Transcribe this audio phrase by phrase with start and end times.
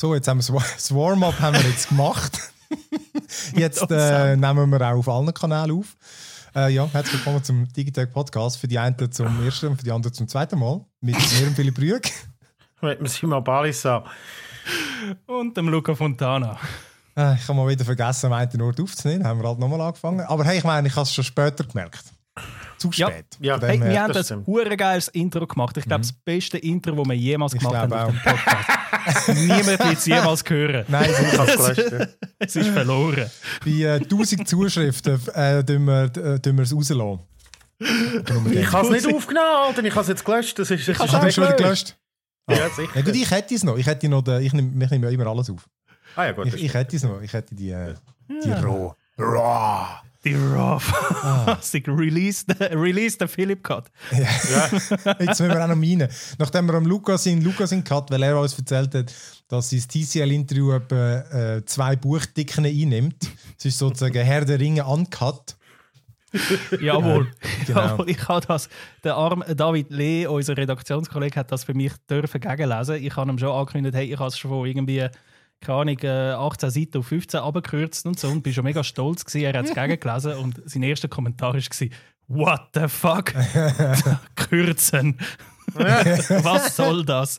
[0.00, 2.38] So, jetzt haben wir das Warm-up haben wir jetzt gemacht.
[3.54, 5.94] jetzt äh, nehmen wir auch auf allen Kanälen auf.
[6.56, 8.56] Äh, ja, herzlich willkommen zum Digitech Podcast.
[8.56, 10.86] Für die einen zum ersten und für die anderen zum zweiten Mal.
[11.02, 12.29] Mit mir und Philipp Rüeg.
[12.82, 14.04] Mit dem Simon Balissa.
[15.26, 16.58] Und dem Luca Fontana.
[17.16, 19.26] Äh, ich habe mal wieder vergessen, am einen Ort aufzunehmen.
[19.26, 20.20] Haben wir halt nochmal angefangen.
[20.20, 22.04] Aber hey, ich meine, ich habe es schon später gemerkt.
[22.78, 23.26] Zu spät.
[23.40, 23.60] Ja, ja.
[23.60, 24.44] Hey, wir haben das, ein
[24.76, 25.76] geiles Intro gemacht.
[25.76, 26.08] Ich glaube, mhm.
[26.08, 29.28] das beste Intro, das wir jemals gemacht haben auf dem Podcast.
[29.28, 30.84] Niemand wird es jemals hören.
[30.88, 33.30] Nein, ich habe es Es ist verloren.
[33.64, 37.20] Bei äh, 1000 Zuschriften äh, tun wir, äh, es rauslassen.
[38.50, 39.84] Ich habe es nicht aufgenommen, Alter.
[39.84, 40.58] Ich habe es jetzt gelöscht.
[40.58, 41.96] Das ist, ich habe es schon wieder gelöscht.
[42.50, 42.90] Ja, sicher.
[42.94, 43.76] Ja, gut, ich hätte es noch.
[43.76, 45.68] Ich, hätte noch den, ich nehme, ich nehme ja immer alles auf.
[46.16, 47.20] Ah, ja, gut, ich, ich hätte es noch.
[47.22, 47.94] Ich hätte die, äh,
[48.28, 48.60] die ja.
[48.60, 48.94] Raw.
[49.18, 49.86] Raw.
[50.24, 50.82] Die Raw.
[51.22, 51.58] Ah.
[51.86, 53.90] release, release den Philipp Cut.
[54.12, 54.18] Ja.
[54.18, 55.16] ja.
[55.18, 56.08] Jetzt müssen wir auch noch meinen.
[56.38, 59.14] Nachdem wir am Lukas in Lukas in Cut, weil er uns erzählt hat,
[59.48, 63.30] dass sein TCL-Interview etwa äh, zwei Buchdicken einnimmt.
[63.58, 65.56] Es ist sozusagen Herr der Ringe uncut.
[66.80, 67.30] Jawohl.
[67.66, 67.80] genau.
[67.80, 68.10] Jawohl.
[68.10, 68.68] Ich habe das,
[69.04, 72.96] der arme David Lee, unser Redaktionskollege, hat das für mich dürfen gegenlesen.
[72.96, 75.08] Ich habe ihm schon angekündigt, hey, ich habe es schon irgendwie
[75.60, 79.24] keine Ahnung, 18 äh, Seiten auf 15 abgekürzt und so und bin schon mega stolz
[79.24, 79.44] gewesen.
[79.44, 81.88] Er hat es gegengelesen und sein erster Kommentar war
[82.28, 83.34] What the fuck?
[84.36, 85.18] Kürzen.
[85.74, 87.38] Was soll das?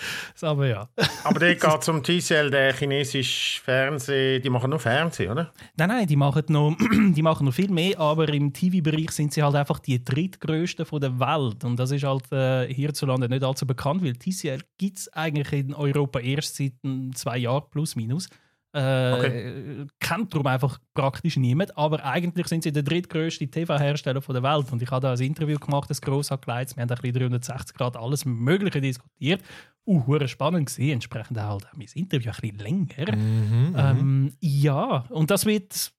[0.42, 0.88] Aber ja.
[1.24, 5.52] Aber der geht zum TCL, der chinesische Fernsehen, die machen nur Fernsehen, oder?
[5.76, 6.76] Nein, nein, die machen noch,
[7.14, 11.00] die machen noch viel mehr, aber im TV-Bereich sind sie halt einfach die drittgrößten von
[11.00, 11.64] der Welt.
[11.64, 15.74] Und das ist halt äh, hierzulande nicht allzu bekannt, weil TCL gibt es eigentlich in
[15.74, 16.72] Europa erst seit
[17.14, 18.28] zwei Jahren plus minus.
[18.74, 19.86] Äh, okay.
[19.98, 21.76] Kennt darum einfach praktisch niemand.
[21.76, 24.70] Aber eigentlich sind sie der drittgrößte TV-Hersteller der Welt.
[24.70, 26.76] Und ich habe da ein Interview gemacht, das gross angelegt.
[26.76, 29.42] Wir haben ein bisschen 360 Grad alles Mögliche diskutiert
[29.88, 30.92] uh, spannend gewesen.
[30.92, 33.16] Entsprechend auch halt mein Interview ein bisschen länger.
[33.16, 35.92] Mhm, mhm, ähm, ja, und das wird.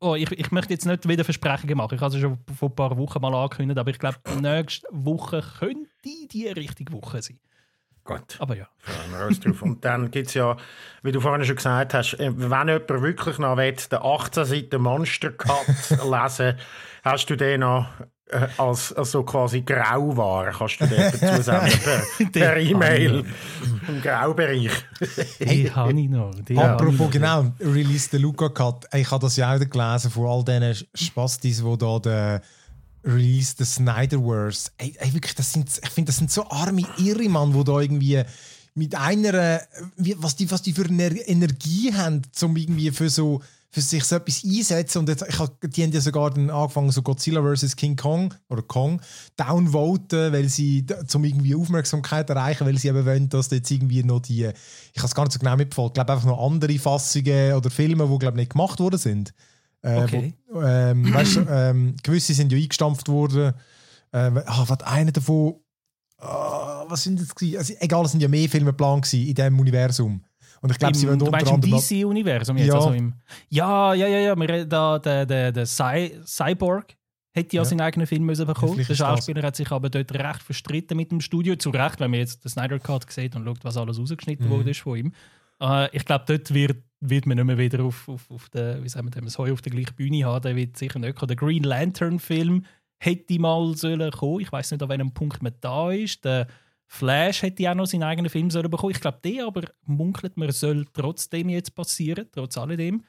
[0.00, 1.94] Oh, ich, ich möchte jetzt nicht wieder Versprechungen machen.
[1.94, 5.44] Ich habe es schon vor ein paar Wochen mal angekündigt, aber ich glaube, nächste Woche
[5.58, 5.90] könnte
[6.32, 7.38] die richtige Woche sein.
[8.04, 8.36] Gut.
[8.38, 8.66] Aber ja.
[9.60, 10.56] Und dann gibt es ja,
[11.02, 14.82] wie du vorhin schon gesagt hast, äh, wenn jemand wirklich noch will, den 18 Seiten
[14.82, 16.56] Monster Cut lesen
[17.04, 17.86] hast du den noch
[18.56, 23.24] als, als so quasi Grauware kannst du dir dazu senden per, per E-Mail
[23.88, 24.70] im Graubereich.
[25.40, 26.34] Die habe ich noch.
[26.46, 28.86] Die Apropos, genau, Release the Luca Cut.
[28.94, 32.40] Ich habe das ja auch gelesen von all diesen Spastis, die da den
[33.04, 34.70] Release the Snyderverse.
[34.78, 37.80] Ey, ey, wirklich, das sind, ich finde, das sind so arme Irre, Mann, die da
[37.80, 38.22] irgendwie
[38.74, 39.60] mit einer,
[40.16, 43.40] was die, was die für eine Energie haben, um irgendwie für so
[43.72, 44.98] für sich so etwas einsetzen.
[44.98, 47.76] Und jetzt, ich hab, die haben ja sogar dann angefangen, so Godzilla vs.
[47.76, 49.00] King Kong oder Kong
[49.36, 54.20] downvoten, weil sie zum irgendwie Aufmerksamkeit erreichen, weil sie eben wollen, dass jetzt irgendwie noch
[54.20, 57.54] die, ich kann es gar nicht so genau mitverfolgen, ich glaube einfach noch andere Fassungen
[57.54, 59.32] oder Filme, die glaube nicht gemacht worden sind.
[59.82, 60.34] Äh, okay.
[60.48, 63.54] Wo, ähm, weißt, ähm, gewisse sind ja eingestampft worden.
[64.12, 65.60] Äh, ah, was einer davon,
[66.18, 67.58] ah, was sind das gewesen?
[67.58, 70.24] Also, egal, es sind ja mehr Filme geplant in diesem Universum.
[70.60, 71.62] Und ich glaube, sie wollen unter anderem...
[71.62, 72.68] im DC-Universum jetzt?
[72.68, 72.74] Ja.
[72.74, 73.14] Also im,
[73.48, 74.36] ja, ja, ja, ja.
[74.36, 76.96] Wir, da, der, der, der Cy Cyborg
[77.32, 77.64] hätte ja, ja.
[77.64, 78.84] seinen eigenen Film müssen bekommen.
[78.86, 81.56] Der Schauspieler hat sich aber dort recht verstritten mit dem Studio.
[81.56, 84.50] Zu Recht, wenn man jetzt den Snyder Cut sieht und schaut, was alles rausgeschnitten mhm.
[84.50, 85.12] wurde von ihm.
[85.60, 88.88] Äh, ich glaube, dort wird, wird man nicht mehr wieder auf, auf, auf den, wie
[88.88, 90.42] sagen wir, das Heu auf der gleichen Bühne haben.
[90.42, 91.28] Der wird sicher nicht kommen.
[91.28, 92.64] Der Green Lantern-Film
[92.98, 94.40] hätte mal sollen kommen.
[94.40, 96.24] Ich weiß nicht, an welchem Punkt man da ist.
[96.24, 96.48] Der
[96.92, 98.90] Flash hätte ja auch noch seinen eigenen Film sollen bekommen.
[98.90, 103.04] Ich glaube, der aber munkelt man, soll trotzdem jetzt passieren, trotz alledem.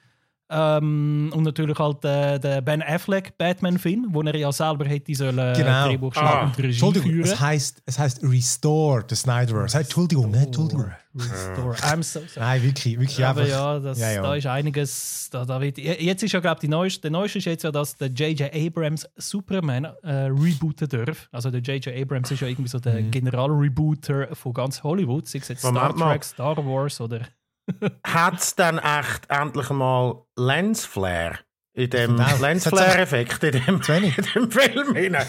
[0.51, 5.39] Ähm, und natürlich halt äh, der Ben Affleck Batman-Film, wo er ja selber hätte sollen
[5.39, 5.87] äh, genau.
[5.87, 6.43] Drehbuch schreiben ah.
[6.43, 7.25] und Regie Entschuldigung, führen.
[7.25, 9.79] Es heißt, es heißt Restore, the Snyderverse.
[9.79, 10.31] Entschuldigung?
[10.31, 10.91] Entschuldigung.
[11.13, 11.75] Restore.
[11.81, 12.39] I'm so sorry.
[12.39, 13.53] Nein, wirklich, wirklich Aber einfach.
[13.53, 15.29] ja, das, ja, ja, da ist einiges.
[15.29, 17.97] Da, da wird, jetzt ist ja, glaube ich, neueste, der neueste ist jetzt ja, dass
[17.97, 18.53] der J.J.
[18.53, 21.27] Abrams Superman äh, rebooten darf.
[21.31, 21.95] Also der J.J.
[22.01, 23.11] Abrams ist ja irgendwie so der mhm.
[23.11, 27.21] General-Rebooter von ganz Hollywood, sei es jetzt Star Trek, Star Wars oder
[28.05, 31.39] hat es dann echt endlich mal Lensflare
[31.73, 32.37] in dem genau.
[32.39, 35.25] Lensflare-Effekt in dem, in dem Film hinein?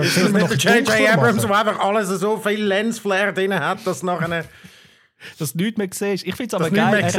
[0.00, 1.12] Ist das mit J.J.
[1.12, 4.44] Abrams, der einfach alles so viel Lensflare drin hat, dass nachher...
[5.38, 6.24] Dass du nichts mehr siehst.
[6.26, 7.00] Ich finde es aber das geil.
[7.00, 7.14] Er hat,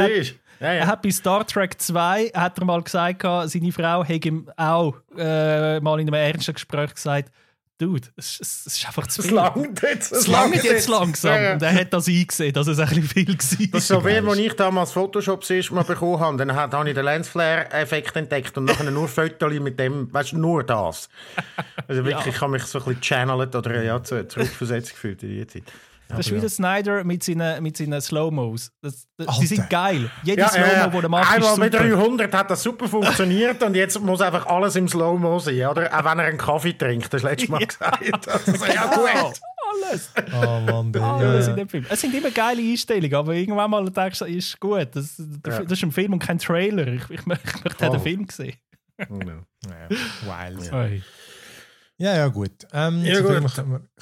[0.60, 0.80] ja, ja.
[0.80, 4.94] er hat bei Star Trek 2 hat er mal gesagt, seine Frau hätte ihm auch
[5.16, 7.30] äh, mal in einem ernsten Gespräch gesagt,
[7.78, 9.36] Dude, es, es, es ist einfach zu Es viel.
[9.36, 10.10] langt jetzt.
[10.10, 11.34] Es langt jetzt langsam.
[11.34, 11.52] Ja, ja.
[11.52, 13.34] Und er hat das eingesehen, dass es ein bisschen viel war.
[13.72, 16.94] Das ist so wie, als ich damals Photoshop das mal bekommen habe, dann habe ich
[16.94, 21.10] den Lensflare-Effekt entdeckt und nachher nur Fotos mit dem, weißt du, nur das.
[21.86, 25.28] Also wirklich, ich habe mich so ein bisschen channelt oder ja, zu- zurückversetzt gefühlt in
[25.28, 25.64] die Zeit.
[26.08, 28.70] Das ist wie der Snyder mit seinen, mit seinen Slow-Mos.
[29.40, 30.08] Die sind geil.
[30.22, 31.84] Jede Ja, Slow-Mo, die machst, ist Einmal mit super.
[31.88, 35.86] 300 hat das super funktioniert und jetzt muss einfach alles im Slow-Mo sein, oder?
[35.92, 38.02] Auch wenn er einen Kaffee trinkt, das letzte Mal gesagt.
[38.28, 39.40] Also, ja, gut.
[39.84, 40.10] Alles.
[40.32, 41.86] Oh Mann, der, Alles ja, in dem Film.
[41.88, 44.88] Es sind immer geile Einstellungen, aber irgendwann mal denkst du, ist gut.
[44.94, 46.86] Das, das ist ein Film und kein Trailer.
[46.86, 47.92] Ich, ich, möchte- möchte Oh.
[47.92, 48.54] den Film sehen.
[48.98, 49.06] ja,
[50.70, 51.02] wild.
[51.98, 52.66] Ja, ja, gut.
[52.74, 53.54] Ähm, Ja, gut.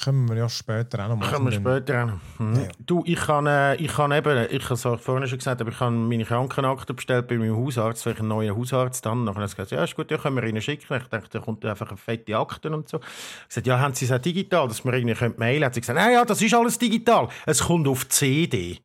[0.03, 1.33] Können, wir, ja später auch noch machen.
[1.33, 2.39] Können wir später auch noch.
[2.39, 2.55] Hm.
[2.57, 2.69] Ja.
[2.81, 5.71] Du, ich kann, äh, ich kann eben, ich habe es auch vorhin schon gesagt, aber
[5.71, 9.23] ich habe meine Krankenakte bestellt bei meinem Hausarzt, weil ich einen neuen Hausarzt dann.
[9.23, 10.93] Nachher hat er gesagt, ja, ist gut, ja, können wir Ihnen schicken.
[10.93, 12.99] Ich dachte, da kommt einfach eine fette Akte und so.
[12.99, 15.67] Ich gesagt, ja, haben Sie es auch digital, dass wir irgendwie können mailen können?
[15.67, 17.29] Hat sie gesagt, ja, ja, das ist alles digital.
[17.47, 18.81] Es kommt auf CD.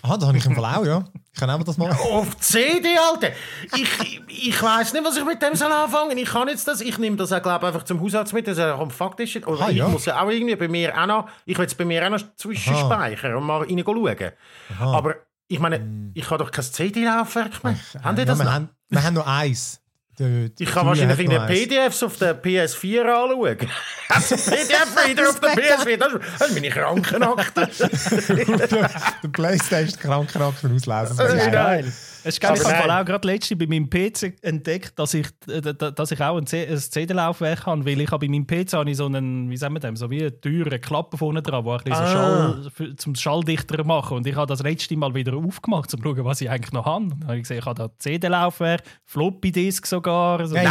[0.00, 1.04] Ah, da habe ich im Fall auch, ja.
[1.34, 1.98] Ich kann auch das machen.
[2.12, 3.30] Auf CD, Alter!
[3.76, 6.16] Ich, ich weiss nicht, was ich mit dem soll anfangen.
[6.16, 8.78] Ich kann jetzt das, ich nehme das auch, glaube einfach zum Hausarzt mit, dass er
[8.78, 9.44] am Fakt ist.
[9.44, 9.88] Oder Ah, ich ja.
[9.88, 12.22] muss ja auch irgendwie bei mir auch noch, ich will es bei mir auch noch
[12.36, 14.30] zwischenspeichern und mal rein schauen.
[14.78, 15.16] Aber
[15.48, 17.76] ich meine, ich habe doch kein CD-Laufwerk mehr.
[18.04, 18.52] Haben die ja, das wir, noch?
[18.52, 19.80] haben, wir haben noch eins.
[20.18, 21.46] Die Ich kann wahrscheinlich in den.
[21.46, 23.56] PDFs auf der PS4 anschauen.
[24.08, 27.68] PDF-Reader auf der PS4, das ist, das ist meine Krankenakte.
[29.22, 31.16] der Playstation Krankenakten auslesen.
[31.16, 31.92] Das ist geil.
[32.24, 32.28] Nein.
[32.28, 33.02] Es ist geil, ich habe nein.
[33.02, 36.46] auch gerade letztens bei meinem PC entdeckt, dass ich, äh, da- dass ich auch ein,
[36.46, 39.74] C- ein CD-Laufwerk habe, weil ich habe bei meinem PC habe so einen, wie sagen
[39.74, 42.12] wir dem, so wie eine Türe, Klappe vorne dran, wo ich ein bisschen so Ah.
[42.12, 46.08] Schall, für, zum Schalldichter machen und ich habe das letzte Mal wieder aufgemacht, um zu
[46.08, 47.08] schauen, was ich eigentlich noch habe.
[47.08, 50.46] Dann habe ich gesehen, ich habe da CD-Laufwerk, Floppy-Disk sogar.
[50.46, 50.54] So.
[50.54, 50.66] Geil.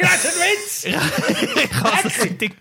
[0.00, 0.84] Das ist ein Witz!
[1.64, 2.54] ich habe das Ding...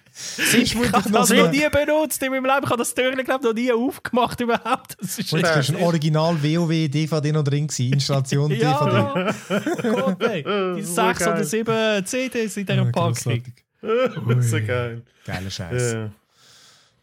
[0.54, 2.60] Ich habe noch das so- noch nie benutzt in meinem Leben.
[2.64, 4.98] Ich habe das Türchen, glaube noch nie aufgemacht überhaupt.
[5.00, 7.94] Das ist Und das ist ein Original WoW DVD noch drin gewesen.
[8.10, 8.64] Installation DVD.
[9.84, 10.44] Ja, Gott, ey.
[10.76, 13.44] Die sechs oder sieben CDs in dieser Ja, Packung.
[14.42, 15.04] so geil.
[15.26, 15.94] Geiler Scheiß.
[15.94, 16.12] Ja.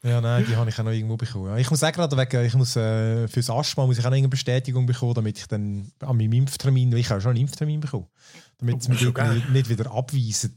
[0.03, 1.59] Ja, nein, die habe ich auch noch irgendwo bekommen.
[1.59, 4.31] Ich muss auch gerade wegen, ich muss äh, fürs Asthma muss ich auch noch irgendeine
[4.31, 8.07] Bestätigung bekommen, damit ich dann an meinem Impftermin, weil ich habe schon einen Impftermin bekommen,
[8.59, 10.53] damit es mich nicht, nicht wieder abweisen.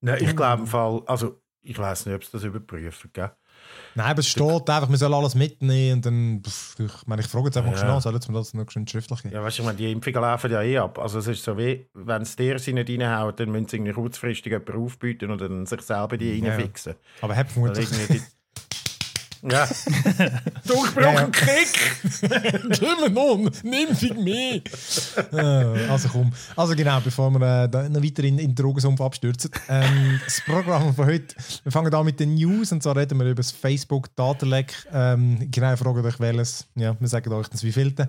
[0.00, 3.30] Nein, ich glaube im Fall, also ich weiß nicht, ob sie das überprüfen, gell?
[3.96, 6.42] Nein, aber es steht einfach, wir sollen alles mitnehmen und dann,
[6.78, 7.78] ich meine, ich frage jetzt einfach Ja.
[7.78, 9.34] schnell, sollen mir das noch schön schriftlich geben?
[9.34, 10.98] Ja, weißt du, ich meine, die Impfungen laufen ja eh ab.
[10.98, 13.92] Also es ist so wie, wenn es dir sie nicht reinhauen, dann müssen sie irgendwie
[13.94, 16.50] kurzfristig jemanden aufbieten und dann sich selber die Ja.
[16.50, 16.94] reinfixen.
[17.22, 18.22] Aber hab Weil vermutlich...
[19.42, 19.66] Ja.
[20.66, 22.80] Durchbrochen Kick!
[22.80, 24.60] Kommen on, nimm dich mehr!
[25.32, 26.32] Äh, also komm.
[26.56, 29.50] Also genau, bevor wir äh, da noch weiter in, in den Drogensumpf abstürzen.
[29.68, 33.26] Ähm, das Programm von heute, wir fangen an mit den News und zwar reden wir
[33.26, 34.86] über das Facebook-Datenleck.
[34.92, 36.66] Ähm, genau, fragt euch welches.
[36.74, 38.08] Ja, wir sagen euch das wievielte.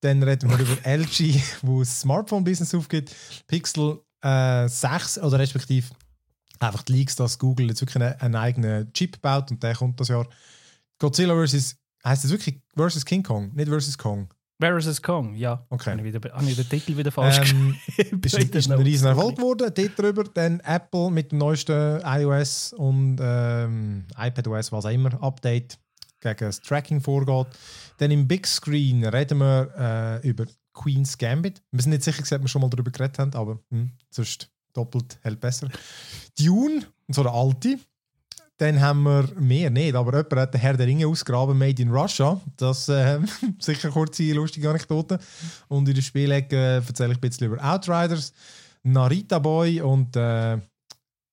[0.00, 3.14] Dann reden wir über LG, wo das Smartphone-Business aufgeht.
[3.46, 5.88] Pixel äh, 6 oder respektive
[6.58, 9.98] einfach die Leaks, dass Google jetzt wirklich einen, einen eigenen Chip baut und der kommt
[10.00, 10.26] das Jahr.
[11.00, 14.28] Godzilla versus, heißt es wirklich versus King Kong, nicht versus Kong.
[14.60, 15.64] Versus Kong, ja.
[15.70, 15.92] Okay.
[15.92, 18.20] Habe ich, wieder, habe ich den Titel wieder falsch Ähm, geschrieben?
[18.24, 19.72] ist, ist ein riesen Erfolg geworden.
[19.74, 25.78] Dort drüber dann Apple mit dem neuesten iOS und ähm, iPadOS, was auch immer, Update
[26.20, 27.46] gegen das Tracking vorgeht.
[27.96, 31.62] Dann im Big Screen reden wir äh, über Queen's Gambit.
[31.70, 35.18] Wir sind nicht sicher, ob wir schon mal darüber geredet haben, aber hm, sonst doppelt
[35.22, 35.68] hält besser.
[36.38, 37.78] Dune, und so der alte.
[38.60, 41.90] Dann haben wir mehr nicht, aber jemand hat den Herr der Ringe ausgraben, Made in
[41.90, 42.38] Russia.
[42.58, 43.18] Das äh,
[43.58, 45.18] sicher kurze, lustige Anekdote.
[45.68, 48.34] Und in der Spielecke äh, erzähle ich ein bisschen über Outriders,
[48.82, 50.58] Narita Boy und äh,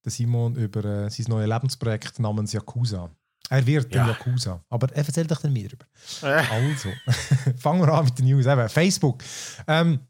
[0.06, 3.10] Simon über äh, sein neues Lebensprojekt namens Yakuza.
[3.50, 4.06] Er wird Ja.
[4.08, 5.86] Yakuza, aber er erzählt euch dann mehr darüber.
[6.22, 6.88] Äh, Also,
[7.58, 8.46] fangen wir an mit den News.
[8.46, 9.22] Eben, Facebook.
[9.66, 10.00] Ähm,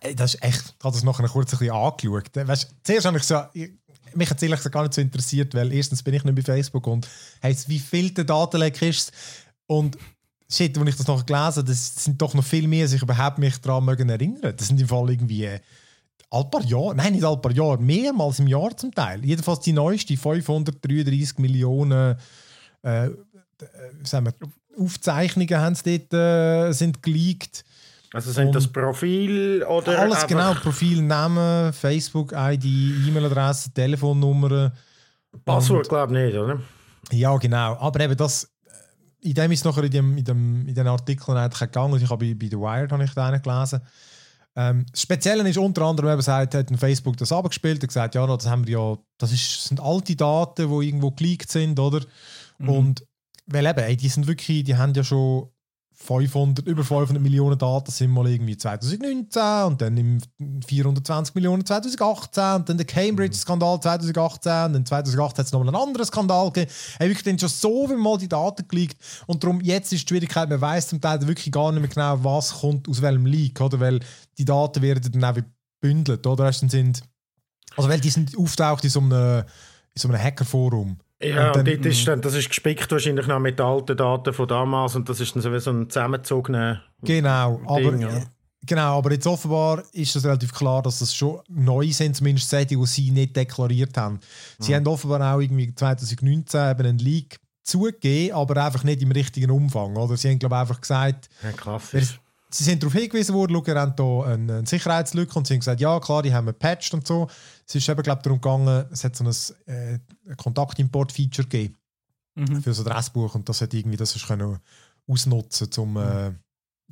[0.00, 2.34] äh, das ist echt, ich habe das nachher kurz ein bisschen angeschaut.
[2.34, 3.72] Äh, Weißt, zuerst habe ich so, ich,
[4.14, 6.42] mich hat es ehrlich gesagt gar nicht so interessiert, weil erstens bin ich nicht bei
[6.42, 7.08] Facebook und
[7.42, 9.12] heisst, wie viel der Datenleck ist.
[9.66, 9.96] Und
[10.50, 13.02] shit, als ich das noch gelesen habe, das sind doch noch viel mehr, als ich
[13.02, 14.54] überhaupt mich daran erinnern.
[14.56, 15.60] Das sind im Fall irgendwie äh,
[16.30, 19.24] all paar Jahre, nein, nicht all paar Jahre, mehrmals im Jahr zum Teil.
[19.24, 22.16] Jedenfalls die neueste, 533 Millionen
[22.82, 23.10] äh, äh,
[24.04, 24.34] sagen wir,
[24.78, 27.64] Aufzeichnungen haben sie dort, äh, sind geleakt.
[28.12, 34.72] Also sind das Profil oder Alles genau, Profil, Namen, Facebook-ID, E-Mail-Adresse, Telefonnummer.
[35.44, 36.60] Passwort, glaube ich nicht, oder?
[37.12, 37.76] Ja, genau.
[37.78, 41.36] Aber eben das, äh, in dem ist nachher in, dem, in, dem, in den Artikeln
[41.36, 42.02] eigentlich gegangen.
[42.02, 43.80] Ich habe bei, bei The Wired habe ich da einen gelesen.
[44.56, 48.26] Ähm, das Spezielle ist unter anderem, eben sagt, hat Facebook das abgespielt und gesagt, ja,
[48.26, 52.00] das haben wir ja, das ist, sind alte Daten, die irgendwo geleakt sind, oder?
[52.58, 52.68] Mhm.
[52.68, 53.06] Und
[53.46, 55.50] weil eben, ey, die sind wirklich, die haben ja schon
[56.02, 60.18] 500, über 500 Millionen Daten sind mal irgendwie 2019 und dann im
[60.66, 65.68] 420 Millionen 2018 und dann der Cambridge-Skandal 2018 und dann 2018 hat es noch mal
[65.68, 66.70] einen anderen Skandal gegeben.
[66.98, 70.08] Hey, wirklich dann schon so viel mal die Daten geleakt und darum jetzt ist die
[70.08, 73.60] Schwierigkeit, man weiß zum Teil wirklich gar nicht mehr genau, was kommt aus welchem Leak,
[73.60, 73.78] oder?
[73.78, 74.00] Weil
[74.38, 75.38] die Daten werden dann auch
[75.80, 76.50] gebündelt, oder?
[76.50, 77.02] Sind,
[77.76, 79.44] also weil die sind auftaucht in so einem,
[79.94, 80.96] in so einem Hackerforum.
[81.22, 84.48] Ja, Und dann- dort ist dann, das ist gespickt wahrscheinlich noch mit alten Daten von
[84.48, 88.16] damals und das ist dann sowieso ein zusammengezogener Genau, aber, Ding, ja.
[88.16, 88.22] äh,
[88.64, 92.76] genau, aber jetzt offenbar ist es relativ klar, dass das schon neu sind, zumindest Sätze,
[92.76, 94.20] die sie nicht deklariert haben.
[94.58, 99.50] Sie haben offenbar auch irgendwie 2019 eben einen Leak zugegeben, aber einfach nicht im richtigen
[99.50, 99.96] Umfang.
[99.96, 100.16] Oder?
[100.16, 101.78] Sie haben, glaube ich, einfach gesagt, Ja,
[102.52, 105.60] sie sind darauf hingewiesen worden, schau, ihr habt hier eine, eine Sicherheitslücke und sie haben
[105.60, 107.28] gesagt, ja klar, die haben wir gepatcht und so.
[107.70, 109.30] Es ist eben, glaube darum gegangen, es hat so ein
[109.66, 109.98] äh,
[110.36, 111.76] Kontaktimport-Feature gegeben
[112.36, 112.62] Mhm.
[112.62, 114.58] für das Adressbuch und das hat irgendwie das du können
[115.08, 116.32] ausnutzen um äh,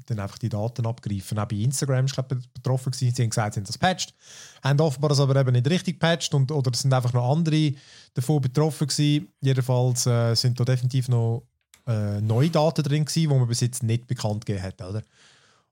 [0.06, 1.38] dann einfach die Daten abgreifen.
[1.38, 3.14] Auch bei Instagram ist glaube betroffen gewesen.
[3.14, 4.14] Sie haben gesagt, sie haben das patcht,
[4.62, 7.72] haben offenbar das aber eben nicht richtig patcht und oder es sind einfach noch andere
[8.14, 9.28] davon betroffen gewesen.
[9.40, 11.44] Jedenfalls äh, sind da definitiv noch
[11.86, 15.02] äh, neue Daten drin gewesen, die man bis jetzt nicht bekannt gegeben hat, oder?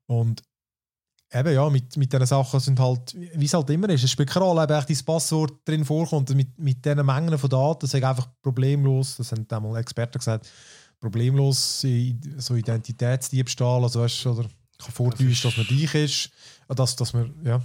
[0.07, 0.43] Und
[1.33, 4.31] eben ja, mit, mit diesen Sachen sind halt, wie es halt immer ist, es spielt
[4.31, 6.35] keine Rolle, ob echt dein Passwort drin vorkommt.
[6.35, 10.49] Mit, mit diesen Mengen von Daten sind einfach problemlos, das haben einmal Experten gesagt,
[11.01, 11.85] problemlos
[12.39, 16.31] so Identitätsdiebstahl, also weißt, du, oder kann vortäuschen, dass man dich ist,
[16.69, 17.61] äh, dass, dass man, ja,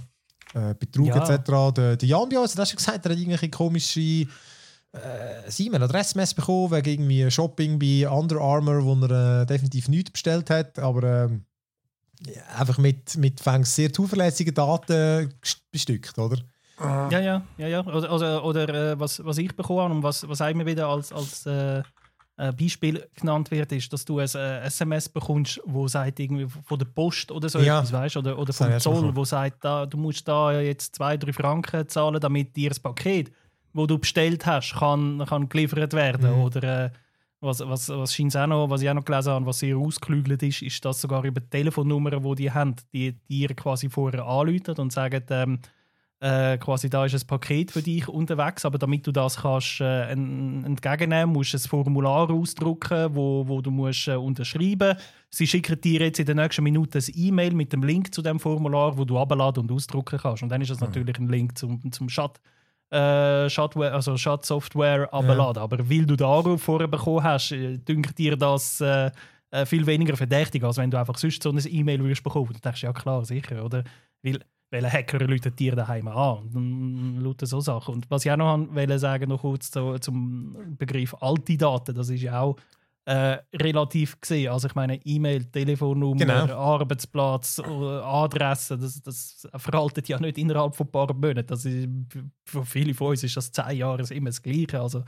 [0.54, 1.16] äh, Betrug Ja.
[1.16, 1.74] etc.
[1.74, 4.26] Der, der Jan bei uns, hat schon gesagt, er hat irgendwelche komische äh,
[5.58, 10.50] E-Mail, Adressmess bekommen, wegen irgendwie Shopping bei Under Armour, wo er äh, definitiv nichts bestellt
[10.50, 11.38] hat, aber ja,
[12.56, 15.32] einfach mit, mit sehr zuverlässigen Daten
[15.70, 16.38] bestückt, oder?
[16.78, 17.80] Ja, ja, ja, ja.
[17.86, 21.12] Oder, oder, oder äh, was, was ich bekommen habe und was, was immer wieder als,
[21.12, 21.82] als äh,
[22.38, 26.78] äh, Beispiel genannt wird, ist, dass du ein äh, SMS bekommst, wo sagt irgendwie von
[26.78, 27.78] der Post oder so Ja.
[27.78, 31.32] etwas, weißt, oder, oder vom Zoll, wo sagt, da, du musst da jetzt zwei, drei
[31.32, 33.32] Franken zahlen, damit dir das Paket,
[33.74, 36.32] wo du bestellt hast, kann, kann geliefert werden.
[36.36, 36.42] Mhm.
[36.42, 36.90] Oder äh,
[37.42, 40.42] was, was, was scheint's auch noch, was ich auch noch gelesen habe, was sehr ausgeklügelt
[40.42, 44.76] ist, ist, dass sogar über die Telefonnummern, die die haben, die dir quasi vorher anrufen
[44.78, 45.58] und sagen, ähm,
[46.20, 50.12] äh, quasi da ist ein Paket für dich unterwegs, aber damit du das kannst äh,
[50.12, 54.96] en- entgegennehmen, musst du ein Formular ausdrucken, wo, wo du musst äh, unterschreiben.
[55.30, 58.38] Sie schicken dir jetzt in den nächsten Minuten ein E-Mail mit dem Link zu dem
[58.38, 60.44] Formular, wo du abladen und ausdrucken kannst.
[60.44, 62.40] Und dann ist das natürlich ein Link zum, zum Chat.
[62.92, 65.62] Äh, Chatware, also Chat-Software abladen.
[65.62, 69.10] Aber weil du den Anruf vorher bekommen hast, äh, dünkt dir das äh,
[69.50, 72.52] äh, viel weniger verdächtig, als wenn du einfach sonst so ein E-Mail würdest bekommen.
[72.52, 73.82] Du denkst, ja klar, sicher, oder?
[74.22, 77.94] Weil, weil ein Hacker läutet dir daheim an und lauter so Sachen.
[77.94, 82.10] Und was ich auch noch wollte sagen, noch kurz zu, zum Begriff alte Daten, das
[82.10, 82.56] ist ja auch
[83.04, 84.52] äh, relativ gesehen.
[84.52, 86.54] Also ich meine, E-Mail, Telefonnummer, Genau.
[86.56, 91.46] Arbeitsplatz, äh, Adresse, das, das veraltet ja nicht innerhalb von ein paar Monaten.
[91.46, 91.88] Das ist,
[92.44, 94.80] für viele von uns ist das zehn Jahre immer das Gleiche.
[94.80, 95.02] Also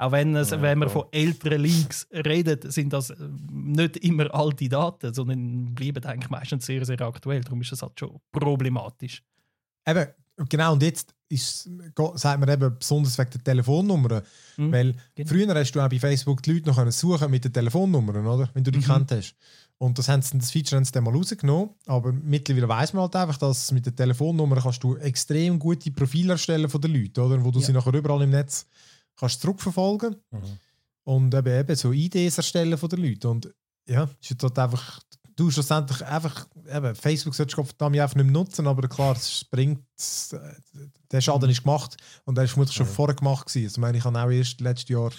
[0.00, 0.90] auch wenn, es, Ja, wenn klar.
[0.90, 3.16] von älteren Leaks reden, sind das äh,
[3.50, 7.40] nicht immer alte Daten, sondern bleiben eigentlich meistens sehr, sehr aktuell.
[7.40, 9.22] Darum ist das halt schon problematisch.
[9.86, 10.06] Eben,
[10.48, 11.68] genau, und jetzt ist,
[12.14, 14.22] sagt man eben besonders wegen der Telefonnummer.
[14.56, 15.28] Mhm, Weil genau.
[15.28, 18.48] früher hast du auch bei Facebook die Leute noch können suchen mit den Telefonnummern, oder?
[18.54, 18.84] Wenn du die Mhm.
[18.84, 19.34] kennt hast.
[19.76, 21.70] Und das, haben sie, das Feature haben sie dann mal rausgenommen.
[21.86, 26.32] Aber mittlerweile weiß man halt einfach, dass mit der Telefonnummer kannst du extrem gute Profile
[26.32, 27.44] erstellen von den Leuten, oder?
[27.44, 27.66] Wo du Ja.
[27.66, 28.66] sie nachher überall im Netz
[29.16, 30.38] kannst zurückverfolgen Mhm.
[31.04, 33.26] und eben, eben so Ideen erstellen von den Leuten.
[33.28, 33.54] Und
[33.86, 35.00] ja, ist halt einfach,
[35.38, 39.44] du schlussendlich einfach, eben, Facebook solltest du verdammt einfach nicht mehr nutzen, aber klar, es
[39.44, 39.80] bringt,
[40.32, 40.36] äh,
[41.10, 42.92] der Schaden ist gemacht und der ist vermutlich schon Ja.
[42.92, 43.66] vorher gemacht gewesen.
[43.66, 45.10] Also, ich meine, ich habe auch erst letztes Jahr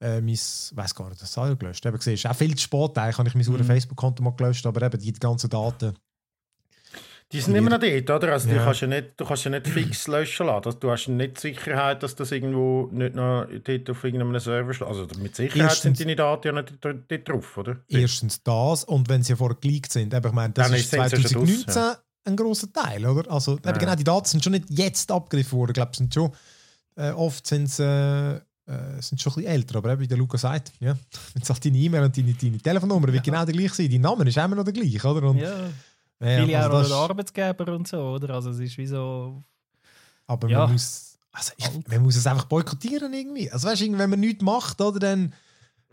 [0.00, 1.84] äh, mein, weiß gar nicht, das habe ich gelöscht.
[1.84, 3.52] Eben gesehen, ist auch viel zu spät, eigentlich habe ich mein Mhm.
[3.60, 3.64] mhm.
[3.64, 5.94] Facebook-Konto mal gelöscht, aber eben die ganzen Daten.
[7.30, 8.32] Die sind immer noch dort, oder?
[8.32, 8.64] Also, die Ja.
[8.64, 10.62] kannst ja nicht, du kannst ja nicht fix löschen lassen.
[10.64, 14.72] Das- Du hast nicht die Sicherheit, dass das irgendwo nicht noch dort auf irgendeinem Server
[14.72, 14.90] schlägt.
[14.90, 17.76] Also mit Sicherheit Erstens- sind deine Daten ja nicht dort, drauf, oder?
[17.88, 21.04] Erstens das und wenn sie ja vorher geleakt sind, ich meine, das Dann ist sind
[21.10, 23.30] sie schon 2019 draus, ein grosser Teil, oder?
[23.30, 23.72] Also Ja.
[23.72, 26.32] genau, die Daten sind schon nicht jetzt abgegriffen worden, ich glaube, sind schon,
[26.96, 28.36] äh, oft sind sie äh,
[28.70, 30.92] äh, sind schon ein bisschen älter, aber eben, wie der Luca sagt, ja,
[31.34, 34.00] wenn es halt deine E-Mail und deine, deine Telefonnummer wird genau der gleiche sein, dein
[34.02, 35.28] Name ist immer noch der gleiche, oder?
[35.28, 35.52] Und, Ja,
[36.20, 38.34] ja, viele also auch der ist- Arbeitsgeber und so, oder?
[38.34, 39.42] Also es ist wie so...
[40.26, 40.58] Aber Ja.
[40.60, 43.50] man muss, also ich, man muss es einfach boykottieren irgendwie.
[43.50, 45.32] Also weißt du, wenn man nichts macht, oder dann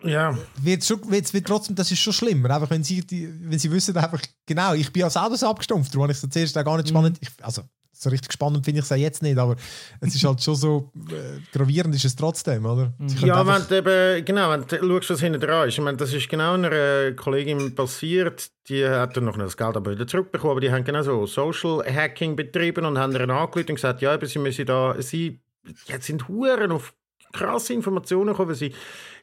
[0.04, 0.38] Ja.
[0.58, 2.50] wird, schon, wird, wird trotzdem, das ist schon schlimmer.
[2.50, 6.04] Einfach, wenn sie, die, wenn sie wissen, einfach, genau, ich bin als Autos abgestumpft, darum
[6.04, 7.18] habe ich es zuerst auch gar nicht spannend.
[7.22, 7.62] Ich, also,
[8.06, 9.56] so richtig spannend finde ich es auch jetzt nicht, aber
[10.00, 12.94] es ist halt schon so äh, gravierend ist es trotzdem, oder?
[13.06, 15.74] Sie können Ja, wenn du eben, genau, wenn du schaust, was hinten dran ist.
[15.74, 19.76] Ich meine, das ist genau einer äh, Kollegin passiert, die hat dann noch das Geld
[19.76, 23.70] aber wieder zurückbekommen, aber die haben genau so Social Hacking betrieben und haben ihr angerufen
[23.70, 25.42] und gesagt, ja, eben, sie müssen da, sie
[25.88, 26.94] jetzt sind Huren auf
[27.36, 28.74] krasse Informationen gekommen, weil sie,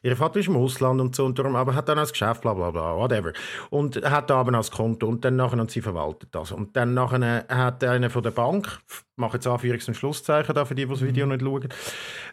[0.01, 2.53] ihr Vater ist im Ausland und so und darum, aber hat dann als Geschäft, bla
[2.53, 3.33] bla bla, whatever.
[3.69, 6.51] Und hat da aber als Konto und dann nachher, und sie verwaltet das.
[6.51, 10.65] Und dann nachher hat einer von der Bank, ich mache jetzt Anführungs- und Schlusszeichen da
[10.65, 11.69] für die, die das Video nicht schauen,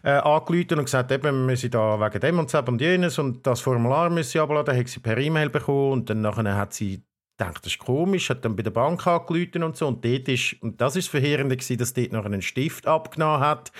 [0.03, 3.45] äh, angerufen und gesagt, eben, wir müssen da wegen dem und das und jenes und
[3.45, 6.73] das Formular müssen sie abladen, dann hat sie per E-Mail bekommen und dann nachher hat
[6.73, 7.03] sie
[7.41, 10.55] gedacht, das ist komisch, hat dann bei der Bank angerufen und so und dort ist,
[10.61, 13.71] und das ist das Verheerende gewesen, dass dort noch einen Stift abgenommen hat,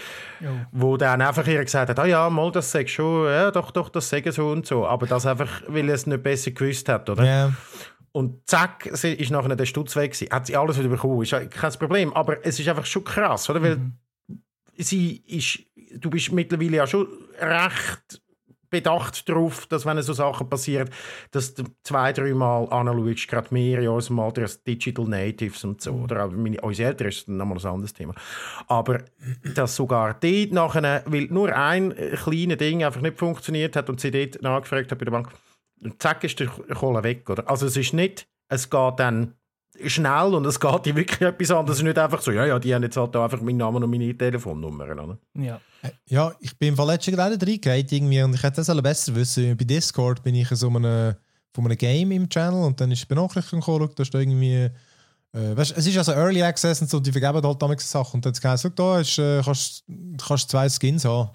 [0.71, 3.89] wo dann einfach ihr gesagt hat, ah ja, mal, das sag schon, ja, doch, doch,
[3.89, 7.09] das sagen so und so, aber das einfach, weil er es nicht besser gewusst hat,
[7.09, 7.23] oder?
[7.23, 7.53] ja.
[8.13, 10.33] Und zack, sie ist nachher der Stutz weg gewesen.
[10.33, 11.21] Hat sie alles wieder bekommen.
[11.21, 12.13] Ist ja kein Problem.
[12.13, 13.63] Aber es ist einfach schon krass, oder?
[13.63, 13.79] Weil
[14.77, 15.59] sie ist,
[15.95, 17.07] du bist mittlerweile ja schon
[17.39, 18.20] recht
[18.71, 20.89] bedacht darauf, dass wenn so Sachen passieren,
[21.29, 25.91] dass du zwei, dreimal anschaust, gerade mehr in unserem Alter als Digital Natives und so.
[25.91, 28.15] Oder auch meine, unsere Eltern ist nochmal ein anderes Thema.
[28.67, 29.03] Aber
[29.53, 33.99] dass sogar dort nachher, weil nur ein äh, kleines Ding einfach nicht funktioniert hat und
[33.99, 35.29] sie dort nachgefragt hat bei der Bank,
[35.83, 37.29] und zack ist der Kohle weg.
[37.29, 37.49] Oder?
[37.49, 39.35] Also es ist nicht, es geht dann
[39.87, 41.67] schnell und es geht dir wirklich etwas an.
[41.67, 43.83] Es ist nicht einfach so, ja, ja, die haben jetzt halt da einfach meinen Namen
[43.83, 44.99] und meine Telefonnummern.
[44.99, 45.17] Oder?
[45.35, 45.59] Ja.
[46.05, 49.15] Ja, ich bin im Fall letztens gerade reingegangen irgendwie und ich hätte das alle besser
[49.15, 49.57] wissen.
[49.57, 51.15] Bei Discord bin ich in so einem,
[51.53, 54.69] von einem Game im Channel und dann ist die Benachrichtigung gekommen, da ist da irgendwie,
[55.33, 58.25] äh, weißt, es ist also Early Access und so, die vergeben halt damals Sachen und
[58.25, 59.83] dann hat es gesagt, da ist, äh, kannst,
[60.27, 61.29] kannst zwei Skins haben.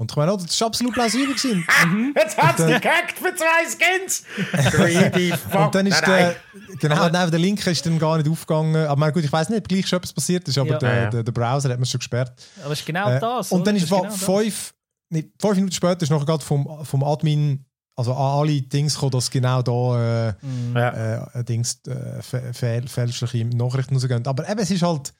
[0.00, 1.62] Und ich meine, oh, das ist absolut plausibel gewesen.
[2.16, 4.24] Jetzt hat es äh, gehackt für zwei Skins!
[4.70, 5.66] Greedy fuck.
[5.66, 6.34] Und dann ist Nein,
[6.70, 8.76] der, genau, nein, der Link ist dann gar nicht aufgegangen.
[8.86, 10.78] Aber meine, gut, ich weiß nicht, ob gleich schon etwas passiert ist, aber Ja.
[10.78, 12.32] der, der, der Browser hat mir schon gesperrt.
[12.64, 13.52] Aber es ist genau Äh, das.
[13.52, 14.72] und dann Das ist genau fünf,
[15.10, 19.12] nee, fünf Minuten später ist noch gerade vom, vom Admin, also an alle Dings gekommen,
[19.12, 20.76] dass genau da äh, Mhm.
[20.76, 21.24] Ja.
[21.34, 24.26] äh, Dings, äh, fä- fäl- fälschliche Nachrichten rausgehen.
[24.26, 25.12] Aber eben, es ist halt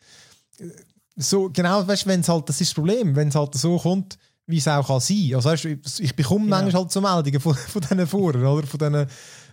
[0.59, 0.64] äh,
[1.16, 3.77] so, genau, weißt du, wenn es halt, das ist das Problem, wenn es halt so
[3.79, 4.16] kommt,
[4.51, 5.33] wie es auch kann sein.
[5.35, 6.57] Also weißt, du, ich bekomme Genau.
[6.57, 8.67] manchmal halt so Meldungen von, von diesen Foren, oder?
[8.67, 9.07] Von diesen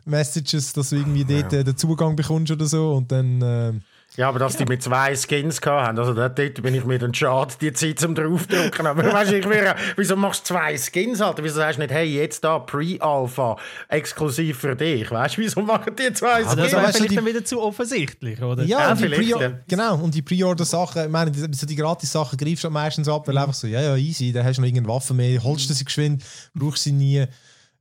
[0.06, 3.42] Messages, dass du irgendwie dort äh, den Zugang bekommst oder so und dann...
[3.42, 3.74] Äh,
[4.18, 7.14] Ja, aber dass die mit zwei Skins hatten, also dort dort bin ich mir dann
[7.14, 8.88] schade, die Zeit zum draufdrücken.
[8.88, 11.44] Aber weißt, du, ich wäre, wieso machst du zwei Skins, Alter?
[11.44, 13.58] Wieso sagst du nicht, hey, jetzt da Pre-Alpha,
[13.90, 15.12] exklusiv für dich?
[15.12, 16.56] Weißt du, wieso machen die zwei Skins?
[16.56, 18.64] das du, vielleicht die- dann wieder zu offensichtlich, oder?
[18.64, 19.52] Ja, Ja, vielleicht, Pre ja.
[19.68, 23.38] genau, und die Pre-Order-Sachen, ich meine, die, so die Gratis-Sachen greifst du meistens ab, weil
[23.38, 25.86] einfach so, ja, ja, easy, da hast du noch irgendeine Waffe mehr, holst du sie
[25.86, 26.24] geschwind,
[26.56, 27.24] brauchst sie nie.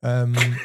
[0.03, 0.37] Ähm,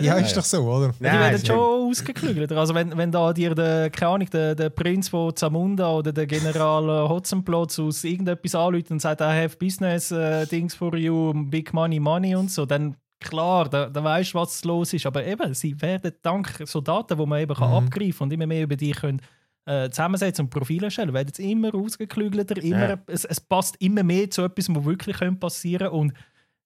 [0.00, 0.88] ja, ist doch so, oder?
[0.98, 2.52] Die Nein, werden ist schon ausgeklügelt.
[2.52, 6.26] Also wenn, wenn da dir der, keine Ahnung, der, der Prinz von Zamunda oder der
[6.26, 11.32] General äh, Hotzenplotz aus irgendetwas anruft und sagt, I have business uh, things for you,
[11.34, 15.06] big money, money und so, dann klar, da, da weißt du, was los ist.
[15.06, 18.62] Aber eben, sie werden dank so Daten, die man eben kann abgreifen und immer mehr
[18.62, 19.20] über die können
[19.66, 22.98] äh, zusammensetzen und Profile erstellen, werden sie immer ausgeklügelter, immer, Ja.
[23.06, 26.12] es, es passt immer mehr zu etwas, was wirklich könnte passieren und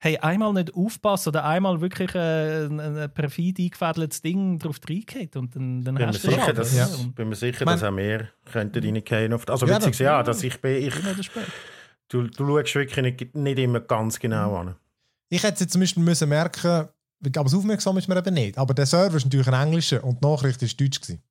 [0.05, 5.35] hey, einmal nicht aufpassen oder einmal wirklich äh, ein, ein perfid eingefädeltes Ding drauf reingeht
[5.35, 6.89] und dann, dann bin mir hast du sicher, Schaden, dass, ja.
[7.15, 9.33] Bin mir sicher Man- dass auch mehr könnten reingehen.
[9.33, 10.95] Also Ja, beziehungsweise, ja, dass ich bin, ich,
[12.09, 14.77] du, du schaust wirklich nicht, nicht immer ganz genau an.
[15.31, 16.89] Ich hätte jetzt zumindest müssen merken,
[17.27, 18.59] aber das aufmerksam ist mir eben nicht.
[18.59, 21.23] Aber der Server ist natürlich ein englischer und die Nachricht ist deutsch gewesen.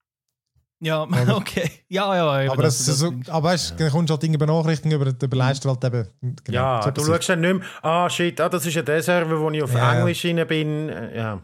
[0.80, 1.38] Ja, Oder?
[1.38, 1.70] okay.
[1.88, 5.02] Ja, ja, eben, Aber, das, ist so, aber weißt, dann kommst du halt irgendwie Benachrichtigungen
[5.02, 6.08] über den Leistwelt eben.
[6.22, 9.02] Genau, ja, so du schaust dann nicht mehr, ah shit, ah, das ist ja der
[9.02, 10.00] Server, wo ich auf Ja.
[10.00, 10.90] Englisch rein bin.
[10.90, 11.44] Äh, Ja.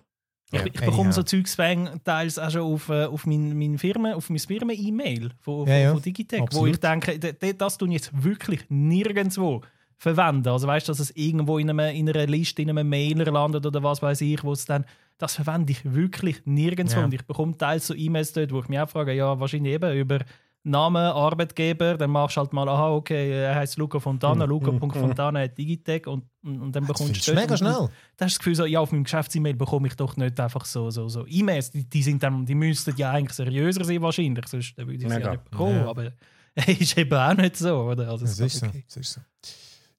[0.52, 1.14] Ich, Ja, ich bekomme anyhow.
[1.14, 1.56] so Zeugs
[2.04, 5.92] teils auch schon auf, äh, auf mein, mein Firmen, auf mein Firmen-E-Mail von, Ja, ja.
[5.94, 6.70] von Digitech, wo Absolut.
[6.72, 9.62] ich denke, das tun ich jetzt wirklich nirgendwo
[9.98, 10.48] verwenden.
[10.48, 13.66] Also weißt du, dass es irgendwo in, einem, in einer Liste, in einem Mailer landet
[13.66, 14.86] oder was weiß ich, wo es dann,
[15.20, 16.98] das verwende ich wirklich nirgendwo.
[17.00, 17.06] Ja.
[17.06, 19.96] Und ich bekomme teils so E-Mails dort, wo ich mich auch frage, ja, wahrscheinlich eben
[19.96, 20.20] über
[20.64, 25.58] Namen, Arbeitgeber, dann machst du halt mal, aha, okay, er heißt Luca Fontana, Luca.fontana hat
[25.58, 27.72] Digitech und, und, und dann Das bekommst ist du mega schnell.
[27.72, 30.66] da hast du das Gefühl, so, ja, auf meinem Geschäfts-E-Mail bekomme ich doch nicht einfach
[30.66, 31.72] so, so, so E-Mails.
[31.72, 34.48] Die, die, sind dann, die müssten ja eigentlich seriöser sein, wahrscheinlich.
[34.48, 35.20] Sonst würde ich sie Mega.
[35.20, 35.76] ja nicht bekommen.
[35.78, 35.88] Ja.
[35.90, 36.12] Aber
[36.68, 38.10] ist eben auch nicht so, oder?
[38.10, 38.66] Also, Das ist so.
[38.68, 38.84] okay.
[38.86, 39.22] Das ist so.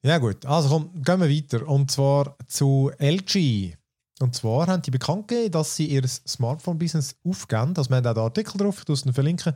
[0.03, 1.67] Ja gut, also komm, gehen wir weiter.
[1.67, 3.75] Und zwar zu LG.
[4.21, 7.73] Und zwar haben die bekannt gegeben, dass sie ihr Smartphone-Business aufgeben.
[7.75, 9.53] Also wir haben auch den Artikel drauf, ich noch verlinken.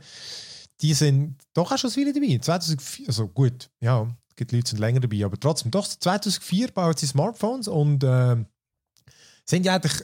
[0.80, 2.38] Die sind doch auch schon Weile dabei.
[2.38, 6.72] 2004, also gut, ja, es gibt Leute, die sind länger dabei, aber trotzdem, doch 2004
[6.72, 8.46] bauen sie Smartphones und ähm,
[9.46, 10.02] sind ja eigentlich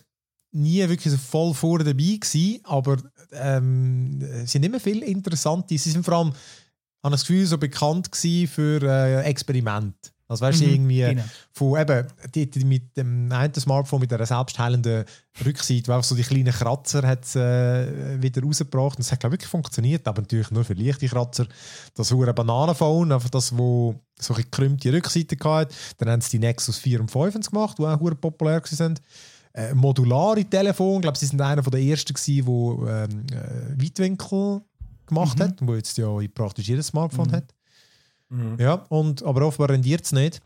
[0.53, 2.96] nie wirklich so voll vorne dabei gewesen, aber
[3.33, 5.77] ähm, es sind immer viele interessante.
[5.77, 6.33] Sie sind vor allem,
[7.03, 10.11] habe das Gefühl, so bekannt gewesen für äh, Experimente.
[10.33, 11.23] Also weißt du, Mhm, irgendwie genau.
[11.53, 15.05] von eben die, die mit dem einen Smartphone mit einer selbstheilenden
[15.45, 18.97] Rückseite, wo einfach so die kleinen Kratzer hat äh, wieder rausgebracht.
[18.97, 21.47] Und es hat glaube ich wirklich funktioniert, aber natürlich nur für leichte Kratzer.
[21.95, 25.75] Das hure Bananenphone, einfach das, wo so eine gekrümmte Rückseite hatte.
[25.99, 29.01] Dann haben sie die Nexus 4 und 5 gemacht, die auch hure populär sind.
[29.55, 34.62] Äh, modulare Telefon, ich glaube, sie sind einer der ersten wo ähm, äh, Weitwinkel
[35.07, 37.55] gemacht hat, wo jetzt ja praktisch jedes Smartphone hat.
[38.59, 40.40] Ja, und, aber offenbar rendiert es nicht.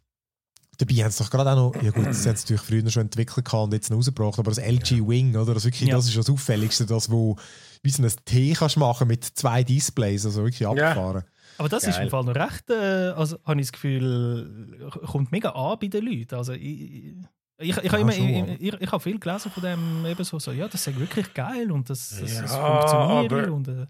[0.79, 3.03] Dabei haben sie doch gerade auch noch, ja gut, sie haben es natürlich früher schon
[3.03, 5.55] entwickelt und jetzt noch rausgebracht, aber das LG Wing, oder?
[5.55, 5.97] Das, wirklich, Ja.
[5.97, 7.37] das ist das Auffälligste, das, wo
[7.83, 11.25] wie so ein T kannst machen mit zwei Displays, also wirklich abgefahren.
[11.59, 12.05] Aber das ist Geil.
[12.05, 16.05] im Fall noch recht, äh, also habe ich das Gefühl, kommt mega an bei den
[16.05, 16.35] Leuten.
[16.35, 17.15] Also ich, ich,
[17.59, 20.53] ich, ich, habe immer, ich, ich, ich habe viel gelesen von dem, eben so, so
[20.53, 22.81] ja, das ist wirklich geil und das, das, das Ja,
[23.23, 23.87] funktioniert aber- und äh,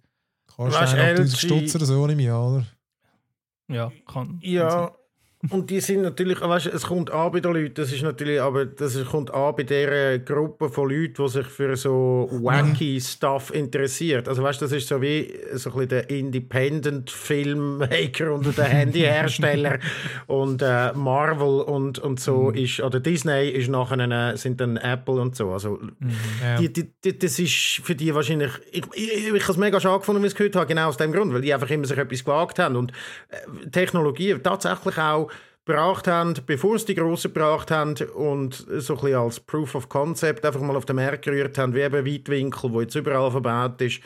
[0.57, 2.65] Kannst du 1000 LG Stutz oder so nicht mehr, oder?
[3.69, 4.39] Ja, kann.
[4.43, 4.95] Ja,
[5.51, 8.65] und die sind natürlich, weißt, es kommt an bei den Leuten, das ist natürlich, aber
[8.67, 13.53] das ist- kommt an bei dieser Gruppe von Leuten, die sich für so wacky Stuff
[13.55, 14.29] interessiert.
[14.29, 19.79] Also weißt, das ist so wie so ein bisschen der Independent-Filmmaker und der Handyhersteller
[20.27, 25.21] und äh, Marvel und, und so ist, oder Disney ist nachher eine, sind dann Apple
[25.21, 25.53] und so.
[25.53, 25.79] Also
[26.43, 26.57] Ja.
[26.59, 28.51] die, die, die, das ist für die wahrscheinlich.
[28.73, 30.97] Ich, ich, ich habe es mega schade gefunden, wie ich es gehört habe, genau aus
[30.97, 32.93] dem Grund, weil die einfach immer sich etwas gewagt haben und
[33.29, 35.31] äh, Technologie tatsächlich auch
[35.67, 39.89] gebracht haben, bevor es die Grossen gebracht haben und so ein bisschen als Proof of
[39.89, 43.81] Concept einfach mal auf den Markt gerührt haben, wie eben Weitwinkel, wo jetzt überall verbaut
[43.83, 44.01] ist.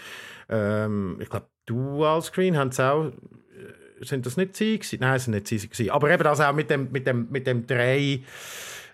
[0.48, 3.06] Ähm, ich glaube, Dual Screen haben es auch.
[3.06, 4.98] äh, Sind das nicht sie gewesen?
[5.00, 5.90] Nein, es sind nicht sie gewesen.
[5.90, 8.22] Aber eben das auch mit dem, mit dem, mit dem drei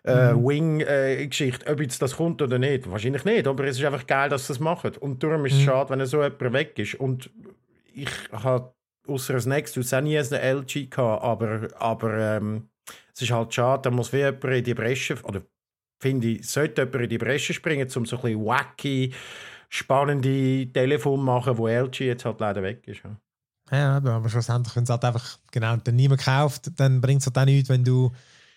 [0.02, 2.90] äh, Wing-Geschichte, ob jetzt das kommt oder nicht.
[2.90, 4.92] Wahrscheinlich nicht, aber es ist einfach geil, dass sie das machen.
[4.98, 6.96] Und darum ist es schade, wenn so jemand weg ist.
[6.96, 7.30] Und
[7.94, 8.72] ich habe
[9.08, 12.68] außer das Nexus auch nie eine LG gehabt, aber, aber ähm,
[13.14, 15.42] es ist halt schade, da muss wie jemand in die Bresche, oder
[16.00, 19.14] finde ich, sollte jemand in die Bresche springen, um so ein bisschen wacky,
[19.68, 23.02] spannende Telefon machen, wo LG jetzt halt leider weg ist.
[23.02, 23.16] Ja.
[23.70, 27.38] Ja, aber schlussendlich, wenn es halt einfach genau dann niemand kauft, dann bringt es halt
[27.38, 28.12] auch nichts, wenn du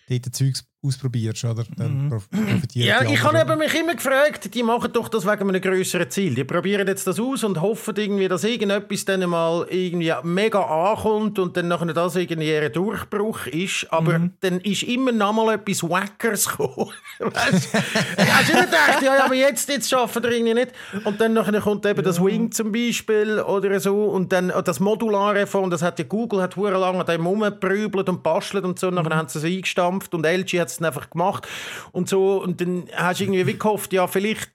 [0.08, 1.64] dort Zeugs ausprobierst, oder?
[1.76, 2.08] Dann Mhm.
[2.08, 6.08] prof- profitieren Ja, ich habe mich immer gefragt, die machen doch das wegen einem größeren
[6.10, 6.34] Ziel.
[6.34, 11.38] Die probieren jetzt das aus und hoffen irgendwie, dass irgendetwas dann mal irgendwie mega ankommt
[11.38, 13.88] und dann nachher das irgendwie ein Durchbruch ist.
[13.90, 16.90] Aber dann ist immer noch mal etwas Wackers gekommen.
[17.18, 17.78] weißt du?
[18.24, 20.72] Hast du nicht gedacht, ja, ja, aber jetzt, jetzt schaffen wir irgendwie nicht.
[21.04, 24.80] Und dann nachher kommt eben das Wing zum Beispiel oder so und dann oh, das
[24.80, 28.78] modulare von, das hat ja Google hat hure lange an dem rumgeprübelt und bastelt und
[28.78, 28.88] so.
[28.88, 31.46] Und nachher haben sie es eingestampft und LG hat es dann einfach gemacht
[31.92, 32.42] und so.
[32.42, 34.52] Und dann hast du irgendwie wie gehofft, ja, vielleicht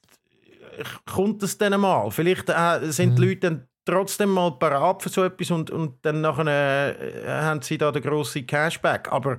[1.05, 2.09] kommt es dann mal.
[2.11, 6.21] Vielleicht äh, sind die Leute dann trotzdem mal parat für so etwas und, und dann
[6.21, 9.11] nachher äh, haben sie da den grossen Cashback.
[9.11, 9.37] Aber,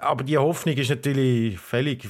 [0.00, 2.08] aber die Hoffnung ist natürlich völlig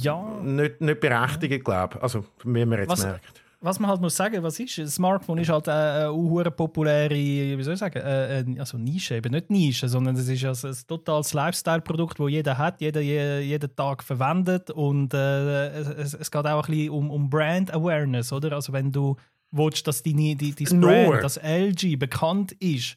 [0.00, 0.22] Ja.
[0.42, 2.02] nicht, nicht berechtigt, glaube ich.
[2.02, 3.42] Also, wie man jetzt Was- merkt.
[3.66, 4.78] Was man halt muss sagen, was ist?
[4.78, 9.16] Ein Smartphone ist halt eine, eine populäre, wie soll ich sagen, äh, äh, also Nische,
[9.16, 13.40] eben nicht Nische, sondern es ist also ein totales Lifestyle-Produkt, das jeder hat, jeder je,
[13.40, 18.32] jeden Tag verwendet und äh, es, es geht auch ein bisschen um, um Brand Awareness,
[18.32, 18.52] oder?
[18.52, 19.16] Also wenn du
[19.50, 20.80] willst, dass deine, die, dein.
[20.80, 22.96] Brand, das LG bekannt ist,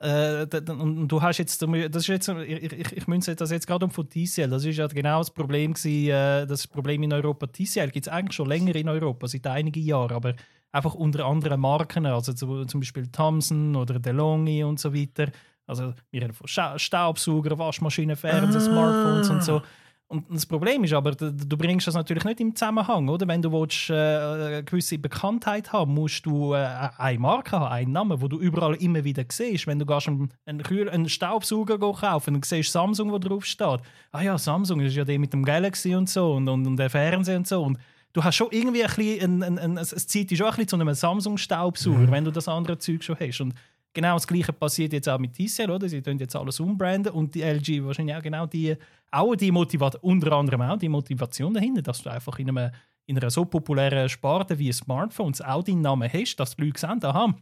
[0.00, 3.84] äh, und du hast jetzt, das ist jetzt, ich, ich, ich münze das jetzt gerade
[3.84, 7.46] um von TCL, das ist ja genau das Problem gewesen, äh, das Problem in Europa.
[7.46, 10.34] TCL gibt es eigentlich schon länger in Europa, seit einigen Jahren, aber
[10.72, 15.30] einfach unter anderen Marken, also zu- zum Beispiel Thomson oder DeLonghi und so weiter.
[15.66, 16.46] Also wir reden von
[16.78, 19.62] Staubsauger, Waschmaschinen, Fernseher, Smartphones und so.
[20.10, 23.28] Und das Problem ist aber, du bringst das natürlich nicht im Zusammenhang, oder?
[23.28, 26.66] Wenn du willst, äh, eine gewisse Bekanntheit haben musst du äh,
[26.98, 29.68] eine Marke haben, einen Namen, wo du überall immer wieder siehst.
[29.68, 33.82] Wenn du gehst einen, einen, Staubsauger kaufen und siehst Samsung, wo drauf steht.
[34.10, 36.90] Ah ja, Samsung ist ja der mit dem Galaxy und so und, und, und der
[36.90, 37.62] Fernseher und so.
[37.62, 37.78] Und
[38.12, 40.68] du hast schon irgendwie ein bisschen, ein, ein, ein, es zieht dich schon ein bisschen
[40.70, 43.40] zu einem Samsung-Staubsauger, wenn du das andere Zeug schon hast.
[43.42, 43.54] Und
[43.92, 45.88] genau das Gleiche passiert jetzt auch mit TCL, oder?
[45.88, 48.76] Sie tun jetzt alles umbranden und die LG wahrscheinlich auch genau die,
[49.10, 52.70] auch die Motivation, unter anderem auch die Motivation dahinter, dass du einfach in, einem,
[53.06, 57.04] in einer so populären Sparte wie Smartphones auch deinen Namen hast, dass die Leute sehen,
[57.04, 57.34] aha,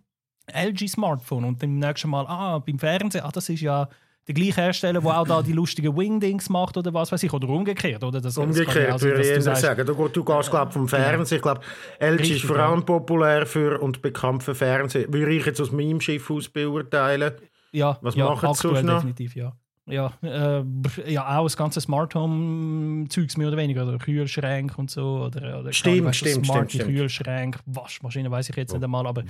[0.52, 3.88] LG Smartphone und dann nächsten Mal, ah, beim Fernsehen, ah, das ist ja
[4.28, 7.48] der gleiche Hersteller, der auch da die lustigen Wing-Dings macht oder was weiß ich, oder
[7.48, 8.20] umgekehrt, oder?
[8.20, 9.86] Das, das Umgekehrt auch sein, würde ich eher sagen.
[9.86, 11.36] Du, du gehst, glaube vom Fernsehen.
[11.36, 11.62] Ich glaube,
[11.98, 15.12] LG ist vor allem populär für und bekannt für Fernsehen.
[15.12, 17.32] Würde ich jetzt aus meinem Schiff aus beurteilen.
[17.72, 18.94] ja, Was ja, machen sie sonst noch?
[18.96, 19.52] definitiv, ja.
[19.86, 20.62] ja, äh,
[21.06, 25.24] ja, auch das ganze Smart Home-Zeugs mehr oder weniger, oder Kühlschränke und so.
[25.24, 29.24] Oder, oder stimmt, weißt, stimmt, smarte stimmt, Kühlschränke, Waschmaschine weiß ich jetzt nicht einmal, aber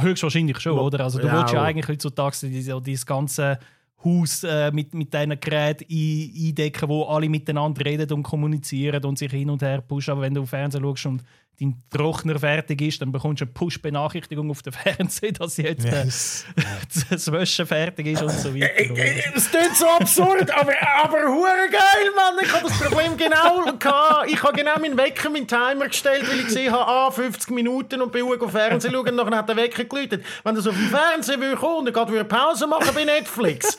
[0.00, 1.04] höchstwahrscheinlich schon, oder?
[1.04, 2.36] Also du Ja, willst ja eigentlich heutzutage
[2.80, 3.58] dieses ganze
[4.04, 9.18] Haus äh, mit, mit diesen Geräten ein- eindecken, wo alle miteinander reden und kommunizieren und
[9.18, 10.12] sich hin und her pushen.
[10.12, 11.22] Aber wenn du auf Fernsehen schaust und
[11.60, 16.04] dein Trockner fertig ist, dann bekommst du eine Push-Benachrichtigung auf den Fernseher, dass jetzt äh,
[16.04, 16.44] Yes.
[17.10, 18.66] das Wäschen fertig ist und so weiter.
[18.76, 20.72] Äh, äh, Es klingt so absurd, aber,
[21.04, 22.34] aber hure geil, Mann.
[22.42, 24.30] Ich habe das Problem genau gehabt.
[24.30, 28.00] Ich habe genau meinen Wecker, meinen Timer gestellt, weil ich gesehen habe, ah, 50 Minuten
[28.00, 30.24] und bin auf Fernsehen schauen und nachher hat der Wecker geläutet.
[30.44, 33.76] Wenn das auf dem Fernsehen will kommen und gerade wieder Pause machen bei Netflix.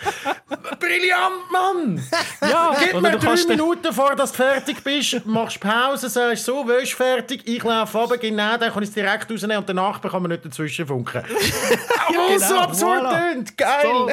[0.80, 2.04] Brillant, Mann!
[2.42, 6.64] Ja, Gib mir du drei Minuten vor, dass du fertig bist, machst Pause, sagst so,
[6.64, 10.22] du fertig, ich laufe runter, genau, dann kann ich es direkt rausnehmen und danach kann
[10.22, 11.24] man nicht dazwischen funken.
[12.08, 13.34] Aber genau, so absurd voilà.
[13.34, 13.82] tönt, geil!
[13.84, 14.10] So.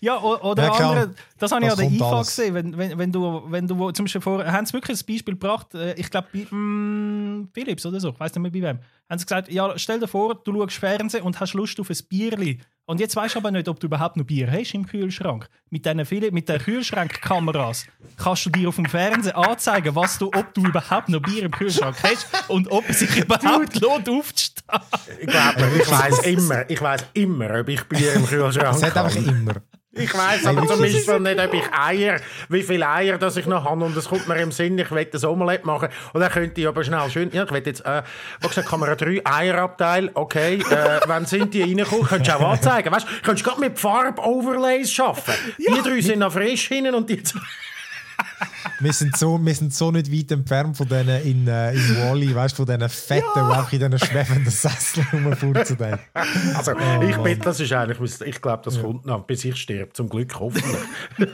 [0.00, 2.28] Ja, oder Ja, andere, das habe ich an der IFA alles.
[2.28, 2.54] gesehen.
[2.54, 5.74] Wenn, wenn, wenn du, wenn du zum Beispiel vor, haben sie wirklich ein Beispiel gebracht,
[5.74, 8.78] äh, ich glaube bei mm, Philips oder so, ich weiß nicht mehr bei wem,
[9.08, 11.98] haben sie gesagt, ja, stell dir vor, du schaust Fernsehen und hast Lust auf ein
[12.08, 12.60] Bierli.
[12.88, 15.48] Und jetzt weißt du aber nicht, ob du überhaupt noch Bier hast im Kühlschrank.
[15.70, 17.84] Mit diesen Philips, mit den Kühlschrankkameras
[18.16, 21.50] kannst du dir auf dem Fernsehen anzeigen, was du, ob du überhaupt noch Bier im
[21.50, 24.80] Kühlschrank hast und ob es sich überhaupt lohnt aufzustehen.
[25.20, 28.96] Ich glaube, ich weiß immer, ich weiß immer, ob ich Bier im Kühlschrank Es hat
[28.96, 29.30] einfach habe.
[29.30, 29.54] immer.
[29.96, 33.64] Ich weiß aber zum Beispiel nicht, ob ich Eier, wie viele Eier das ich noch
[33.64, 33.84] habe.
[33.84, 35.88] Und es kommt mir im Sinn, ich will ein Omelette machen.
[36.12, 38.02] Und dann könnte ich aber schnell schön, ja, ich will jetzt, äh,
[38.40, 42.06] wo gesagt, Kamera 3, Eierabteil, okay, äh, wann sind die reingekommen?
[42.06, 42.92] Könntest du auch anzeigen.
[42.92, 45.54] Weißt du, könntest du gerade mit Farb-Overlays arbeiten.
[45.58, 47.40] Die drei sind noch frisch hinten und die zwei.
[48.80, 52.34] Wir sind, so, wir sind so nicht weit entfernt von denen in, äh, in Wally,
[52.34, 55.78] weißt du, von diesen Fetten, die einfach in diesen schwebenden Sesseln rumfurzen.
[56.54, 59.92] Also, ich bin, das ist eigentlich, ich glaube, das kommt noch, bis ich sterbe.
[59.92, 60.76] Zum Glück, hoffentlich.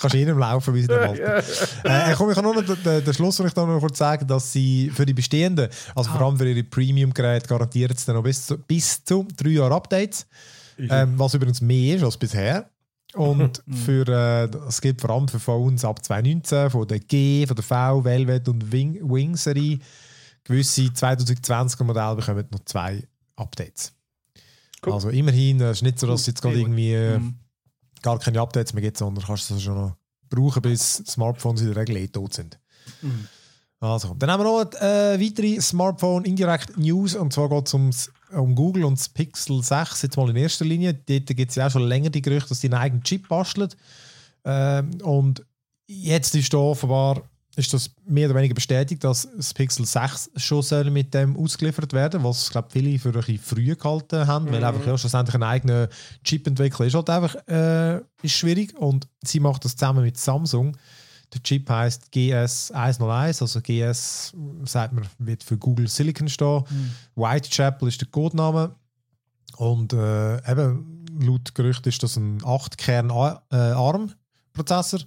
[0.00, 0.92] Kannst du jedem laufen, wie sie
[1.84, 4.26] äh, komm, ich kann nur noch den, den, Schluss, den ich da noch kurz sagen,
[4.26, 8.22] dass sie für die bestehenden, also vor allem für ihre Premium-Geräte, garantiert es dann noch
[8.22, 10.26] bis zu, bis zu drei Jahre Updates.
[10.78, 12.68] Ähm, was übrigens mehr ist als bisher.
[13.14, 17.56] Und für, äh, es gibt vor allem für Phones ab 2019 von der G, von
[17.56, 19.78] der V, Velvet und Wing, Wing-Serie.
[20.44, 23.02] Gewisse 2020er Modelle bekommen noch zwei
[23.36, 23.92] Updates.
[24.84, 24.92] Cool.
[24.92, 27.34] Also immerhin, es ist nicht so, dass es jetzt gerade irgendwie äh, Mhm.
[28.02, 29.96] gar keine Updates mehr gibt, sondern kannst du es schon noch
[30.28, 32.58] brauchen, bis Smartphones in der Regel eh tot sind.
[33.00, 33.26] Mhm.
[33.80, 38.54] Also, dann haben wir noch äh, weitere Smartphone Indirect News und zwar geht es um
[38.54, 40.94] Google und das Pixel 6 jetzt mal in erster Linie.
[40.94, 43.70] Dort gibt es ja auch schon länger die Gerüchte, dass die einen eigenen Chip basteln.
[44.44, 45.44] Ähm, und
[45.86, 47.22] jetzt ist da offenbar
[47.56, 51.92] ist das mehr oder weniger bestätigt, dass das Pixel 6 schon soll mit dem ausgeliefert
[51.92, 55.44] werden, was glaube viele für ein bisschen früh gehalten haben, weil einfach ja, schlussendlich einen
[55.44, 55.88] eigenen
[56.24, 60.76] Chip entwickeln ist halt einfach äh, ist schwierig und sie macht das zusammen mit Samsung.
[61.34, 64.32] Der Chip heißt GS101, also GS
[64.64, 66.62] sagt man, wird für Google Silicon stehen.
[67.16, 68.76] Whitechapel ist der Codename.
[69.56, 75.00] Und äh, eben, laut Gerücht ist das ein 8-Kern-ARM-Prozessor.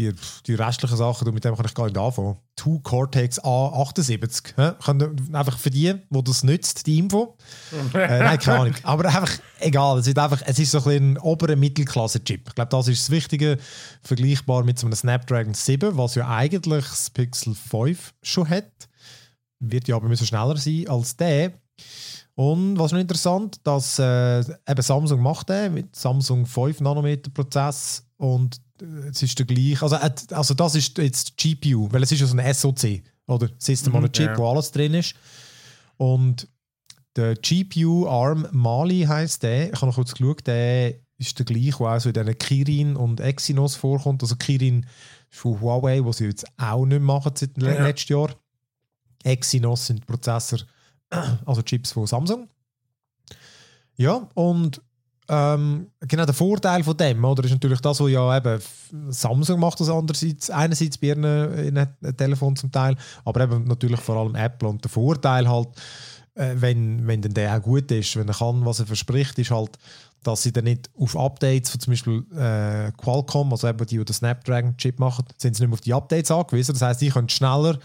[0.00, 0.14] Die,
[0.46, 2.38] die restlichen Sachen, mit dem kann ich gar nicht anfangen.
[2.56, 4.54] 2 Cortex A78.
[4.56, 4.72] hä?
[4.82, 7.36] Können einfach für die, die das nützt, die Info.
[7.94, 8.74] äh, nein, keine Ahnung.
[8.82, 9.98] Aber einfach egal.
[9.98, 12.48] Es ist, einfach, es ist so ein, bisschen ein oberer Mittelklasse-Chip.
[12.48, 13.58] Ich glaube, das ist das Wichtige.
[14.02, 18.88] Vergleichbar mit so einem Snapdragon 7, was ja eigentlich das Pixel 5 schon hat.
[19.58, 21.52] Wird ja aber müssen schneller sein als der.
[22.34, 28.06] Und was noch interessant, dass äh, eben Samsung macht den mit Samsung 5 Nanometer Prozess
[28.16, 29.82] und es ist der gleiche.
[29.82, 33.02] Also, äh, also das ist jetzt die GPU, weil es ist ja so ein SoC
[33.26, 34.38] oder System on a Chip, ja.
[34.38, 35.14] wo alles drin ist.
[35.96, 36.48] Und
[37.16, 39.72] der GPU ARM Mali heißt der.
[39.72, 42.96] Ich habe noch kurz geschaut, der ist der gleiche, der auch so in diesen Kirin
[42.96, 44.22] und Exynos vorkommt.
[44.22, 44.86] Also Kirin
[45.30, 47.84] ist von Huawei, was sie jetzt auch nicht machen seit Ja.
[47.84, 48.34] letzten Jahr.
[49.22, 50.60] Exynos sind Prozessor,
[51.44, 52.48] also Chips von Samsung.
[53.96, 54.80] Ja, und
[55.32, 58.60] ähm, genau der Vorteil von dem, oder, ist natürlich das, was ja eben
[59.10, 64.16] Samsung macht, das andererseits, einerseits bei ihren, ihren Telefon zum Teil, aber eben natürlich vor
[64.16, 64.68] allem Apple.
[64.68, 65.68] Und der Vorteil halt,
[66.34, 69.52] äh, wenn, wenn dann der auch gut ist, wenn er kann, was er verspricht, ist
[69.52, 69.78] halt,
[70.24, 74.04] dass sie dann nicht auf Updates von zum Beispiel äh, Qualcomm, also eben die, die
[74.04, 76.72] den Snapdragon-Chip machen, sind sie nicht mehr auf die Updates angewiesen.
[76.72, 77.78] Das heißt, die können schneller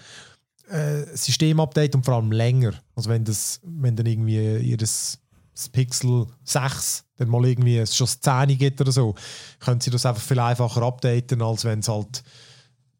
[0.67, 2.73] äh, Systemupdate und vor allem länger.
[2.95, 5.19] Also wenn das, wenn dann irgendwie ihres
[5.55, 9.15] das Pixel 6 dann mal irgendwie es schon das 10 gibt oder so,
[9.59, 12.23] können sie das einfach viel einfacher updaten, als wenn es halt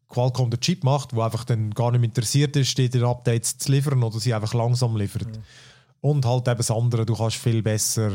[0.08, 3.72] Qualcomm den Chip macht, wo einfach dann gar nicht mehr interessiert ist, die Updates zu
[3.72, 5.26] liefern oder sie einfach langsam liefert.
[6.00, 8.12] Und halt eben das andere, du kannst viel besser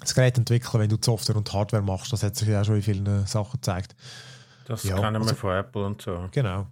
[0.00, 2.12] das Gerät entwickeln, wenn du Software und Hardware machst.
[2.12, 3.96] Das hat sich ja auch schon in vielen Sachen gezeigt.
[4.66, 6.28] Das Ja, kennen wir also- von Apple und so.
[6.30, 6.68] Genau.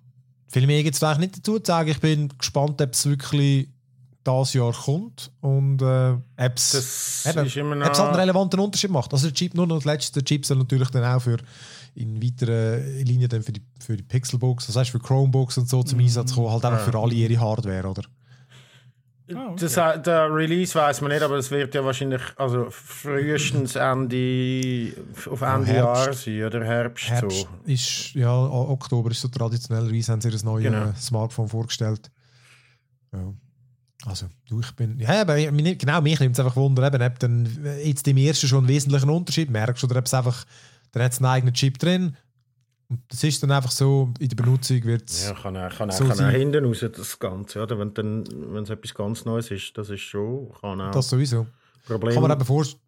[0.48, 1.90] Viel mehr gibt es eigentlich nicht dazu zu sagen.
[1.90, 3.68] Ich bin gespannt, ob es wirklich
[4.26, 6.72] das Jahr kommt und äh, ob es
[7.24, 8.18] Das Eben, ist immer ob es halt einen noch...
[8.18, 9.12] relevanten Unterschied macht.
[9.12, 11.38] Also der Chip, nur noch das letzte, der Chip soll natürlich dann auch für
[11.94, 15.82] in weiterer Linie dann für die, für die Pixelbooks, das heißt für Chromebooks und so
[15.82, 18.02] zum Einsatz kommen, halt einfach für alle ihre Hardware, oder?
[19.34, 19.56] Ah, okay.
[19.58, 24.92] Das, der Release weiß man nicht, aber es wird ja wahrscheinlich also frühestens Ende,
[25.28, 26.04] auf Ende Herbst.
[26.04, 27.48] Jahr sein oder Herbst, Herbst so.
[27.64, 30.92] ist, ja, Oktober ist so traditionellerweise, haben sie ihr neues Genau.
[30.96, 32.10] Smartphone vorgestellt.
[33.12, 33.32] Ja.
[34.06, 37.78] Also, du, ich bin, ja, aber genau, mich nimmt es einfach Wunder, eben, ob dann
[37.84, 40.44] jetzt im ersten schon einen wesentlichen Unterschied merkst oder ob es einfach,
[40.92, 42.16] dann hat es einen eigenen Chip drin
[42.88, 45.90] und das ist dann einfach so, in der Benutzung wird es Ja, kann auch, kann
[45.90, 47.78] auch, So kann auch hinten raus, das Ganze, oder?
[47.80, 51.48] Wenn es etwas ganz Neues ist, das ist schon, kann auch das sowieso.
[51.84, 52.14] Problem.
[52.14, 52.80] Kann man eben vorstellen,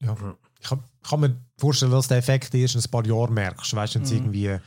[0.00, 0.16] ja,
[0.60, 3.74] ich kann, kann mir vorstellen, dass der Effekt erst in ein paar Jahre merkst.
[3.74, 4.58] Weißt du, wenn es irgendwie.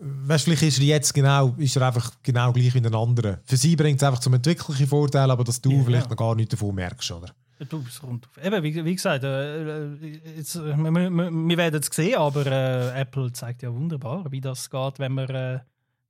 [0.00, 3.38] Weißt vielleicht ist er jetzt genau, ist er einfach genau gleich wie ein anderer.
[3.44, 5.82] Für sie bringt es einfach zum entwicklerischen Vorteil, aber dass du Ja.
[5.84, 7.28] vielleicht noch gar nichts davon merkst, oder?
[7.70, 8.44] Du, es kommt auf.
[8.44, 12.44] Eben, wie, wie gesagt, äh, äh, jetzt, äh, wir, wir, wir werden es sehen, aber
[12.46, 15.60] äh, Apple zeigt ja wunderbar, wie das geht, wenn man, äh,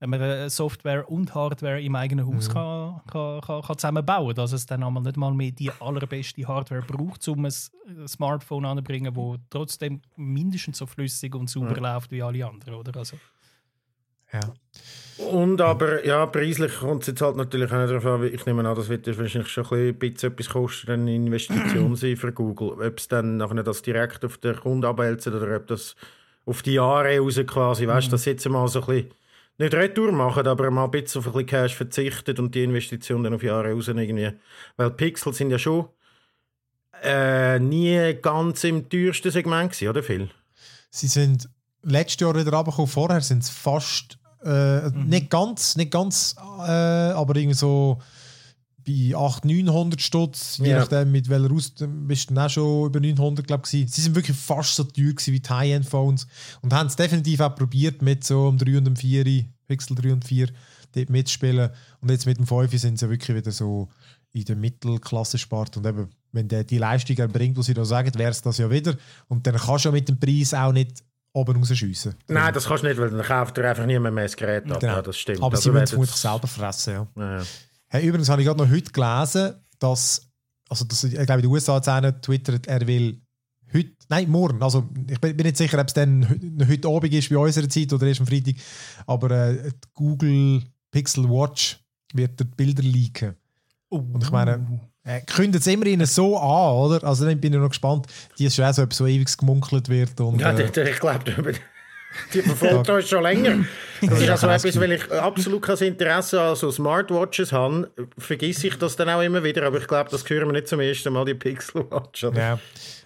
[0.00, 4.34] wenn man äh, Software und Hardware im eigenen Haus kann, kann, kann, kann zusammenbauen kann.
[4.34, 7.52] Dass es dann einmal nicht mal mehr die allerbeste Hardware braucht, um ein
[8.08, 12.74] Smartphone anzubringen, das trotzdem mindestens so flüssig und sauber läuft wie alle anderen.
[12.74, 12.98] Oder?
[12.98, 13.18] Also,
[14.32, 14.40] Ja.
[15.18, 18.68] Und aber, ja, preislich kommt es jetzt halt natürlich auch nicht darauf an, ich nehme
[18.68, 22.72] an, das wird wahrscheinlich schon ein bisschen etwas kosten, eine Investition sein für Google.
[22.86, 25.96] Ob es dann nachher das direkt auf den Kunden abwälzen oder ob das
[26.44, 29.10] auf die Jahre raus quasi, weißt du, dass sie jetzt mal so ein bisschen
[29.58, 33.24] nicht Retour machen, aber mal ein bisschen auf ein bisschen Cash verzichtet und die Investition
[33.24, 34.30] dann auf Jahre raus irgendwie.
[34.76, 35.88] Weil Pixel sind ja schon
[37.02, 40.28] äh, nie ganz im teuersten Segment gewesen, oder Phil?
[40.90, 41.48] Sie sind
[41.82, 47.36] letztes Jahr wieder runtergekommen, vorher sind es fast, äh, nicht ganz, nicht ganz, äh, aber
[47.36, 47.98] irgendwie so
[48.86, 50.78] bei 800, 900 Stutz, je Ja.
[50.78, 53.70] nachdem mit welcher Aus, bist du dann auch schon über 900, glaube ich.
[53.92, 56.26] Sie sind wirklich fast so teuer gewesen wie die High-End-Phones
[56.62, 60.12] und haben es definitiv auch probiert mit so dem 3 und dem 4, Pixel 3
[60.12, 60.50] und 4,
[60.94, 61.70] dort mitspielen.
[62.00, 63.88] Und jetzt mit dem 5 sind sie wirklich wieder so
[64.32, 68.14] in der Mittelklasse spart und eben, wenn der die Leistung erbringt, was sie da sagen,
[68.14, 68.94] wäre es das ja wieder.
[69.26, 71.02] Und dann kannst du ja mit dem Preis auch nicht
[71.37, 72.14] oben rausschiessen.
[72.29, 74.81] Nein, das kannst du nicht, weil dann kauft dir einfach niemand mehr das Gerät ab.
[74.81, 74.94] Genau.
[74.94, 75.42] Ja, das stimmt.
[75.42, 77.07] Aber Also sie müssen es vermutlich selber fressen, ja.
[77.16, 77.42] Ja.
[77.88, 80.27] Hey, übrigens habe ich gerade noch heute gelesen, dass,
[80.68, 83.20] also das, ich glaube in den USA hat einer twittert, er will
[83.72, 86.27] heute, nein, morgen, also ich bin, nicht sicher, ob es dann
[86.68, 88.55] heute, Abend ist bei unserer Zeit oder erst am Freitag,
[89.07, 91.79] aber äh, die Google Pixel Watch
[92.14, 93.37] wird dort Bilder leaken.
[93.88, 97.04] Und ich meine, äh, kündet es immerhin so an, oder?
[97.06, 98.06] Also dann bin ich noch gespannt,
[98.38, 100.20] die ist schon so etwas, so ewig gemunkelt wird.
[100.20, 101.24] Und, Ja, äh, ich glaube,
[102.34, 103.64] die, verfolgt uns schon länger.
[104.02, 108.76] Das ist also etwas, weil ich absolut kein Interesse an so Smartwatches habe, vergesse ich
[108.76, 111.24] das dann auch immer wieder, aber ich glaube, das hören wir nicht zum ersten Mal,
[111.24, 112.24] die Pixel Watch.
[112.24, 112.38] Oder?
[112.38, 112.58] Ja.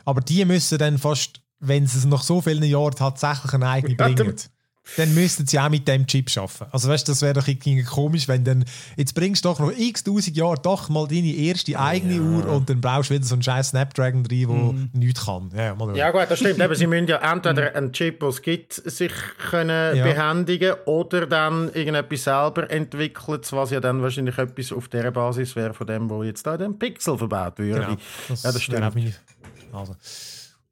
[0.04, 3.94] Aber die müssen dann fast, wenn sie es nach so vielen Jahren tatsächlich eine eigene
[3.94, 4.36] bringen,
[4.96, 6.66] dann müssten sie auch mit dem Chip arbeiten.
[6.72, 8.64] Also weißt du, das wäre doch irgendwie komisch, wenn dann,
[8.96, 12.68] jetzt bringst du doch noch x tausend Jahre doch mal deine erste eigene Uhr und
[12.68, 14.48] dann brauchst du wieder so einen scheiß Snapdragon drin,
[14.92, 15.50] der nichts kann.
[15.56, 16.60] Ja, mal Ja gut, das stimmt.
[16.60, 19.12] Aber sie müssen ja entweder einen Chip, den es gibt, sich
[19.50, 20.04] können Ja.
[20.04, 25.74] behändigen oder dann irgendetwas selber entwickeln, was ja dann wahrscheinlich etwas auf der Basis wäre
[25.74, 27.80] von dem, wo jetzt da den Pixel verbaut würde.
[27.80, 27.96] Genau.
[28.28, 28.82] Das, ja, das stimmt.
[29.72, 29.94] Also.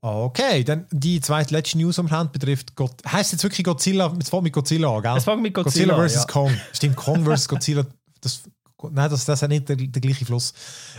[0.01, 4.29] Okay, dann die zweite letzte News, wir haben, betrifft God heißt jetzt wirklich Godzilla, es
[4.29, 5.17] fängt mit Godzilla an, gell?
[5.17, 6.15] Es fängt mit Godzilla an, vs.
[6.15, 6.25] ja.
[6.25, 6.53] Kong.
[6.73, 7.49] Stimmt, Kong vs.
[7.49, 7.85] Godzilla,
[8.21, 8.43] das,
[8.91, 10.55] nein, das, das ist nicht der, der gleiche Fluss.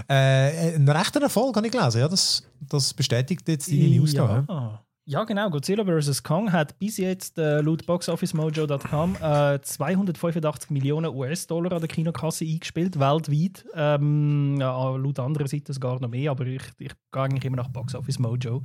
[0.09, 4.45] Äh, ein rechter Erfolg, habe ich gelesen, ja, das, das bestätigt jetzt die News da.
[4.47, 4.83] ja.
[5.10, 5.24] Ja.
[5.24, 5.50] genau.
[5.50, 6.24] Godzilla vs.
[6.24, 13.00] Kong hat bis jetzt äh, laut boxofficemojo.com äh, 285 Millionen US-Dollar an der Kinokasse eingespielt,
[13.00, 13.65] weltweit.
[13.76, 17.69] Ähm, ja, laut anderen Seiten sogar noch mehr, aber ich, ich gehe eigentlich immer nach
[17.69, 18.63] Box Office Mojo.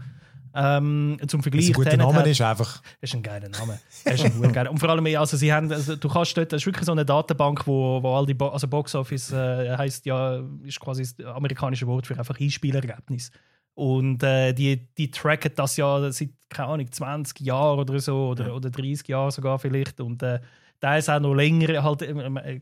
[0.57, 2.81] Ähm, zum Vergleich, ein guter Name hat- ist einfach.
[3.01, 3.81] das ist ein geiler Name.
[4.05, 4.71] Ist ein geiler.
[4.71, 7.05] Und vor allem, also, sie haben, also, du kannst dort, das ist wirklich so eine
[7.05, 11.27] Datenbank, wo, wo all die, Bo also Box Office äh, heißt ja, ist quasi das
[11.27, 13.33] amerikanische Wort für einfach Einspielergebnis.
[13.75, 18.55] Und äh, die, die tracken das ja seit, keine Ahnung, 20 Jahren oder so, oder,
[18.55, 20.01] oder 30 Jahren sogar vielleicht.
[20.01, 20.39] Und äh,
[20.79, 22.61] da ist auch noch länger, halt, ähm, äh,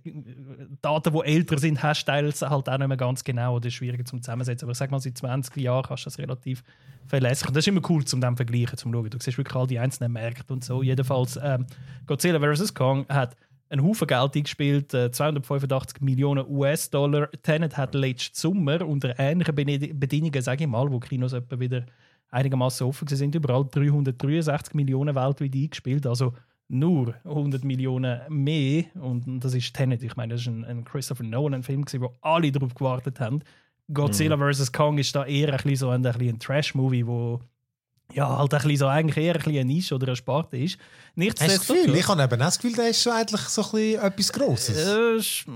[0.80, 4.04] Daten, die älter sind, hast du halt auch nicht mehr ganz genau oder ist schwieriger
[4.04, 4.64] zum Zusammensetzen.
[4.64, 6.62] Aber ich sag mal, seit 20 Jahren kannst du das relativ
[7.06, 7.48] verlässlich.
[7.48, 9.10] Und das ist immer cool, zum dem vergleichen, zum schauen.
[9.10, 10.82] Du siehst wirklich all die einzelnen Märkte und so.
[10.82, 11.66] Jedenfalls, ähm,
[12.06, 12.72] Godzilla vs.
[12.72, 13.36] Kong hat
[13.72, 17.30] einen Haufen Geld eingespielt, äh, 285 Millionen US-Dollar.
[17.42, 21.86] Tenet hat letzten Sommer unter ähnlichen Bedingungen, sage ich mal, wo Kinos etwa wieder
[22.28, 23.34] einigermaßen offen sind.
[23.34, 26.34] Überall 363 Millionen weltweit eingespielt, also
[26.68, 28.84] nur 100 Millionen mehr.
[28.94, 30.02] Und das ist Tenet.
[30.02, 33.40] Ich meine, das ist ein, ein Christopher Nolan-Film, wo alle darauf gewartet haben.
[33.92, 34.52] Godzilla mhm.
[34.52, 34.72] vs.
[34.72, 37.40] Kong ist da eher ein bisschen so ein, ein Trash-Movie, wo
[38.14, 40.78] ja, halt ein bisschen so eigentlich eher ein, ein Nische oder eine Sparte ist.
[41.14, 41.86] Nichtsdestotrotz...
[41.86, 45.46] Ich habe eben das Gefühl, der ist schon eigentlich so ein bisschen etwas Grosses.
[45.46, 45.52] Äh,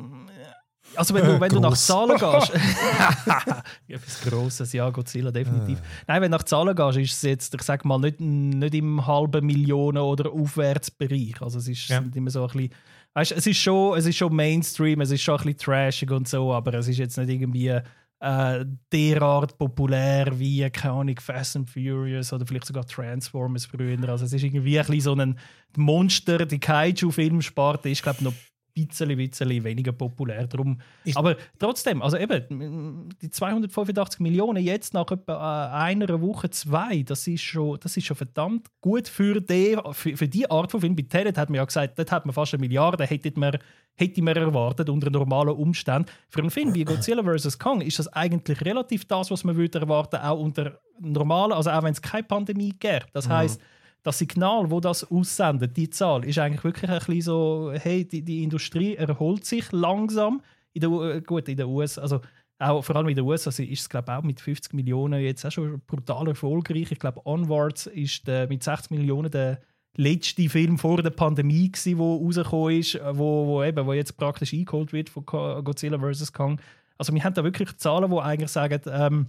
[0.95, 2.53] also wenn du, wenn du nach Zahlen gehst...
[3.89, 5.81] etwas Grosses, ja, Godzilla definitiv.
[6.07, 9.07] Nein, wenn du nach Zahlen gehst, ist es jetzt, ich sag mal, nicht, nicht im
[9.07, 11.41] halben Millionen- oder Aufwärtsbereich.
[11.41, 12.03] Also es ist ja.
[12.15, 12.71] immer so ein bisschen...
[13.15, 16.29] Weißt, es, ist schon, es ist schon Mainstream, es ist schon ein bisschen trashig und
[16.29, 17.81] so, aber es ist jetzt nicht irgendwie
[18.21, 24.09] äh, derart populär wie, keine Ahnung, Fast and Furious oder vielleicht sogar Transformers früher.
[24.09, 25.39] Also es ist irgendwie ein so ein
[25.77, 28.35] Monster, die Kaiju-Filmsparte ist, glaube ich, noch
[28.77, 30.47] bisschen, bisschen weniger populär.
[30.47, 30.79] Darum,
[31.15, 37.27] aber trotzdem, also eben, die 285 Millionen jetzt nach etwa äh, einer Woche, zwei, das
[37.27, 40.95] ist schon, das ist schon verdammt gut für die, für, für die Art von Film.
[40.95, 43.59] Bei Tenet hat man ja gesagt, dort hat man fast eine Milliarde, hätte man,
[43.95, 46.11] hätte man erwartet unter normalen Umständen.
[46.29, 47.59] Für einen Film wie Godzilla vs.
[47.59, 51.83] Kong ist das eigentlich relativ das, was man würde erwarten, auch unter normalen, also auch
[51.83, 53.07] wenn es keine Pandemie gäbe.
[53.13, 53.76] Das heißt, mhm
[54.07, 58.23] das Signal, wo das aussendet, die Zahl, ist eigentlich wirklich ein bisschen so, hey, die,
[58.23, 60.43] die Industrie erholt sich langsam.
[60.73, 62.21] In der, äh, gut, in den USA, also
[62.61, 65.45] auch vor allem in den USA also ist es glaube auch mit 50 Millionen jetzt
[65.45, 66.93] auch schon brutal erfolgreich.
[66.93, 69.61] Ich glaube, Onwards ist der, mit 60 Millionen der
[69.97, 74.93] letzte Film vor der Pandemie der rausgekommen ist, wo, wo, eben, wo jetzt praktisch eingeholt
[74.93, 76.33] wird von Godzilla vs.
[76.33, 76.61] Kong.
[76.97, 79.27] Also wir haben da wirklich Zahlen, die eigentlich sagen, ähm,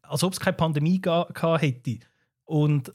[0.00, 1.98] als ob es keine Pandemie gehabt hätte
[2.48, 2.90] und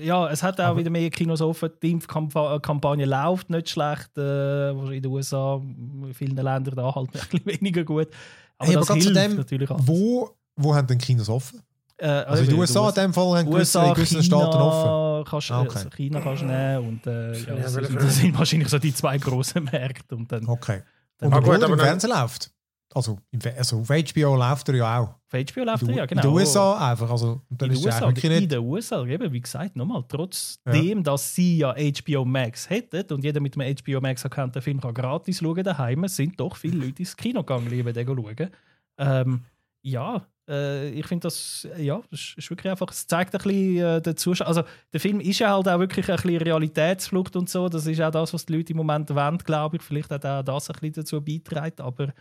[0.00, 1.68] ja, es hat auch Aber wieder mehr Kinos offen.
[1.82, 4.16] Die Impfkampagne läuft nicht schlecht.
[4.16, 8.08] Äh, in den USA, in vielen Ländern da halt ein bisschen weniger gut.
[8.56, 9.86] Aber hey, das aber hilft dem, natürlich alles.
[9.86, 11.60] Wo, wo haben denn Kinos offen?
[11.98, 15.30] Äh, also, in den USA in dem Fall haben USA, gewisse China, Staaten offen.
[15.30, 15.76] Kannst, ah, okay.
[15.76, 19.18] also China kannst du nehmen und äh, ja, das, das, sind wahrscheinlich so die zwei
[19.18, 20.16] grossen Märkte.
[20.16, 20.82] Und dann, okay.
[21.18, 22.53] Dann und obwohl im Fernsehen läuft?
[22.94, 23.18] Also,
[23.56, 25.08] also auf HBO läuft er ja auch.
[25.08, 26.22] Auf HBO läuft er ja, genau.
[26.22, 27.10] In den USA einfach.
[27.10, 28.24] Also, dann in, den USA, nicht...
[28.24, 31.02] in den USA, eben, wie gesagt, nochmal, trotzdem, ja.
[31.02, 34.94] dass sie ja HBO Max hätten und jeder mit einem HBO Max-Account den Film kann
[34.94, 38.50] gratis schauen daheim, sind doch viele Leute ins Kino gegangen, liebe den schauen.
[38.96, 39.44] Ähm,
[39.82, 44.00] ja, äh, ich finde das, ja, das ist wirklich einfach, es zeigt ein bisschen äh,
[44.00, 47.68] den Zuschauer, also der Film ist ja halt auch wirklich ein bisschen Realitätsflucht und so,
[47.68, 50.42] das ist auch das, was die Leute im Moment wollen, glaube ich, vielleicht hat auch
[50.42, 52.12] das ein bisschen dazu beitragen, aber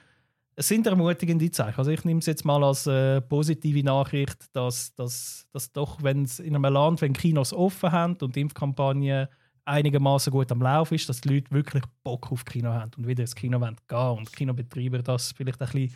[0.55, 1.77] es sind ermutigende Zeichen.
[1.77, 6.23] Also ich nehme es jetzt mal als äh, positive Nachricht, dass, dass, dass doch, wenn
[6.23, 9.29] es in einem Land, wenn Kinos offen haben und die Impfkampagne
[9.65, 13.21] einigermaßen gut am Lauf ist, dass die Leute wirklich Bock auf Kino haben und wieder
[13.21, 15.95] ins Kino wollen gehen und Kinobetreiber das vielleicht ein bisschen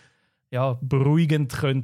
[0.51, 1.84] ja, beruhigend können,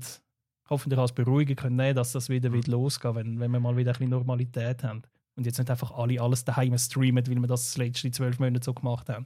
[0.69, 3.91] hoffentlich als beruhigend können nehmen, dass das wieder, wieder losgeht, wenn, wenn wir mal wieder
[3.91, 5.01] ein bisschen Normalität haben.
[5.35, 8.63] Und jetzt nicht einfach alle alles daheim streamen, weil wir das, das letzte zwölf Monate
[8.63, 9.25] so gemacht haben.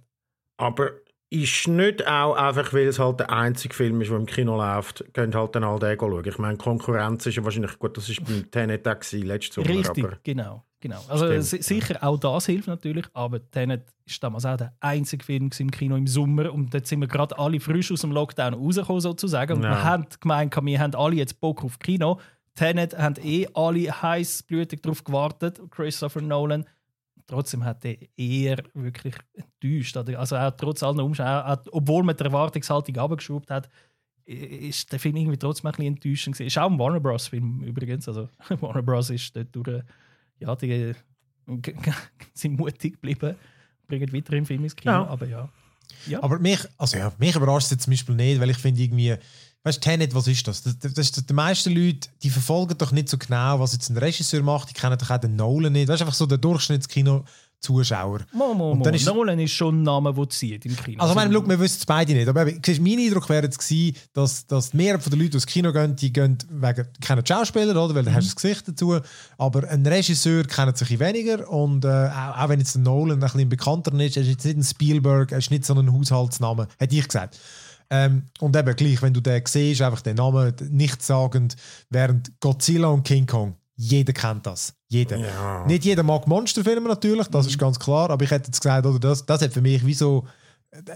[0.58, 0.92] Aber
[1.30, 5.04] ist nicht auch einfach, weil es halt der einzige Film ist, der im Kino läuft,
[5.14, 6.26] könnt halt dann all den schauen.
[6.26, 9.68] Ich meine, Konkurrenz ist ja wahrscheinlich gut, das war beim Tenet auch letztes Sommer.
[9.68, 10.64] Richtig, aber genau.
[10.80, 11.04] genau.
[11.10, 15.72] Also sicher, auch das hilft natürlich, aber Tenet ist damals auch der einzige Film im
[15.72, 19.58] Kino im Sommer und dort sind wir gerade alle frisch aus dem Lockdown rausgekommen sozusagen
[19.58, 19.72] und ja.
[19.72, 22.20] wir haben gemeint, wir haben alle jetzt Bock auf Kino.
[22.56, 26.66] Tenet haben eh alle heißblütig darauf gewartet, Christopher Nolan
[27.28, 29.98] trotzdem hat er eher wirklich enttäuscht.
[29.98, 33.70] Also hat trotz aller Umständen, obwohl man die Erwartungshaltung abgeschraubt hat,
[34.26, 36.48] ist der Film irgendwie trotzdem ein bisschen enttäuschend gewesen.
[36.48, 37.28] Ist auch ein Warner Bros.
[37.28, 38.08] Film übrigens.
[38.08, 38.30] Also
[38.62, 39.10] Warner Bros.
[39.10, 39.84] ist dort durch,
[40.40, 40.94] ja, die
[42.34, 43.36] sind mutig geblieben,
[43.88, 45.08] bringen weiter im Film ins Kino, ja.
[45.08, 45.50] aber ja.
[46.08, 46.22] ja.
[46.22, 49.16] Aber mich, also ja, mich überrascht es zum Beispiel nicht, weil ich finde irgendwie,
[49.64, 50.64] Weißt du, Tenet, was ist das?
[50.64, 53.98] das, das, das die meisten Leute, die verfolgen doch nicht so genau, was jetzt ein
[53.98, 54.70] Regisseur macht.
[54.70, 55.90] Die kennen doch auch den Nolan nicht.
[55.90, 57.26] Weißt du, einfach so der Durchschnittskino.
[57.60, 58.20] Zuschauer.
[58.34, 58.88] Mo, mo, mo.
[58.90, 61.02] Ist, Nolan ist schon ein Name, der zieht im Kino.
[61.02, 62.28] Also, ich meine, look, wir wissen es beide nicht.
[62.28, 65.74] Aber mein Eindruck wäre jetzt gewesen, dass, dass die Mehrheit der Leute, die ins Kino
[65.74, 67.96] gehen, die gehen wegen kennen Schauspieler, oder?
[67.96, 68.14] Weil mhm.
[68.14, 69.00] hast du das Gesicht dazu.
[69.40, 71.50] Aber ein Regisseur kennt sich weniger.
[71.50, 74.46] Und äh, auch, auch, wenn jetzt der Nolan ein bisschen bekannter ist, er ist jetzt
[74.46, 77.40] nicht ein Spielberg, er ist nicht so ein Haushaltsname, hätte ich gesagt.
[77.90, 81.56] Ähm, und eben gleich, wenn du den siehst, einfach den Namen nichtssagend,
[81.90, 84.74] während Godzilla und King Kong, jeder kennt das.
[84.90, 85.18] Jeder.
[85.18, 85.66] Ja.
[85.66, 87.52] Nicht jeder mag Monsterfilme natürlich, das mhm.
[87.52, 89.94] ist ganz klar, aber ich hätte jetzt gesagt, oder das, das hat für mich wie
[89.94, 90.26] so,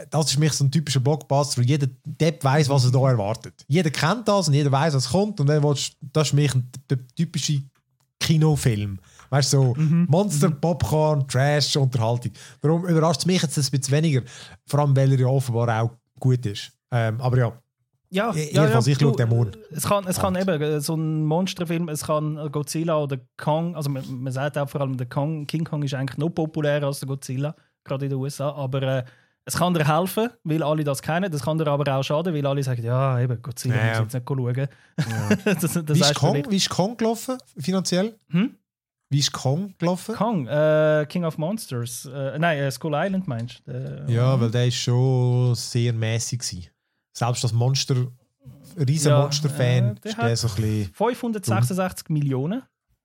[0.10, 3.54] das ist für mich so ein typischer Blockbuster, jeder Depp weiß, was er da erwartet.
[3.68, 6.52] Jeder kennt das und jeder weiß, was kommt und dann willst, das ist für mich
[6.90, 7.62] der typische
[8.20, 9.00] Kinofilm.
[9.30, 10.08] Weißt du, so mhm.
[10.10, 10.60] Monster, mhm.
[10.60, 12.32] Popcorn, Trash, Unterhaltung.
[12.62, 14.22] Warum überrascht es mich jetzt ein bisschen weniger?
[14.68, 16.72] Vor allem, weil er ja offenbar auch gut ist.
[16.92, 17.54] Ähm, aber ja,
[18.14, 19.52] Ja, Ich- ja, jedenfalls, ja, ich schaue den morgen.
[19.72, 23.90] Es kann, es kann eben äh, so ein Monsterfilm, es kann Godzilla oder Kong, also
[23.90, 27.00] man, man sagt auch vor allem, der Kong, King Kong ist eigentlich noch populärer als
[27.00, 29.04] der Godzilla, gerade in den USA, aber äh,
[29.46, 32.46] es kann dir helfen, weil alle das kennen, das kann dir aber auch schaden, weil
[32.46, 34.02] alle sagen, ja, eben, Godzilla Ja, muss ja.
[34.04, 34.68] jetzt nicht schauen.
[35.46, 38.20] das, das Wie ist, Kong, wie ist Kong gelaufen, finanziell?
[38.32, 38.58] Hm?
[39.10, 40.16] Wie ist Kong gelaufen?
[40.16, 43.72] Kong, äh, King of Monsters, äh, nein, äh, Skull Island meinst du?
[43.72, 46.68] Äh, Ja, weil der ist schon sehr mäßig gewesen.
[47.14, 47.96] Selbst das Monster,
[48.78, 50.94] riesen Ja, Monster-Fan, äh, der ist der so ein bisschen...
[50.94, 52.64] 566 Millionen.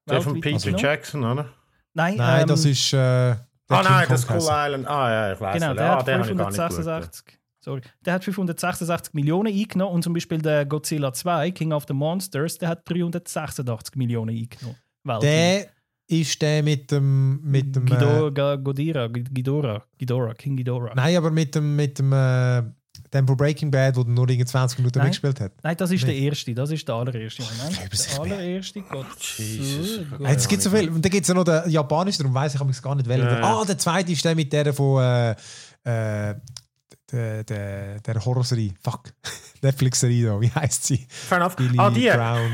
[0.09, 0.79] Der von Peter genommen.
[0.83, 1.49] Jackson, oder?
[1.95, 2.93] Nein, Nein, ähm, das ist...
[2.93, 3.39] Äh, der
[3.69, 4.55] Ah King nein, Kong das Skull geheißen.
[4.67, 4.87] Island.
[4.89, 5.79] Ah ja, ich weiß Genau, nicht.
[5.81, 6.73] der ah, hat den habe ich gar nicht geschaut.
[6.75, 7.39] 566.
[7.59, 7.81] Sorry.
[8.05, 12.59] Der hat 566 Millionen eingenommen und zum Beispiel der Godzilla 2, King of the Monsters,
[12.59, 14.77] der hat 386 Millionen eingenommen.
[15.03, 15.23] Weltweit.
[15.25, 15.67] Der
[16.09, 17.41] ist der mit dem...
[17.43, 20.95] Mit dem äh, Guido, Ga- Godira, Ghidorah, Ghidorah, King Ghidorah.
[20.95, 21.07] Nein.
[21.07, 21.75] nein, aber mit dem...
[21.75, 22.63] Mit dem äh,
[23.13, 25.09] dem von Breaking Bad, wo er nur irgendwie 20 Minuten Nein.
[25.09, 25.53] mitgespielt hat.
[25.81, 26.13] das ist Nee.
[26.15, 27.43] der erste, das ist der allererste.
[27.43, 27.71] Moment.
[27.73, 27.89] Ich Der
[28.25, 28.39] nicht mehr.
[28.39, 28.89] allererste Jesus.
[30.11, 30.31] Godzilla.
[30.31, 30.89] Jetzt gibt es so viel.
[30.91, 33.27] Und dann gibt es ja noch den japanischen, darum weiß ich aber gar nicht welchen.
[33.27, 33.61] Ja, ja.
[33.61, 36.35] Ah, der zweite ist der mit der von äh, äh,
[37.13, 38.73] der, der, der Horrorserie.
[38.83, 39.13] Fuck.
[39.63, 40.41] Netflix-Serie da.
[40.41, 41.07] Wie heißt sie?
[41.09, 41.57] Fair enough.
[41.57, 42.09] Billy Ah, die.
[42.11, 42.53] Brown.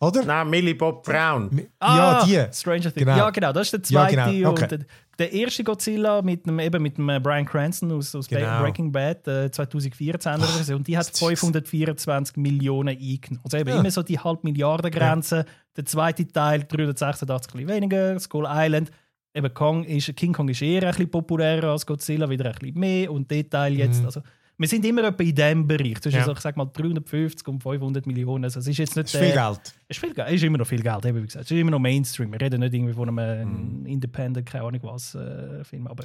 [0.00, 0.24] Oder?
[0.24, 1.48] Nein, Millie Bob Brown.
[1.50, 2.52] Mi- Ah, ja, die.
[2.54, 2.94] Stranger Things.
[2.96, 3.16] Genau.
[3.16, 4.32] Ja, genau, das ist der Ja, zweite.
[4.32, 4.78] genau, okay.
[5.18, 8.60] Der, erste Godzilla mit dem, eben mit dem äh, Brian Cranston aus, aus Genau.
[8.62, 10.74] Breaking Bad, äh, 2014 oder so.
[10.74, 13.40] Und die hat das ist- 524 Millionen eingenommen.
[13.44, 13.80] Also eben Ja.
[13.80, 15.44] immer so die halb Milliarden Grenze.
[15.76, 18.18] Der zweite Teil 386 ein weniger.
[18.18, 18.90] Skull Island.
[19.36, 22.78] Eben Kong ist, King Kong ist eher ein bisschen populärer als Godzilla, wieder ein bisschen
[22.78, 23.10] mehr.
[23.12, 24.06] Und der Teil jetzt, Mhm.
[24.06, 24.20] also
[24.56, 26.00] wir sind immer etwa in diesem Bereich.
[26.00, 26.24] Zwischen, Ja.
[26.24, 28.44] so, ich sag mal, 350 und 500 Millionen.
[28.44, 29.74] Also es ist jetzt nicht ist viel der- Geld.
[29.88, 31.44] ist viel Geld, ist immer noch viel Geld, eben wie gesagt.
[31.46, 32.32] Es ist immer noch Mainstream.
[32.32, 33.86] Wir reden nicht irgendwie von einem Mhm.
[33.86, 35.86] Independent, keine Ahnung was, äh, Film.
[35.88, 36.04] Aber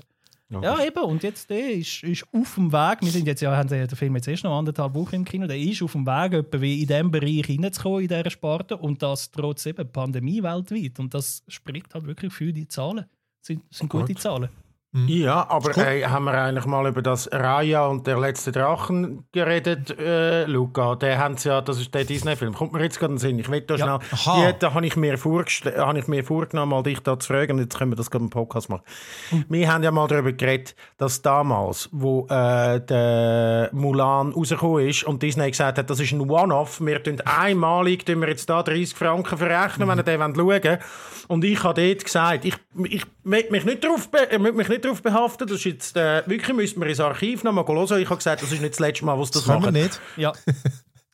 [0.52, 0.62] Ja.
[0.64, 1.04] ja, eben.
[1.04, 3.02] Und jetzt der ist, ist auf dem Weg.
[3.02, 5.46] Wir sind jetzt ja, haben den Film jetzt erst noch anderthalb Wochen im Kino.
[5.46, 8.76] Der ist auf dem Weg, etwa wie in diesem Bereich hineinzukommen, in dieser Sparte.
[8.78, 11.00] Und das trotz eben Pandemie weltweit.
[11.00, 13.06] Und das spricht halt wirklich für die Zahlen.
[13.42, 14.22] Das sind, sind gute Gut.
[14.24, 14.50] Zahlen.
[14.92, 15.86] Ja, aber gut.
[15.86, 20.96] äh, haben wir eigentlich mal über das Raya und der letzte Drachen geredet, äh, Luca?
[20.96, 22.56] Der haben ja, das ist der Disney-Film.
[22.56, 23.38] Kommt mir jetzt gerade in den Sinn.
[23.40, 24.00] Ich will da Ja.
[24.16, 24.54] schnell.
[24.54, 27.54] Die, da habe ich mir habe ich mir vorgenommen, mal dich da zu fragen.
[27.54, 28.82] Und jetzt können wir das gerade im Podcast machen.
[29.30, 29.46] Hm.
[29.48, 35.22] Wir haben ja mal darüber geredet, dass damals, wo äh, der Mulan rausgekommen ist und
[35.22, 38.96] Disney gesagt hat, das ist ein One-Off, wir tun einmalig, tun wir jetzt da 30
[38.96, 40.80] Franken verrechnen, wenn ihr den schauen wollt.
[41.28, 45.02] Und ich habe dort gesagt, ich, ich möchte mich nicht darauf äh, mich nicht darauf
[45.02, 48.02] behaften, das ist jetzt, äh, wirklich müssten wir ins Archiv noch mal hören.
[48.02, 49.84] Ich habe gesagt, das ist nicht das letzte Mal, was das Das können wir machen.
[49.84, 50.00] nicht.
[50.18, 50.34] Ja.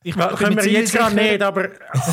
[0.07, 1.69] Ich Ja, können wir jetzt gerade nicht, aber,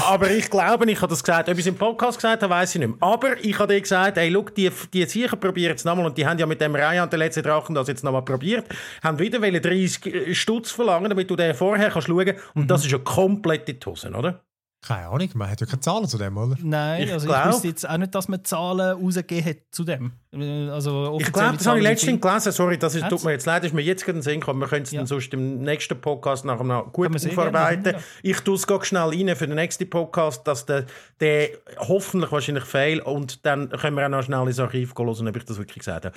[0.07, 1.51] aber ich glaube, ich habe das gesagt.
[1.51, 2.97] Ob ich es im Podcast gesagt habe, weiß ich nicht mehr.
[3.01, 6.07] Aber ich habe dir gesagt, hey, look, die, die sicher probieren es nochmal.
[6.07, 8.65] Und die haben ja mit dem Reihe und der letzten Drachen das jetzt nochmal probiert.
[9.05, 12.93] Haben wieder wollen 30 Stutz verlangen, damit du den vorher kannst schauen Und das ist
[12.93, 14.41] ja komplett in die Hose, oder?
[14.85, 16.57] Keine Ahnung, man hat ja keine Zahlen zu dem, oder?
[16.61, 19.85] Nein, Ich also glaub- ich wüsste jetzt auch nicht, dass man Zahlen rausgegeben hat zu
[19.85, 20.11] dem.
[20.73, 22.53] Also Ich glaube, das habe ich letztens gelesen.
[22.53, 23.15] Sorry, das ist, Hat's?
[23.15, 24.59] tut mir jetzt leid, ist mir jetzt gerade in den Sinn gekommen.
[24.61, 24.99] Wir können es Ja.
[25.01, 27.93] dann sonst im nächsten Podcast nachher noch gut gerne aufarbeiten.
[27.93, 30.87] machen, Ich tue es schnell rein für den nächsten Podcast, dass der,
[31.21, 35.29] der hoffentlich wahrscheinlich fehlt und dann können wir auch noch schnell ins Archiv gehen hören,
[35.29, 36.17] ob ich das wirklich gesagt habe.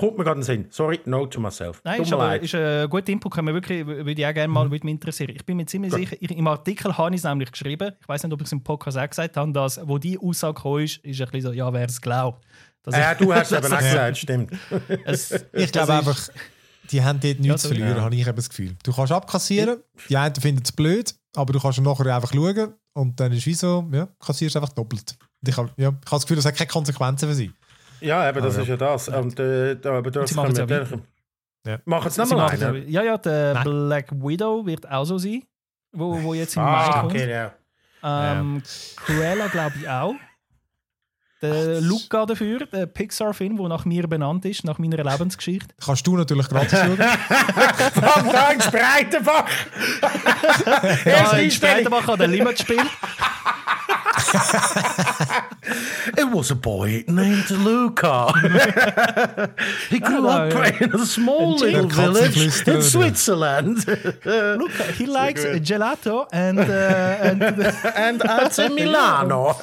[0.00, 0.66] Kommt mir gerade in den Sinn.
[0.70, 1.80] Sorry, no to myself.
[1.84, 4.48] Nein, Tut ist, aber, ist ein guter Input, kann man wirklich, würde ich auch gerne
[4.48, 5.34] mal würde mich interessieren.
[5.36, 8.22] Ich bin mir ziemlich sicher, ich, im Artikel habe ich es nämlich geschrieben, ich weiß
[8.24, 10.96] nicht, ob ich es im Podcast auch gesagt habe, dass, wo die Aussage gekommen ist,
[11.04, 12.44] ist ein bisschen so, ja, wer es glaubt.
[12.82, 14.52] Das Ja, du hast es eben auch gesagt, stimmt.
[15.04, 16.28] es, Ich glaube ist- einfach,
[16.90, 17.78] die haben dort nichts zu sorry.
[17.80, 18.04] verlieren, Ja.
[18.04, 18.76] habe ich eben das Gefühl.
[18.82, 19.78] Du kannst abkassieren,
[20.08, 23.54] die einen finden es blöd, aber du kannst nachher einfach schauen und dann ist wie
[23.54, 25.16] so, ja, kassierst einfach doppelt.
[25.42, 27.52] Und ich habe ja, ich habe das Gefühl, das hat keine Konsequenzen für sie.
[28.00, 28.62] Ja, eben, das Ah, ja.
[28.62, 29.08] ist ja das.
[29.08, 30.66] Und, äh, da- aber das es wir ja
[31.66, 31.78] Ja.
[31.84, 32.88] Machen es Sie nochmal einen?
[32.88, 33.64] Ja, ja, der Nein.
[33.64, 35.42] Black Widow wird auch so sein,
[35.92, 37.12] wo, wo jetzt im Mai Ah, kommt.
[37.12, 37.52] okay, ja.
[38.02, 38.62] Ähm,
[38.96, 40.14] Cruella glaube ich auch.
[41.42, 45.74] Der Luca dafür, der Pixar-Film, der nach mir benannt ist, nach meiner Lebensgeschichte.
[45.82, 46.98] Kannst du natürlich gratis schauen.
[46.98, 49.46] Van Dank, Breitenbach!
[51.06, 51.50] Ja, in.
[51.50, 52.80] Spreitenbach hat der Limit gespielt.
[56.16, 58.32] It was a boy named Luca.
[59.90, 60.48] he grew Hello.
[60.48, 62.36] up in a small And little village
[62.68, 63.86] in Switzerland.
[64.24, 69.54] Luca, he likes gelato and, uh, and and AC Milano.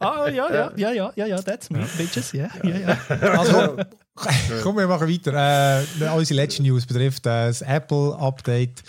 [0.00, 2.96] ah ja ja ja ja ja ja that's me bitches ja ja ja
[3.38, 3.76] Also,
[4.62, 5.32] komm, wir machen weiter.
[5.34, 8.82] Äh, unsere letzte News betrifft äh, das Apple-Update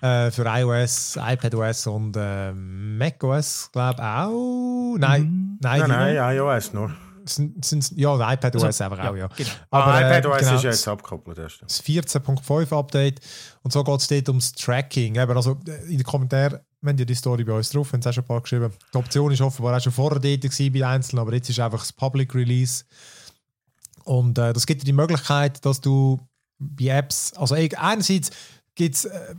[0.00, 4.96] äh, für iOS, iPadOS und äh, macOS, glaube ich auch.
[4.98, 6.30] Nein, nein, Nein, nein, noch.
[6.30, 6.90] iOS nur.
[7.24, 9.28] sind, sind, ja, iPadOS also, einfach auch, ja.
[9.28, 9.50] Genau.
[9.70, 11.38] Aber, ah, iPadOS äh, genau, ist ja jetzt abgekoppelt.
[11.38, 13.20] Das, das 14.5 Update
[13.62, 15.16] und so geht es dort ums Tracking.
[15.16, 18.12] Eben, also in den Kommentaren, wenn ihr die Story bei uns drauf, haben es auch
[18.12, 18.72] schon ein paar geschrieben.
[18.92, 21.92] Die Option ist offenbar auch schon vorher dort bei Einzelnen, aber jetzt ist einfach das
[21.92, 22.84] Public Release.
[24.04, 26.18] Und äh, das gibt dir die Möglichkeit, dass du
[26.58, 28.30] bei Apps, also einerseits
[28.74, 29.34] gibt es äh,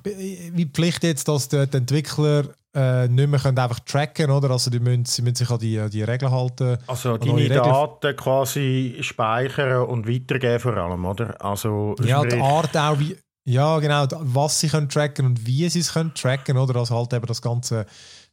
[0.53, 4.51] wie Pflicht jetzt, dass die Entwickler äh, nicht mehr können einfach tracken oder?
[4.51, 6.77] Also die müssen, sie müssen sich an die, die Regeln halten.
[6.87, 11.43] Also deine Daten quasi speichern und weitergeben vor allem, oder?
[11.43, 15.79] Also, ja, die Art auch, wie, ja genau, was sie können tracken und wie sie
[15.79, 16.79] es können tracken, oder?
[16.79, 17.85] Also halt eben das ganze,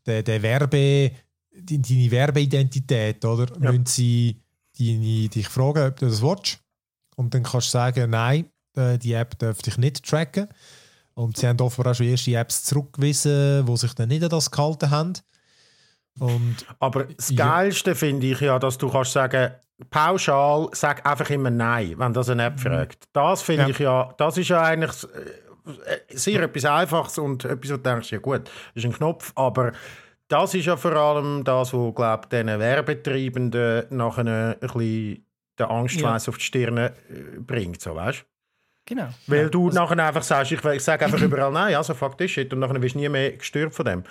[0.07, 1.11] der, der Werbe,
[1.51, 3.46] die, deine Werbeidentität, oder?
[3.61, 3.72] Ja.
[3.72, 4.40] Müssen sie
[4.78, 6.61] deine, dich fragen, ob du das willst
[7.16, 8.46] und dann kannst du sagen, nein,
[8.76, 10.46] äh, die App darf dich nicht tracken.
[11.18, 14.52] Und sie haben offenbar auch schon erste Apps zurückgewiesen, die sich dann nicht an das
[14.52, 15.14] gehalten haben.
[16.20, 19.50] Und, Aber das Geilste finde ich ja, dass du kannst sagen,
[19.90, 22.58] pauschal, sag einfach immer Nein, wenn das eine App mhm.
[22.58, 23.08] fragt.
[23.12, 23.68] Das finde ja.
[23.68, 28.12] ich ja, das ist ja eigentlich äh, sehr etwas Einfaches und etwas, wo du denkst,
[28.12, 29.72] ja gut, das ist ein Knopf, aber
[30.28, 35.26] das ist ja vor allem das, was, glaube ich, diesen Werbetreibenden nachher ein bisschen
[35.58, 36.30] den Angstschweiß ja.
[36.30, 36.92] auf die Stirn äh,
[37.40, 38.24] bringt, so weißt
[38.89, 39.09] Genau.
[39.26, 42.16] Weil ja, du also, nachher einfach sagst, ich, ich sage einfach überall nein, also fuck
[42.16, 44.05] this shit, und nachher wirst du nie mehr gestört von dem.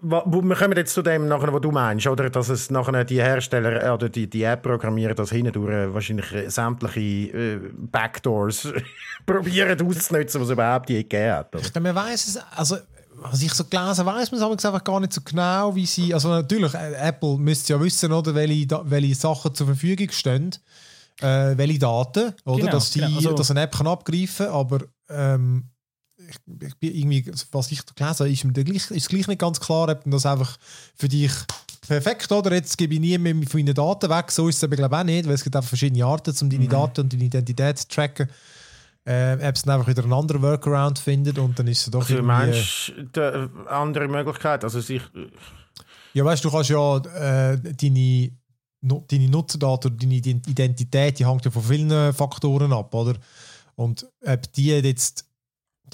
[0.00, 2.30] Wir kommen jetzt zu dem, nachher, was du meinst, oder?
[2.30, 6.48] Dass es nachher die Hersteller äh, oder die, die App-Programmierer das hindurch äh, wahrscheinlich äh,
[6.48, 7.00] sämtliche
[7.36, 8.72] äh, Backdoors
[9.26, 11.54] probieren auszunutzen, was es überhaupt je gegeben hat.
[11.54, 11.80] Oder?
[11.80, 12.78] Man weiß es, also
[13.16, 16.30] was ich so gelesen weiß man es einfach gar nicht so genau, wie sie, also
[16.30, 20.54] natürlich, Apple müsste ja wissen, oder, welche, welche Sachen zur Verfügung stehen
[21.20, 22.58] äh, welche Daten, oder?
[22.58, 23.16] Genau, dass, die, genau.
[23.16, 25.70] Also, dass eine App kann abgreifen kann, aber ähm,
[26.16, 26.36] ich,
[26.68, 30.02] ich bin irgendwie, was ich gelesen habe, ist, gleich, ist gleich nicht ganz klar, ob
[30.04, 30.56] das einfach
[30.94, 31.32] für dich
[31.86, 32.54] perfekt, oder?
[32.54, 35.00] Jetzt gebe ich nie mehr von deinen Daten weg, so ist es aber glaube ich
[35.00, 36.68] auch nicht, weil es gibt einfach verschiedene Arten, um deine mhm.
[36.68, 38.28] Daten und deine Identität zu tracken.
[39.06, 42.00] Äh, ob es dann einfach wieder einen anderen Workaround findet und dann ist es doch
[42.00, 42.26] also, irgendwie...
[42.26, 44.64] meinst du eine andere Möglichkeit?
[44.64, 45.02] Also sich...
[46.14, 48.30] Ja, weißt du, du kannst ja äh, deine
[48.84, 53.14] deine Nutzerdaten oder deine Identität, die hängt ja von vielen Faktoren ab, oder?
[53.76, 55.26] Und ob die jetzt,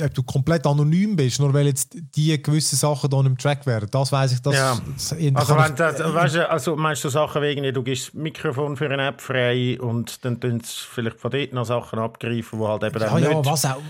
[0.03, 3.89] ob du komplett anonym bist, nur weil jetzt die gewissen Sachen da im Track wären,
[3.91, 4.79] das weiß ich, das, ja.
[4.95, 8.77] das also, wenn das, weißt du, also meinst du Sachen wegen, du gibst das Mikrofon
[8.77, 12.65] für eine App frei und dann tun sie vielleicht von dort noch Sachen abgreifen, die
[12.67, 13.51] halt eben ja, ja, nicht...
[13.51, 13.81] was auch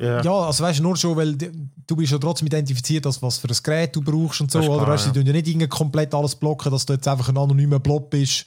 [0.00, 0.22] ja.
[0.22, 3.48] ja, also weißt du, nur schon, weil du bist ja trotzdem identifiziert, als was für
[3.48, 4.60] ein Gerät du brauchst und so.
[4.60, 5.12] Klar, oder weißt, ja.
[5.12, 8.46] tun ja nicht irgendwie komplett alles blocken, dass du jetzt einfach ein anonymer Blob bist,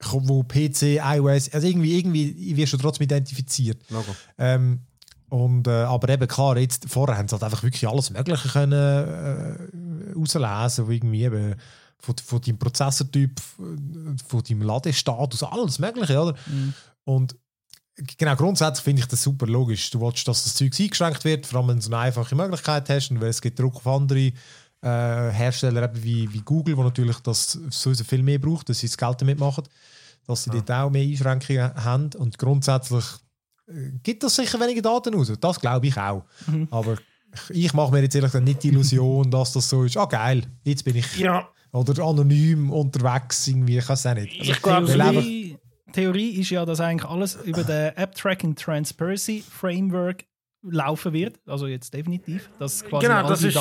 [0.00, 3.82] wo PC, iOS, also irgendwie, irgendwie wirst du trotzdem identifiziert.
[4.38, 4.80] Ähm,
[5.28, 8.72] und, äh, aber eben klar, jetzt, vorher haben sie halt einfach wirklich alles Mögliche können
[8.72, 11.54] äh, auslesen, wo irgendwie eben
[11.98, 13.40] von, von deinem Prozessortyp,
[14.28, 16.34] von deinem Ladestatus, alles Mögliche, oder?
[16.46, 16.74] Mhm.
[17.04, 17.36] Und
[17.96, 19.90] genau, grundsätzlich finde ich das super logisch.
[19.90, 23.10] Du willst, dass das Zeug eingeschränkt wird, vor allem wenn du eine einfache Möglichkeit hast
[23.10, 24.32] und weil es gibt Druck auf andere
[24.84, 28.96] äh, Hersteller wie, wie Google, die natürlich das sowieso viel mehr braucht, dass sie das
[28.96, 29.64] Geld damit machen,
[30.26, 30.56] dass sie ja.
[30.56, 33.04] dort auch mehr Einschränkungen haben und grundsätzlich
[33.68, 35.32] äh, gibt das sicher weniger Daten raus.
[35.40, 36.24] Das glaube ich auch.
[36.46, 36.68] Mhm.
[36.70, 36.96] Aber
[37.48, 40.44] ich mache mir jetzt ehrlich gesagt nicht die Illusion, dass das so ist, ah geil,
[40.64, 41.48] jetzt bin ich ja.
[41.72, 44.40] oder anonym unterwegs, irgendwie, ich kann es auch nicht.
[44.40, 45.43] Also ich glaube,
[45.94, 50.24] Theorie ist ja, dass eigentlich alles über den App Tracking Transparency Framework
[50.62, 51.38] laufen wird.
[51.46, 52.50] Also jetzt definitiv.
[52.58, 53.56] Dass quasi genau, das ist,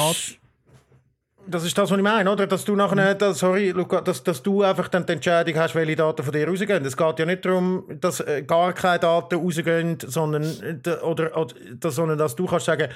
[1.45, 2.47] das ist das, was ich meine, oder?
[2.47, 5.95] Dass du nachher, das, sorry, Luca, dass, dass du einfach dann die Entscheidung hast, welche
[5.95, 6.85] Daten von dir rausgehen.
[6.85, 11.91] Es geht ja nicht darum, dass äh, gar keine Daten rausgehen, sondern, äh, oder, oder,
[11.91, 12.89] sondern dass du kannst sagen,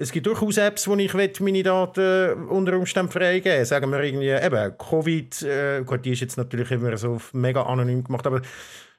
[0.00, 4.78] es gibt durchaus Apps, wo ich meine Daten unter Umständen freigeben Sagen wir irgendwie, eben,
[4.78, 8.40] Covid, äh, gut, die ist jetzt natürlich immer so mega anonym gemacht, aber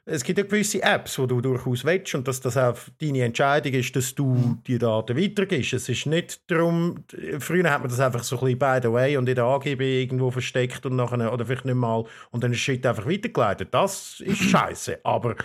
[0.06, 3.74] es gibt ja gewisse Apps, wo du durchaus willst und dass das auch deine Entscheidung
[3.74, 5.74] ist, dass du die Daten weitergibst.
[5.74, 7.04] Es ist nicht darum,
[7.40, 10.04] früher hat man das einfach so ein bisschen by the way und in der AGB
[10.04, 13.70] irgendwo versteckt und nachher, oder vielleicht nicht mal, und dann ist Shit einfach weitergeleitet.
[13.72, 15.00] Das ist scheiße.
[15.04, 15.36] Aber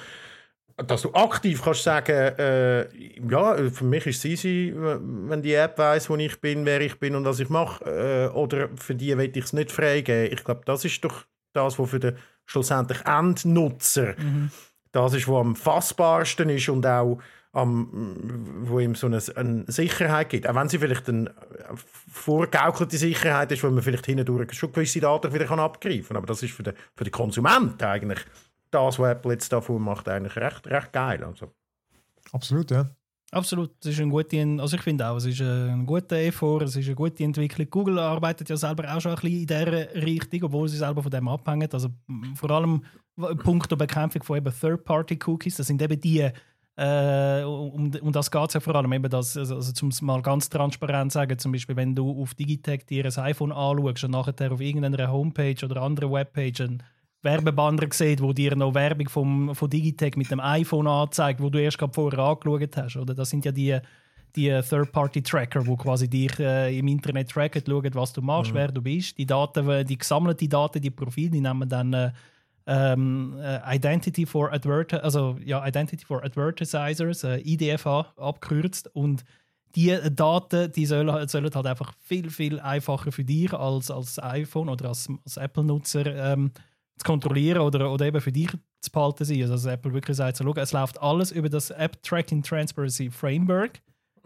[0.76, 2.86] dass du aktiv kannst sagen, äh,
[3.30, 6.98] ja, für mich ist es easy, wenn die App weiß, wo ich bin, wer ich
[6.98, 10.32] bin und was ich mache, äh, oder für die will ich es nicht freigeben.
[10.32, 11.24] Ich glaube, das ist doch
[11.54, 14.50] das, was für den schlussendlich Endnutzer mhm.
[14.92, 17.18] das ist, was am fassbarsten ist und auch
[17.52, 20.46] am, wo ihm so eine, eine, Sicherheit gibt.
[20.46, 21.32] Auch wenn sie vielleicht eine
[22.12, 26.16] vorgaukelte Sicherheit ist, wo man vielleicht hindurch schon gewisse Daten wieder abgreifen kann.
[26.18, 28.20] Aber das ist für den, für den Konsument eigentlich
[28.76, 31.24] das, was Apple jetzt davon macht, eigentlich recht, recht geil.
[31.24, 31.52] Also.
[32.32, 32.90] Absolut, ja.
[33.32, 36.76] Absolut, es ist eine gute, also ich finde auch, es ist ein guter Effort, es
[36.76, 37.68] ist eine gute Entwicklung.
[37.68, 41.10] Google arbeitet ja selber auch schon ein bisschen in dieser Richtung, obwohl sie selber von
[41.10, 41.68] dem abhängen.
[41.72, 41.88] Also
[42.36, 42.84] vor allem
[43.42, 45.56] Punkt der Bekämpfung von eben Third-Party-Cookies.
[45.56, 46.30] Das sind eben die,
[46.76, 50.22] äh, um, um das geht es ja vor allem, eben das, also, also zum mal
[50.22, 54.52] ganz transparent sagen, zum Beispiel, wenn du auf Digitech dir ein iPhone anschaust und nachher
[54.52, 56.82] auf irgendeiner Homepage oder anderen Webpage einen
[57.22, 61.60] Werbebanner sieht, wo dir noch Werbung vom, von Digitech mit dem iPhone anzeigt, wo du
[61.60, 62.96] erst gerade vorher angeschaut hast.
[62.96, 63.14] Oder?
[63.14, 63.78] Das sind ja die,
[64.36, 68.56] die Third-Party-Tracker, die quasi dich äh, im Internet tracken, schauen, was du machst, mhm.
[68.56, 69.18] wer du bist.
[69.18, 72.12] Die Daten, die gesammelten Daten, die Profile, die nehmen dann äh,
[72.66, 78.90] ähm, äh, Identity for Advert also ja, Identity for Advertisers, äh, IDFA abgekürzt.
[78.94, 79.24] Und
[79.74, 84.68] die Daten, die sollen, sollen halt einfach viel, viel einfacher für dich als, als iPhone
[84.68, 86.50] oder als, als Apple-Nutzer ähm,
[86.96, 89.42] zu kontrollieren oder, oder eben für dich zu behalten sein.
[89.42, 93.10] Also, dass Apple wirklich sagt, so, schau, es läuft alles über das App Tracking Transparency
[93.10, 93.80] Framework.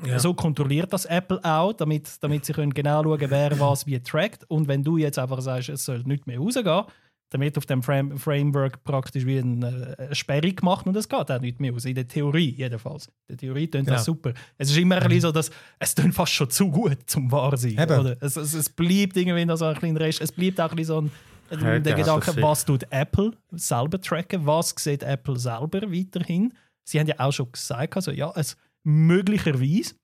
[0.06, 0.18] Ja.
[0.18, 4.00] So kontrolliert das Apple auch, damit, damit sie können genau schauen können, wer was wie
[4.00, 4.44] trackt.
[4.48, 6.84] Und wenn du jetzt einfach sagst, es soll nicht mehr rausgehen,
[7.30, 11.30] dann wird auf dem Frame Framework praktisch wie eine, eine Sperre gemacht und es geht
[11.30, 11.84] auch nicht mehr aus.
[11.84, 13.06] In der Theorie jedenfalls.
[13.06, 13.98] In der Theorie klingt genau.
[13.98, 14.32] das super.
[14.58, 17.78] Es ist immer ein bisschen so, dass es fast schon zu gut zum wahr sein.
[17.78, 18.16] Oder?
[18.20, 20.20] Es, es, es bleibt irgendwie noch so ein kleiner Rest.
[20.20, 21.10] Es bleibt auch ein bisschen so ein
[21.50, 26.52] ja, der Gedanke, was tut Apple selber tracken, was sieht Apple selber weiterhin.
[26.84, 29.94] Sie haben ja auch schon gesagt, also ja, es möglicherweise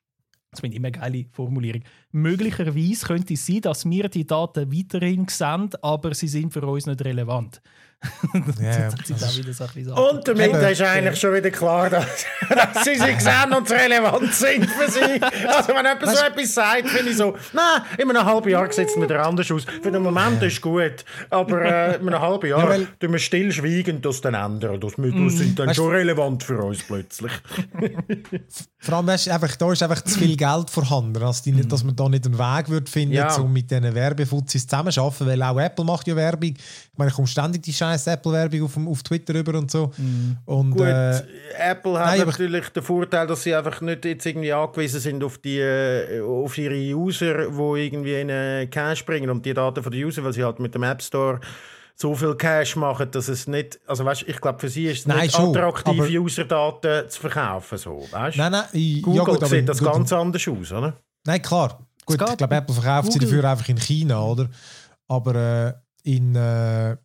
[0.57, 1.83] das finde ich immer eine geile Formulierung.
[2.13, 6.87] Möglicherweise könnte es sein, dass wir die Daten weiterhin sehen, aber sie sind für uns
[6.87, 7.61] nicht relevant.
[8.61, 8.89] Yeah,
[9.97, 12.07] und damit Eben, ist eigentlich schon wieder klar, dass,
[12.49, 15.21] dass sie sich sehen und relevant sind für sie.
[15.47, 18.89] Also wenn jemand so etwas sagt, finde ich so, nein, in einem halben Jahr sieht
[18.89, 19.65] es wieder anders aus.
[19.83, 23.13] Für den Moment ist es gut, aber äh, in einem halben Jahr ja, weil, tun
[23.13, 24.81] wir stillschweigend das dann ändern.
[24.81, 27.33] Das, das mm, sind dann schon relevant für uns plötzlich.
[28.79, 31.83] Vor allem, weißt, einfach, da ist einfach zu viel Geld vorhanden, dass, die nicht, dass
[31.83, 33.35] man da nicht einen Weg wird finden, ja.
[33.37, 36.51] um mit diesen Werbefuzis zusammenzuarbeiten, weil auch Apple macht ja Werbung.
[36.51, 39.91] Ich meine, ich komme ständig die scheiß Apple-Werbung auf, auf Twitter rüber und so.
[39.97, 40.37] Mm.
[40.45, 41.23] Und, Gut, äh,
[41.59, 45.39] Apple hat nein, natürlich den Vorteil, dass sie einfach nicht jetzt irgendwie angewiesen sind auf,
[45.39, 49.93] die, äh, auf ihre User, die irgendwie in einen Cache bringen und die Daten von
[49.93, 51.41] den User, weil sie halt mit dem App Store
[51.99, 55.07] so viel Cash machen, dass es nicht, also weißt, ich glaube für sie ist es
[55.07, 58.37] nein, nicht schon, attraktiv, User-Daten zu verkaufen, so, weißt?
[58.37, 61.01] Nein, nein, Google ja, gut, sieht das gut, ganz anders aus, oder?
[61.25, 61.87] Nein, klar.
[62.05, 63.13] Gut, ich glaube, Apple verkauft Google.
[63.13, 64.49] sie dafür einfach in China, oder?
[65.09, 65.73] Aber äh,
[66.03, 66.97] in äh,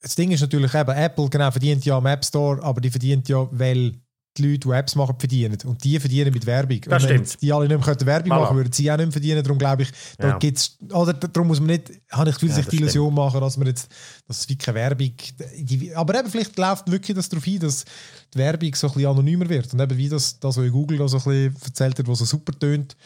[0.00, 3.28] das Ding ist natürlich eben, Apple genau, verdient ja am App Store, aber die verdient
[3.28, 3.94] ja, weil
[4.36, 5.58] die Leute, die Apps machen, verdienen.
[5.64, 6.80] Und die verdienen mit Werbung.
[6.82, 7.42] Das und wenn stimmt.
[7.42, 9.42] die alle nicht mehr Werbung machen würden sie auch nicht mehr verdienen.
[9.42, 10.38] Darum glaube ich, da ja.
[10.38, 13.16] gibt's, oder darum muss man nicht, habe ich ja, sich die Illusion stimmt.
[13.16, 13.90] machen, dass man jetzt,
[14.28, 15.12] dass es wie keine Werbung,
[15.56, 17.84] die, aber eben vielleicht läuft wirklich das darauf ein, dass
[18.32, 19.72] die Werbung so ein bisschen anonymer wird.
[19.72, 22.24] Und eben wie das, das was Google da so ein bisschen erzählt hat, was so
[22.24, 22.96] super tönt,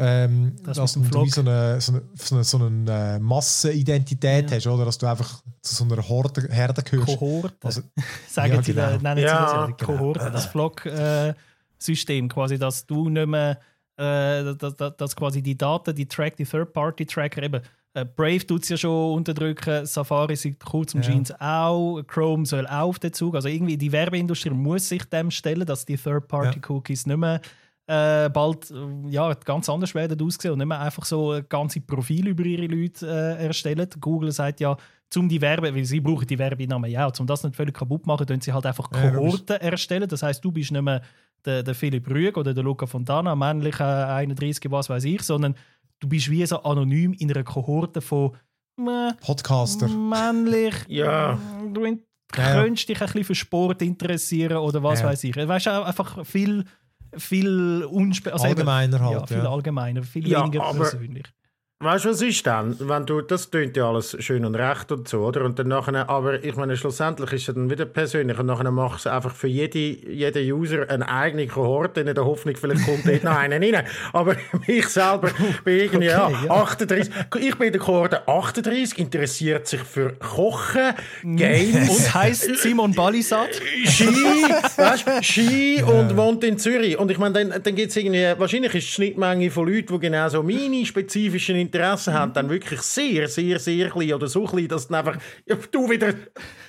[0.00, 4.48] ähm, das dass du wie so eine, so eine, so eine, so eine äh, Massenidentität
[4.48, 4.56] ja.
[4.56, 4.84] hast, oder?
[4.84, 7.18] Dass du einfach zu so einer Horde, Herde gehörst.
[7.18, 7.56] Kohorte.
[7.64, 7.82] Also,
[8.28, 8.96] Sagen ja, sie, genau.
[8.98, 10.32] nennen ja, sie das Kohorte, genau.
[10.32, 13.58] das Flock-System, äh, quasi, dass du nicht mehr,
[13.96, 17.60] äh, dass, dass, quasi die Daten, die Track, die Third-Party-Tracker eben,
[17.94, 21.68] äh, Brave tut es ja schon unterdrücken, Safari sieht kurz und ja.
[21.70, 23.34] auch, Chrome soll auch auf den Zug.
[23.34, 27.08] Also irgendwie die Werbeindustrie muss sich dem stellen, dass die Third-Party-Cookies ja.
[27.08, 27.40] nicht mehr
[27.88, 32.30] äh, bald äh, ja, ganz anders werden aussehen und nicht mehr einfach so ganze Profile
[32.30, 33.88] über ihre Leute äh, erstellen.
[33.98, 34.76] Google sagt ja,
[35.10, 38.08] zum die Werbe, weil sie brauchen die Werbenamen ja, um das nicht völlig kaputt zu
[38.08, 40.06] machen, tun sie halt einfach Kohorten ja, erstellen.
[40.06, 41.00] Das heißt, du bist nicht mehr
[41.46, 45.54] der, der Philipp Rüeg oder der Luca Fontana, männlich äh, 31, was weiß ich, sondern
[46.00, 48.32] du bist wie so anonym in einer Kohorte von
[48.78, 49.88] äh, Podcaster.
[49.88, 50.74] Männlich.
[50.88, 51.38] ja.
[51.72, 51.80] Du
[52.30, 55.06] könntest dich ein bisschen für Sport interessieren oder was ja.
[55.06, 55.36] weiß ich.
[55.36, 56.64] Weißt du, einfach viel
[57.16, 59.12] viel unspe also allgemeiner halt.
[59.12, 59.50] Ja, viel ja.
[59.50, 61.26] allgemeiner, viel ja, weniger persönlich.
[61.80, 62.76] Weißt du, was ist dann?
[62.80, 65.44] Wenn du, das tönt ja alles schön und recht und so, oder?
[65.44, 69.06] Und dann nachher, aber ich meine, schlussendlich ist es dann wieder persönlich und nachher machst
[69.06, 73.22] du einfach für jede, jeden User eine eigene Kohorte in der Hoffnung, vielleicht kommt dort
[73.22, 73.86] noch einer rein.
[74.12, 74.34] Aber
[74.66, 75.30] ich selber
[75.62, 80.94] bin irgendwie, okay, ja, 38, ich bin in der Kohorte 38, interessiert sich für Kochen,
[81.22, 81.90] Games.
[81.90, 83.54] Und heisst Simon Balisat?
[83.84, 84.04] Ski,
[84.76, 86.98] weißt du, Ski und wohnt in Zürich.
[86.98, 90.00] Und ich meine, dann, dann gibt es irgendwie, wahrscheinlich ist die Schnittmenge von Leuten, die
[90.00, 94.68] genau so meine spezifischen Interesse haben, dann wirklich sehr, sehr, sehr klein oder so klein,
[94.68, 95.18] dass du einfach
[95.70, 96.14] du wieder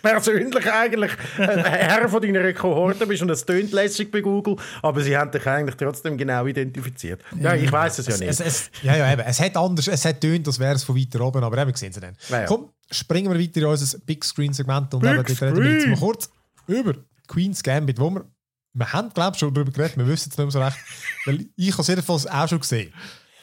[0.02, 5.16] persönlich eigentlich Herr von deiner Kohorte bist und es tönt lässig bei Google, aber sie
[5.16, 7.22] haben dich eigentlich trotzdem genau identifiziert.
[7.40, 8.30] Ja, ich weiß es ja nicht.
[8.30, 9.22] Es, es, ja, ja, eben.
[9.22, 11.94] Es hat anders, es hat tönt, als wäre es von weiter oben, aber eben sehen
[11.94, 12.16] sie dann.
[12.30, 12.46] Ja, ja.
[12.46, 15.88] Komm, springen wir weiter in unser Big Screen Segment und Big eben reden wir jetzt
[15.88, 16.30] mal kurz
[16.68, 16.94] über
[17.28, 18.26] Queen's Gambit, wo wir
[18.74, 20.78] wir haben, glaube ich, schon darüber geredet, wir wissen es nicht mehr so recht.
[21.26, 22.94] Weil ich habe es jedenfalls auch schon gesehen.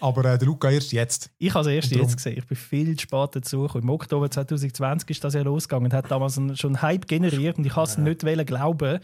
[0.00, 1.30] Aber äh, der Luca erst jetzt.
[1.38, 2.38] Ich habe es erst Und jetzt gesehen.
[2.38, 3.84] Ich bin viel spät dazu gekommen.
[3.84, 7.58] Im Oktober 2020 ist das ja losgegangen und hat damals einen, schon einen Hype generiert
[7.58, 9.00] und ich habe es nicht wollen glauben,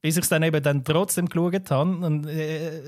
[0.00, 1.90] bis ich es dann eben dann trotzdem geschaut habe.
[2.06, 2.80] Und, äh,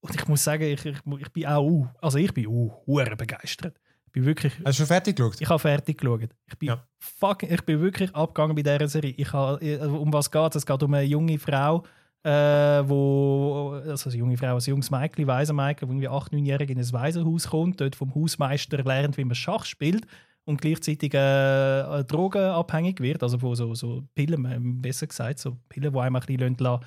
[0.00, 3.16] und ich muss sagen, ich, ich, ich bin auch, uh, also ich bin uh, hure
[3.16, 3.76] begeistert.
[4.06, 5.40] Ich bin wirklich, Hast du schon fertig geschaut?
[5.40, 6.30] ich habe fertig geschaut.
[6.46, 6.82] Ich bin, Ja.
[6.98, 9.12] fuck, ich bin wirklich abgegangen bei dieser Serie.
[9.16, 10.62] Ich habe, äh, um was geht es?
[10.62, 11.82] Es geht um eine junge Frau,
[12.26, 16.78] äh, wo, also eine junge Frau, ein junges Mädchen, Waisenmädchen, wo irgendwie 8-, 9-jährig in
[16.78, 20.06] ein Waisenhaus kommt, dort vom Hausmeister lernt, wie man Schach spielt
[20.44, 25.92] und gleichzeitig äh, drogenabhängig wird, also von so, so Pillen, äh, besser gesagt, so Pillen,
[25.92, 26.84] die einem ein bisschen lassen,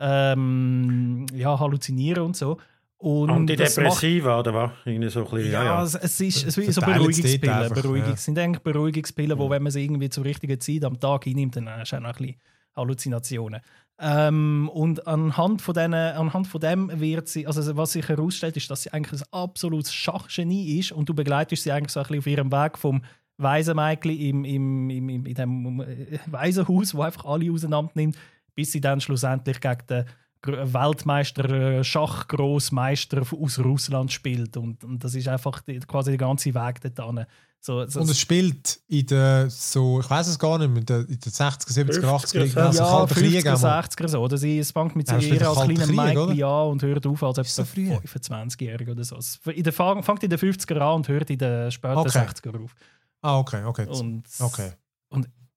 [0.00, 2.56] ähm, ja, halluzinieren und so.
[2.98, 4.70] Und das macht- Antidepressiva, oder was?
[4.84, 5.82] Irgendwie so ein bisschen, ja, ja, ja.
[5.84, 7.72] Es, es ist, es ist so es Beruhigungspillen.
[7.72, 8.14] Beruhigungs, ja.
[8.14, 11.56] Es sind eigentlich Beruhigungspillen, wo wenn man sie irgendwie zur richtigen Zeit am Tag einnimmt,
[11.56, 12.40] dann hast du auch noch ein bisschen
[12.76, 13.60] Halluzinationen.
[14.02, 18.70] Ähm, und anhand von, denen, anhand von dem wird sie, also was sich herausstellt, ist,
[18.70, 22.18] dass sie eigentlich ein absolutes Schachgenie ist und du begleitest sie eigentlich so ein bisschen
[22.20, 23.02] auf ihrem Weg vom
[23.36, 28.16] Waisenmädchen im, im, im, im, in dem äh, Waisenhaus, wo einfach alle auseinander nimmt,
[28.54, 30.04] bis sie dann schlussendlich gegen den
[30.42, 34.56] Weltmeister, äh, Schachgroßmeister aus Russland spielt.
[34.56, 37.26] Und, und das ist einfach die, quasi der ganze Weg dorthin.
[37.62, 41.00] So, so, Und es spielt in den, so, ich weiß es gar nicht, in den,
[41.06, 43.80] in den 60er, 70er, 80er, 50er, also ja, Kalten Krieg 50er, einmal.
[43.82, 44.18] 60er so.
[44.20, 46.82] Oder sie, es fängt mit Ja, das ist ihr wieder als Krieg, Mädchen an und
[46.82, 47.92] hört auf als so etwa früh?
[47.92, 49.16] 25-Jährig oder so.
[49.16, 52.18] Es in der, fang- fängt in den 50er an und hört in den späten Okay.
[52.18, 52.74] 60er auf.
[53.20, 53.86] Ah, okay, okay.
[53.88, 54.72] Und, okay.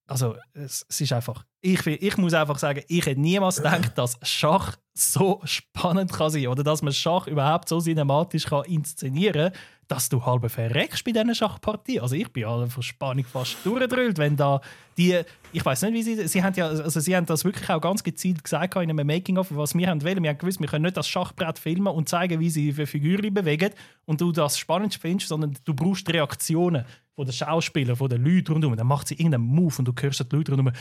[0.05, 1.45] also, es, es ist einfach.
[1.65, 6.47] Ich, ich muss einfach sagen, ich hätte niemals gedacht, dass Schach so spannend kann sein
[6.47, 11.11] oder dass man Schach überhaupt so cinematisch kann inszenieren kann, dass du halb verreckst bei
[11.11, 12.01] diesen Schachpartien.
[12.01, 14.59] Also ich bin alle vor Spannung fast durchgedrückt, wenn da
[14.97, 17.81] die, ich weiß nicht, wie sie, sie haben ja, also sie haben das wirklich auch
[17.81, 20.21] ganz gezielt gesagt in einem Making-of, was wir haben wollen.
[20.21, 23.33] Wir haben gewusst, wir können nicht das Schachbrett filmen und zeigen, wie sie für Figuren
[23.33, 23.71] bewegen
[24.05, 26.85] und du das spannend findest, sondern du brauchst Reaktionen
[27.15, 28.75] von den Schauspielern, von den Leuten rundherum.
[28.75, 30.73] Dann macht sie irgendeinen Move und du hörst die Leute rundherum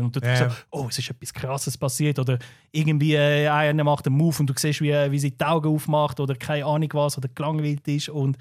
[0.00, 0.50] und du Ja.
[0.50, 2.38] so, oh, es ist etwas Krasses passiert oder
[2.72, 6.20] irgendwie äh, einer macht einen Move und du siehst, wie, wie sie die Augen aufmacht
[6.20, 8.36] oder keine Ahnung was oder gelangweilt ist und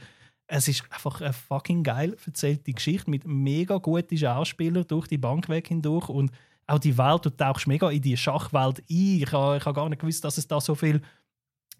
[0.47, 5.49] es ist einfach eine fucking geil erzählte Geschichte mit mega guten Schauspielern durch die Bank
[5.49, 6.31] weg hindurch und
[6.67, 8.85] auch die Welt, du tauchst mega in die Schachwelt ein.
[8.89, 11.01] Ich habe ich ha gar nicht gewusst, dass es da so viel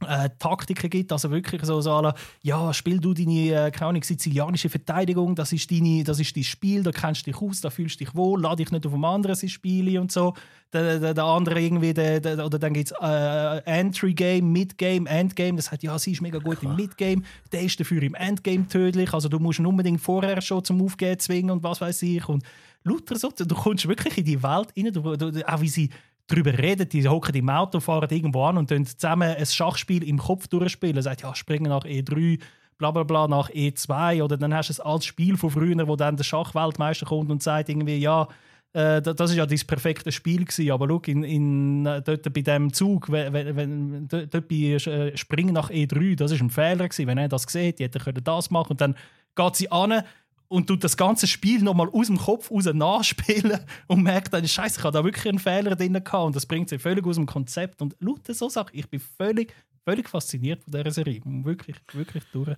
[0.06, 4.04] äh, Taktiken gibt, also wirklich so, so la, ja, spiel du deine, äh, keine Ahnung,
[4.04, 7.70] sizilianische Verteidigung, das ist, deine, das ist dein Spiel, da kennst du dich aus, da
[7.70, 10.34] fühlst du dich wohl, lade dich nicht auf dem anderen sein Spiele und so.
[10.74, 15.56] Der, der, der andere irgendwie, der, der, oder dann gibt es äh, Entry-Game, Mid-Game, Endgame,
[15.56, 19.14] das heißt, ja, sie ist mega gut im Mid-Game, der ist dafür im Endgame tödlich,
[19.14, 22.44] also du musst ihn unbedingt vorher schon zum Aufgehen zwingen und was weiß ich und
[22.84, 25.90] lauter so, du kommst wirklich in die Welt rein, du, du, auch wie sie
[26.28, 30.18] darüber reden, die hocken im Auto, fahren irgendwo an und dann zusammen ein Schachspiel im
[30.20, 31.02] Kopf durchspielen.
[31.02, 32.40] Sagt, ja, springen nach E3,
[32.78, 34.22] bla bla bla, nach E2.
[34.24, 37.42] Oder dann hast du ein altes Spiel von früher, wo dann der Schachweltmeister kommt und
[37.42, 38.28] sagt irgendwie, ja,
[38.74, 42.42] äh, da- das ist ja das perfekte Spiel gewesen, aber schau, in, in, dort bei
[42.42, 47.08] dem Zug, wenn, wenn, dort bei äh, Springen nach E3, das ist ein Fehler gewesen.
[47.08, 48.96] Wenn er das gesehen hätte, er können das machen und dann
[49.36, 50.04] geht sie an
[50.48, 54.80] und tut das ganze Spiel nochmal aus dem Kopf raus nachspielen und merkt dann, Scheiße,
[54.80, 57.26] ich habe da wirklich einen Fehler drin gehabt und das bringt sie völlig aus dem
[57.26, 58.72] Konzept und lauter so Sachen.
[58.74, 61.22] Ich bin völlig, völlig fasziniert von dieser Serie.
[61.24, 62.56] Wirklich, wirklich durch.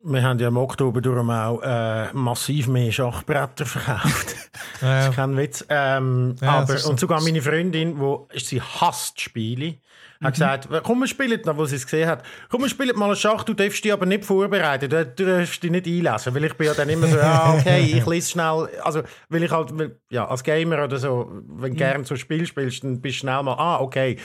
[0.00, 4.36] Wir haben ja im Oktober darum auch äh, massiv mehr Schachbretter verkauft.
[4.80, 5.00] Ja.
[5.00, 5.64] Das ist kein Witz.
[5.68, 6.90] Ähm, Ja, aber, ist so.
[6.90, 9.74] und sogar meine Freundin, wo sie hasst Spiele,
[10.22, 13.06] hat gesagt, komm, wir spielen, noch, wo sie es gesehen hat, komm, wir spielen mal
[13.06, 16.54] einen Schach, du darfst dich aber nicht vorbereiten, du, darfst dich nicht einlesen, weil ich
[16.54, 19.72] bin ja dann immer so, ja, okay, ich lese schnell, also, weil ich halt,
[20.10, 23.20] ja, als Gamer oder so, wenn du gerne so ein Spiel spielst, dann bist du
[23.20, 24.16] schnell mal, ah, okay.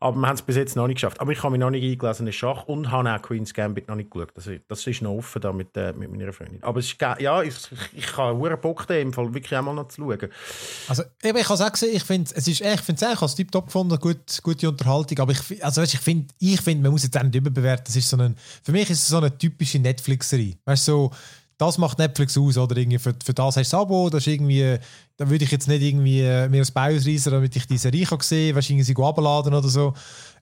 [0.00, 1.20] Aber wir haben es bis jetzt noch nicht geschafft.
[1.20, 3.96] Aber ich habe mich noch nicht eingelesen in Schach und habe auch Queen's Gambit noch
[3.96, 4.32] nicht geschaut.
[4.36, 6.62] Also, das ist noch offen da mit, äh, mit meiner Freundin.
[6.62, 7.54] Aber es ist, ja, ich,
[7.92, 10.28] ich habe einen Bock da im Fall wirklich auch mal noch zu schauen.
[10.88, 13.34] Also, ich habe es auch gesehen, ich finde es ist echt, ich finde es als
[13.34, 17.02] tiptop gefunden, gut, gute Unterhaltung, aber ich, also, weißt, ich finde, ich find, man muss
[17.02, 19.78] jetzt auch nicht überbewerten, das ist so ein, für mich ist es so eine typische
[19.78, 21.10] Netflix-Serie, weißt du, so,
[21.58, 24.28] das macht Netflix aus, oder irgendwie für, für das hast du das Abo, das ist
[24.32, 24.78] irgendwie,
[25.16, 28.06] da würde ich jetzt nicht irgendwie äh, mir ein Bein ausreißen, damit ich die Serie
[28.06, 29.92] kann sehen kann, weißt du, irgendwie sie abladen oder so,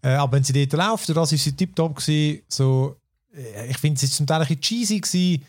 [0.02, 2.96] äh, aber wenn sie dort läuft, das ist sie tiptop gewesen, so,
[3.34, 5.42] äh, ich finde, es ist zum Teil ein bisschen cheesy gewesen,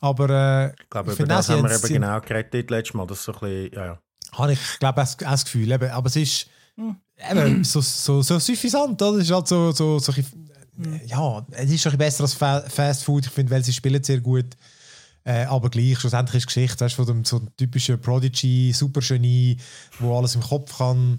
[0.00, 2.70] aber äh, Ich glaube, Ich über das sie haben wir haben- eben sie- genau geredet
[2.70, 3.06] letztes Mal.
[3.06, 3.98] Das ist so ein bisschen, ja, ja.
[4.32, 5.72] habe ich glaube auch auch das Gefühl.
[5.72, 6.46] Eben, aber es ist
[7.30, 9.16] eben, so, so, so suffisant, oder?
[9.18, 10.50] Es ist halt so, so, so ein bisschen-
[11.06, 13.26] ja, es ist schon ein bisschen besser als Fa Fast Food.
[13.26, 14.46] Ich finde, weil sie spielen sehr gut.
[15.28, 19.58] Äh, aber gleich, schlussendlich ist Geschichte weißt, von dem so typischen Prodigy, Supergenie,
[19.98, 21.18] wo alles im Kopf kann.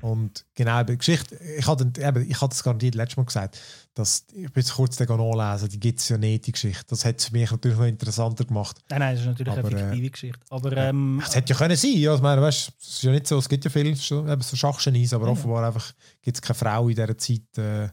[0.00, 3.60] Und genau, die Geschichte, ich hatte, eben, ich hatte es garantiert letztes Mal gesagt,
[3.92, 6.86] dass, ich bin jetzt kurz nachlesen, die gibt es ja nicht, die Geschichte.
[6.88, 8.78] Das hat es für mich natürlich noch interessanter gemacht.
[8.88, 10.40] Nein, nein, das ist natürlich Aber, eine äh, fiktive Geschichte.
[10.48, 13.26] Aber ähm, Es hätte ja können sein, ja, ich meine, weißt, es ist ja nicht
[13.26, 15.32] so, es gibt ja viel so, eben so Schachgenieß, aber Ja.
[15.32, 15.92] offenbar einfach
[16.22, 17.88] gibt es keine Frau in dieser Zeit, äh,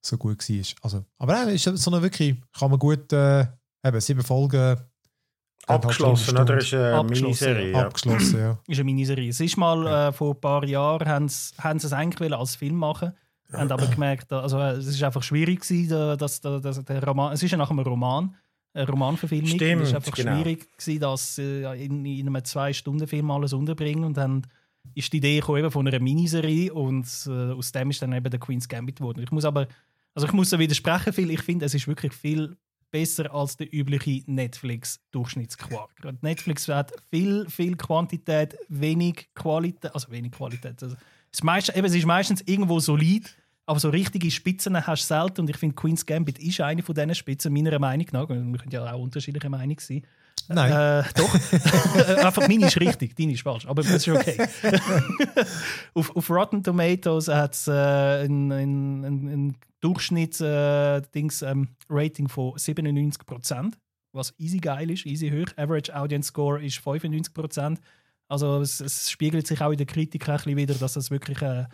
[0.00, 0.66] so gut war.
[0.80, 3.42] Also, aber äh, ist so eine wirklich, kann man gut, äh,
[3.84, 4.80] eben sieben Folgen
[5.66, 6.56] Abgeschlossen, oder?
[6.56, 7.72] Das ist eine Abgeschlossen, Miniserie.
[7.72, 7.86] Ja.
[7.86, 8.58] abgeschlossen, ja.
[8.66, 9.28] ist eine Miniserie.
[9.30, 12.56] Es ist mal äh, vor ein paar Jahren, haben sie, haben sie es eigentlich als
[12.56, 13.12] Film machen
[13.52, 17.04] haben aber gemerkt, also äh, es ist einfach schwierig gewesen, da- dass, dass, dass der
[17.04, 18.34] Roman, es ist ja nach einem Roman,
[18.74, 19.48] eine Romanverfilmung.
[19.50, 20.36] Stimmt, es ist einfach genau.
[20.36, 24.46] schwierig gewesen, das äh, in, in einem zwei Stunden Film alles unterbringen und dann
[24.94, 28.40] ist die Idee gekommen von einer Miniserie und äh, aus dem ist dann eben der
[28.40, 29.22] Queen's Gambit geworden.
[29.22, 29.68] Ich muss aber,
[30.14, 31.30] also ich muss da widersprechen, viel.
[31.30, 32.56] Ich finde, es ist wirklich viel
[32.92, 35.90] besser als der übliche Netflix-Durchschnittsquark.
[36.20, 40.80] Netflix hat viel, viel Quantität, wenig Qualität, also wenig Qualität.
[40.80, 43.34] Also es, ist meist, eben, es ist meistens irgendwo solid,
[43.66, 46.94] aber so richtige Spitzen hast du selten und ich finde Queen's Gambit ist eine von
[46.94, 48.28] diesen Spitzen, meiner Meinung nach.
[48.28, 50.02] Wir können ja auch unterschiedliche Meinung sein.
[50.48, 50.72] Nein.
[50.72, 51.34] Äh, doch.
[52.24, 53.66] Einfach meine ist richtig, deine ist falsch.
[53.66, 54.36] Aber das ist okay.
[55.94, 62.52] auf, auf Rotten Tomatoes hat es äh, ein, ein, ein, ein Durchschnitts-Dings, ähm, Rating von
[62.52, 63.74] 97%,
[64.12, 65.52] was easy geil ist, easy hoch.
[65.56, 67.78] Average Audience Score ist 95%.
[68.28, 71.42] Also es, es spiegelt sich auch in der Kritik ein bisschen wieder, dass das wirklich,
[71.42, 71.66] äh,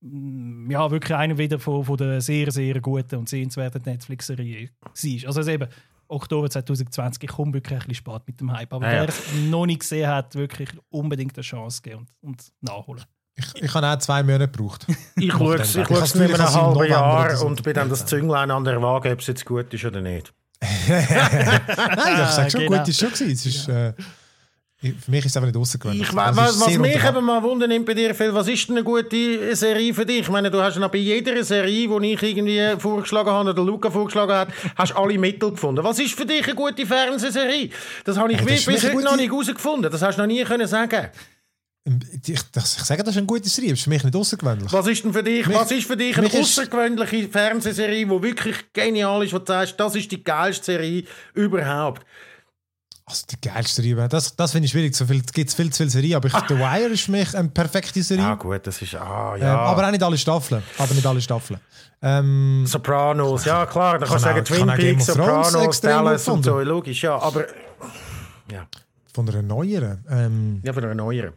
[0.00, 4.90] mm, ja, wirklich einer wieder von, von der sehr, sehr guten und sehenswerten Netflix-Serie war.
[5.26, 5.68] Also es eben,
[6.08, 8.72] Oktober 2020, ich komme wirklich ein bisschen spät mit dem Hype.
[8.72, 9.00] Aber Ja, ja.
[9.02, 13.04] wer es noch nicht gesehen hat, wirklich unbedingt eine Chance geben und, und nachholen.
[13.36, 14.86] Ich, ich habe auch zwei Monate gebraucht.
[15.16, 18.50] Ich schaue es Ich schaue nicht mehr ein halbes Jahr und bin dann das Zünglein
[18.50, 20.32] an der Waage, ob es jetzt gut ist oder nicht.
[20.88, 22.78] Nein, ich sage schon, genau.
[22.78, 23.30] gut ist schon gewesen.
[23.32, 23.92] Es ist, äh,
[24.80, 26.08] ich- für mich ist es einfach nicht rausgewöhnlich.
[26.10, 28.84] Ich, Also, was was mich eben mal wundern bei dir, Phil, was ist denn eine
[28.84, 30.20] gute Serie für dich?
[30.20, 33.90] Ich meine, du hast ja bei jeder Serie, die ich irgendwie vorgeschlagen habe oder Luca
[33.90, 35.82] vorgeschlagen hat, hast alle Mittel gefunden.
[35.82, 37.70] Was ist für dich eine gute Fernsehserie?
[38.04, 39.90] Das habe ich Ja, ist bis heute noch gute- nicht herausgefunden.
[39.90, 41.08] Das hast du noch nie können sagen.
[42.26, 44.72] Ich, das, ich sage, das ist eine gute Serie, es ist für mich nicht außergewöhnlich.
[44.72, 48.56] Was ist denn für dich, Mich- was ist für dich eine außergewöhnliche Fernsehserie, die wirklich
[48.72, 51.04] genial ist, wo du sagst, das ist die geilste Serie
[51.34, 52.06] überhaupt?
[53.04, 54.96] Also die geilste Serie, das, das finde ich schwierig.
[54.96, 57.36] So viel, es gibt viel zu viele Serien, aber ich, The Wire ist für mich
[57.36, 58.24] eine perfekte Serie.
[58.24, 59.54] Ja gut, das ist, ah Ähm, ja.
[59.58, 60.62] aber auch nicht alle Staffeln.
[60.78, 61.60] Aber nicht alle Staffeln.
[62.00, 67.02] Ähm, Sopranos, ja klar, da kannst du sagen Twin Peaks, Sopranos, Dallas und so, logisch,
[67.02, 67.44] ja, aber
[68.50, 68.66] ja,
[69.12, 70.02] von einer neueren.
[70.08, 71.34] Ähm, ja von einer neueren.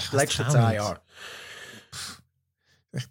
[0.00, 0.72] Ich Die letzten zehn.
[0.72, 1.00] Jahre.
[2.96, 3.02] Ich,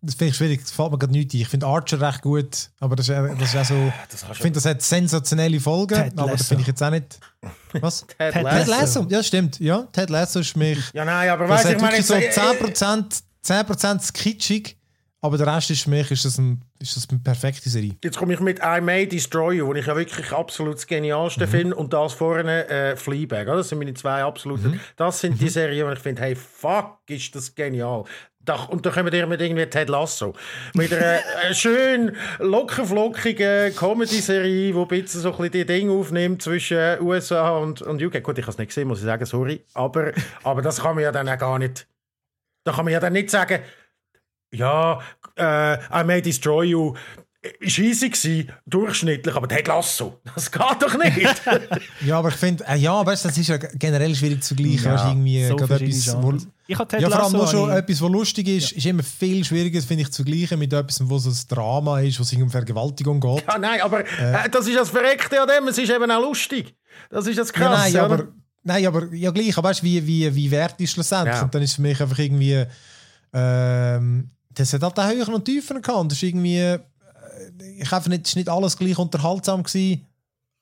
[0.00, 1.40] das finde ich schwierig, das fällt mir gerade nicht ein.
[1.42, 3.92] Ich finde Archer recht gut, aber das ist, ja- das ist auch so.
[4.10, 6.44] Das hast Ich finde, das hat sensationelle Folgen, Ted aber das Lasso.
[6.48, 7.20] finde ich jetzt auch nicht.
[7.80, 8.00] Was?
[8.00, 8.70] Ted Ted Ted Lasso.
[8.70, 9.60] Lasso, ja, stimmt.
[9.60, 10.78] Ja, Ted Lasso ist mich.
[10.92, 14.76] Ja, nein, aber Das weißt du, ich meine, so äh, 10%, 10% kitschig,
[15.20, 17.96] aber der Rest ist für mich ist das, ein, ist das eine perfekte Serie.
[18.04, 21.46] jetzt komme ich mit I May Destroy You, wo ich ja wirklich absolut das genialste
[21.46, 21.50] Mhm.
[21.50, 23.42] finde, und das vorne äh, Fleabag.
[23.48, 23.56] oder?
[23.58, 24.72] Das sind meine zwei absoluten.
[24.72, 24.80] Mhm.
[24.96, 28.04] Das sind die Serien, wo ich finde, hey, fuck, ist das genial.
[28.40, 30.34] Da, und dann kommen wir mit irgendwie Ted Lasso.
[30.72, 31.18] Mit einer
[31.50, 37.50] äh, schön lockerflockigen Comedy-Serie, die ein bisschen so ein bisschen die Dinge aufnimmt zwischen USA
[37.58, 38.22] und, und UK.
[38.22, 39.64] Gut, ich habe es nicht gesehen, muss ich sagen, sorry.
[39.74, 40.12] Aber,
[40.44, 41.86] aber das kann man ja dann auch gar nicht.
[42.64, 43.60] Da kann man ja dann nicht sagen,
[44.52, 45.00] ja,
[45.36, 46.94] äh, I May Destroy You
[47.60, 51.40] ist easy gewesen, durchschnittlich, aber Ted Lasso, das geht doch nicht.
[52.04, 54.84] Ja, aber ich finde, äh, ja, weißt, das ist ja generell schwierig zu gleichen.
[54.84, 56.32] Ja, weißt, irgendwie So etwas, wo.
[56.66, 59.80] Ich ja, vor allem nur schon ich- etwas, was lustig ist, ist immer viel schwieriger,
[59.80, 63.20] finde ich, zu vergleichen mit etwas, wo so ein Drama ist, wo es um Vergewaltigung
[63.20, 63.44] geht.
[63.46, 66.74] ja, nein, aber äh, das ist das Verreckte an dem, es ist eben auch lustig.
[67.08, 67.92] Das ist das Ja, Krasse.
[67.92, 68.14] nein, oder?
[68.14, 68.28] aber,
[68.64, 69.56] nein, aber ja, gleich.
[69.56, 71.36] Aber weißt du, wie, wie, wie wert ist schlussendlich?
[71.36, 71.42] Ja.
[71.42, 72.64] Und dann ist für mich einfach irgendwie.
[73.32, 76.10] Ähm, das hat halt auch höher und tiefer gehabt.
[76.10, 76.58] Das ist irgendwie.
[76.58, 76.80] äh,
[77.78, 80.06] Ich einfach nicht, ist nicht alles gleich unterhaltsam gewesen.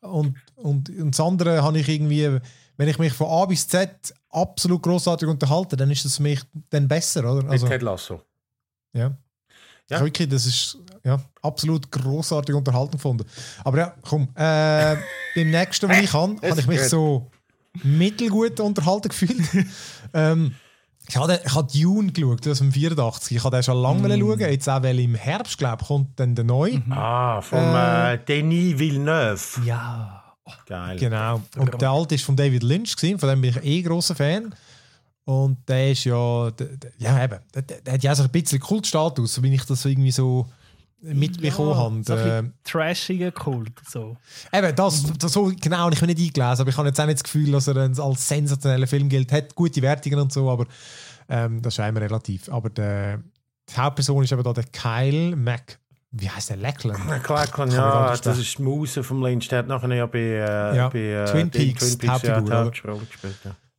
[0.00, 2.38] Und, und, und das andere habe ich irgendwie.
[2.78, 6.42] Wenn ich mich von A bis Z absolut großartig unterhalte, dann ist das für mich
[6.68, 7.48] dann besser, oder?
[7.48, 8.20] Also, Ted Lasso.
[8.92, 9.16] ja.
[9.88, 10.00] Ja.
[10.00, 13.24] Wirklich, das ist ja, absolut großartige Unterhaltung gefunden.
[13.62, 14.96] Aber ja, komm, äh,
[15.36, 17.30] beim nächsten, was ich kann, habe ich mich so
[17.84, 19.40] mittelgut unterhalten gefühlt.
[20.12, 20.54] ähm,
[21.08, 23.36] ich habe, ich habe Dune geschaut, aus dem 84.
[23.36, 24.20] Ich habe den schon lange Mm.
[24.20, 24.40] schauen.
[24.40, 26.82] Jetzt auch, weil im Herbst, glaube ich, kommt dann der neue.
[26.90, 29.60] Ah, vom äh, Denis Villeneuve.
[29.64, 30.22] Ja.
[30.66, 30.96] Geil.
[30.98, 31.40] Genau.
[31.56, 34.54] Und der alte ist von David Lynch gewesen, von dem bin ich eh großer Fan.
[35.24, 38.60] Und der ist ja, der, der, ja eben, der, der, hat ja so ein bisschen
[38.60, 40.46] Kultstatus, so wie ich das so irgendwie so
[41.14, 42.02] mitbekommen Ja, habe.
[42.04, 43.72] so ein Äh, trashiger Kult.
[43.88, 44.16] So.
[44.52, 47.06] Eben, das, das so genau, und ich bin nicht eingelesen, aber ich habe jetzt auch
[47.06, 49.30] nicht das Gefühl, dass er als sensationeller Film gilt.
[49.32, 50.66] Hat gute Wertungen und so, aber
[51.28, 52.48] Ähm, das ist einmal relativ.
[52.48, 53.18] Aber der,
[53.68, 55.78] die Hauptperson ist aber da der Kyle Mac.
[56.12, 56.56] Wie heißt der?
[56.56, 57.00] Lackland?
[57.28, 59.48] Lackland, ja, das ist die Muse vom Lynch.
[59.48, 60.88] Der hat nachher ja bei, äh, ja.
[60.88, 63.34] bei äh, Twin Peaks, Twin Peaks ja, die Hauptfigur, Hauptrolle gespielt.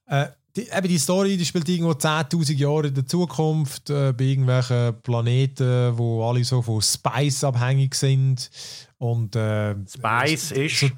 [0.10, 0.24] Ja.
[0.24, 4.26] Äh, die, eben die Story, die spielt irgendwo 10.000 Jahre in der Zukunft, äh, bei
[4.26, 8.50] irgendwelchen Planeten, wo alle so von Spice abhängig sind.
[8.98, 10.80] Und, äh, Spice ist.
[10.80, 10.90] So,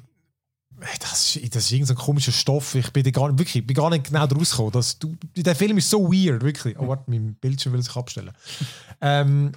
[1.00, 2.74] das ist, das ist irgendein so komischer Stoff.
[2.74, 4.72] Ich bin, gar, wirklich, ich bin gar nicht genau draus gekommen.
[4.72, 6.78] Das, du, der Film ist so weird, wirklich.
[6.78, 8.32] Oh, warte, mein Bildschirm will sich abstellen.
[9.02, 9.52] ähm,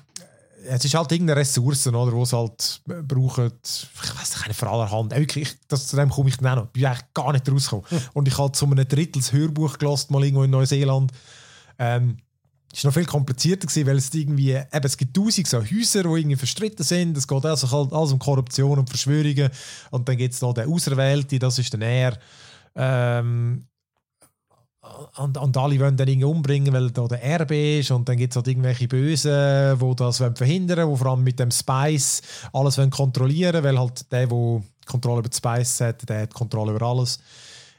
[0.66, 3.52] es ist halt irgendeine Ressource, oder, die es halt brauchen.
[3.64, 5.16] Ich weiß nicht, vor aller Hand.
[5.16, 6.66] Wirklich, das, zu dem komme ich dann auch noch.
[6.68, 7.86] Ich bin eigentlich gar nicht rausgekommen.
[8.14, 11.12] Und ich habe zu einem Drittel das Hörbuch gelassen, mal irgendwo in Neuseeland.
[11.80, 12.18] Ähm,
[12.74, 16.04] es war noch viel komplizierter, gewesen, weil es irgendwie, eben, es gibt tausend so Häuser,
[16.04, 17.16] die irgendwie verstritten sind.
[17.18, 19.50] Es geht also halt alles um Korruption und Verschwörungen.
[19.92, 22.18] Und dann gibt es noch den Auserwählte, das ist dann er.
[22.76, 23.68] Ähm,
[25.18, 28.34] und, und alle wollen dann irgendwie umbringen, weil da der Erbe ist und dann gibt
[28.34, 32.22] es halt irgendwelche Bösen, die das wollen verhindern wollen, die vor allem mit dem Spice
[32.52, 36.74] alles wollen kontrollieren weil halt der, der Kontrolle über den Spice hat, der hat Kontrolle
[36.74, 37.20] über alles.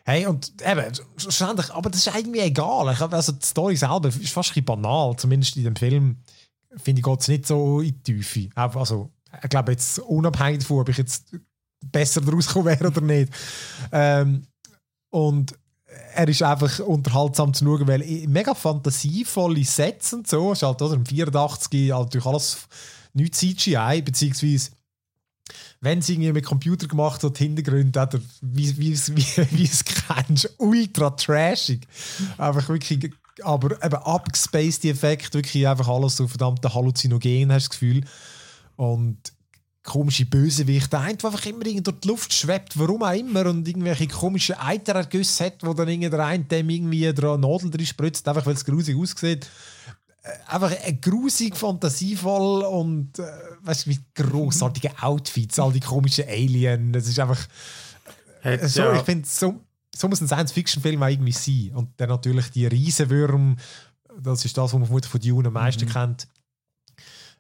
[0.07, 2.93] Hey, und eben, schlussendlich, aber das ist irgendwie egal.
[2.93, 6.19] Ich also die Story selber ist fast ein bisschen banal, zumindest in dem Film,
[6.77, 8.49] finde ich, geht es nicht so in die Tiefe.
[8.55, 9.11] Also,
[9.43, 11.35] ich glaube jetzt unabhängig davon, ob ich jetzt
[11.85, 13.33] besser daraus gekommen wäre oder nicht.
[13.93, 14.47] Ähm,
[15.11, 15.55] und
[16.15, 20.53] er ist einfach unterhaltsam zu schauen, weil mega fantasievolle Sets und so.
[20.53, 22.69] Es ist halt oder, im 84 halt natürlich alles
[23.13, 24.71] nicht CGI, beziehungsweise
[25.81, 29.85] wenn es irgendwie mit Computer gemacht hat, Hintergründe, hat er, wie, wie, wie, wie es
[29.85, 31.87] kennst, ultra trashig.
[32.39, 37.71] Einfach wirklich, aber eben abgespaced Effekt, wirklich einfach alles so verdammte Halluzinogen, hast du das
[37.71, 38.05] Gefühl.
[38.77, 39.34] Und
[39.85, 44.57] komische Bösewicht, der einfach immer durch die Luft schwebt, warum auch immer, und irgendwelche komischen
[44.57, 48.65] Eiterergüsse hat, wo dann der eine dem irgendwie eine Nadel drin spritzt, einfach weil es
[48.65, 49.47] grusig aussieht.
[50.23, 53.25] Äh, einfach ein grusig, fantasievoll und äh,
[53.63, 56.97] weißt du, wie großartige Outfits, all die komischen Aliens.
[56.97, 57.47] Es ist einfach.
[58.43, 58.97] Äh, so, ja.
[58.97, 59.61] Ich finde, so,
[59.95, 61.73] so muss ein Science-Fiction-Film irgendwie sein.
[61.75, 63.57] Und dann natürlich die Riesenwürmer,
[64.19, 65.91] das ist das, was man von Dune am meisten mhm.
[65.91, 66.29] kennt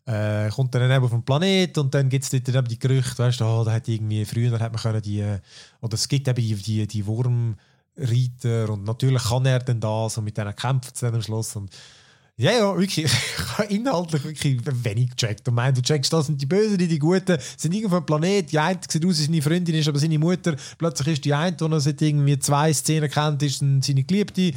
[0.06, 3.22] äh, kommt dann eben auf den Planet und dann gibt es dort eben die Gerüchte,
[3.22, 5.40] weißt du, oh, da hat irgendwie, früher hat man können die, äh,
[5.80, 10.24] oder es gibt eben die, die, die Wurmreiter und natürlich kann er dann das und
[10.24, 11.70] mit denen kämpfen dann am Schluss und
[12.36, 13.10] ja, ja, wirklich.
[13.54, 15.46] Ich habe inhaltlich wirklich wenig gecheckt.
[15.46, 18.50] Und meinte, du checkst, das sind die Bösen, die die Guten, sind irgendwo ein Planet.
[18.50, 20.56] Die eine sieht aus, wie seine Freundin ist, aber seine Mutter.
[20.76, 24.50] Plötzlich ist die eine, die er seit irgendwie zwei Szenen kennt, ist seine Geliebte.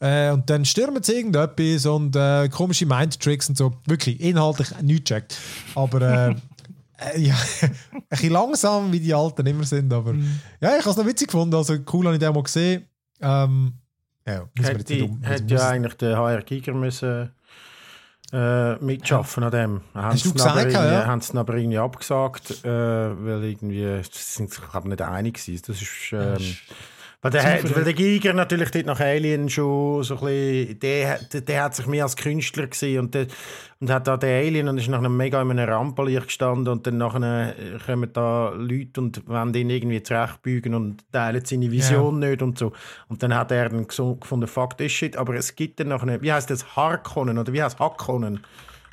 [0.00, 3.72] Äh, und dann stürmen sie irgendetwas und äh, komische Mindtricks und so.
[3.86, 5.38] Wirklich, inhaltlich nichts gecheckt.
[5.76, 6.34] Aber äh,
[7.14, 9.92] äh, ja, ein bisschen langsam, wie die Alten immer sind.
[9.92, 10.40] Aber mhm.
[10.60, 11.54] ja, ich habe es noch witzig gefunden.
[11.54, 12.88] Also cool habe ich den mal gesehen.
[13.20, 13.74] Ähm,
[14.26, 17.30] ja, hätte, um, hätte ja eigentlich der HR Giger müssen
[18.32, 19.48] äh, mitschaffen ja.
[19.48, 19.80] an dem.
[19.94, 21.06] Hast du gesagt, ja?
[21.06, 25.64] Haben sie aber irgendwie abgesagt, äh, weil irgendwie, sind sich nicht einig gewesen.
[25.66, 26.56] Das ist, ähm,
[27.22, 31.40] weil der, weil der Giger natürlich dort nach Alien schon so ein bisschen, der, der,
[31.42, 33.26] der hat sich mehr als Künstler gesehen und, der,
[33.78, 36.86] und hat da den Alien und ist nach einem mega in einem Rampenlicht gestanden und
[36.86, 42.22] dann nachher äh, kommen da Leute und wollen ihn irgendwie zurechtbügen und teilen seine Vision
[42.22, 42.30] ja.
[42.30, 42.72] nicht und so.
[43.08, 46.32] Und dann hat er dann gefunden, fuck this shit, aber es gibt dann nachher, wie
[46.32, 47.78] heißt das, Harkonnen oder wie heißt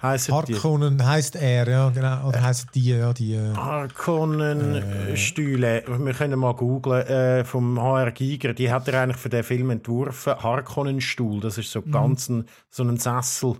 [0.01, 0.55] Hakkonnen?
[0.55, 2.27] Harkonnen heißt er, ja, genau.
[2.27, 3.33] Oder heißt die, ja, die.
[3.33, 5.83] Äh, Harkonnen-Stühle.
[5.83, 7.07] Äh, Wir können mal googlen.
[7.07, 10.35] Äh, vom HR Giger, die hat er eigentlich für den Film entworfen.
[10.35, 11.91] Harkonnen-Stuhl, das ist so mhm.
[11.91, 13.55] ganz ein, so ein Sessel.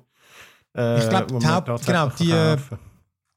[0.75, 1.39] Äh, ich glaube,
[1.85, 2.57] genau, die, äh,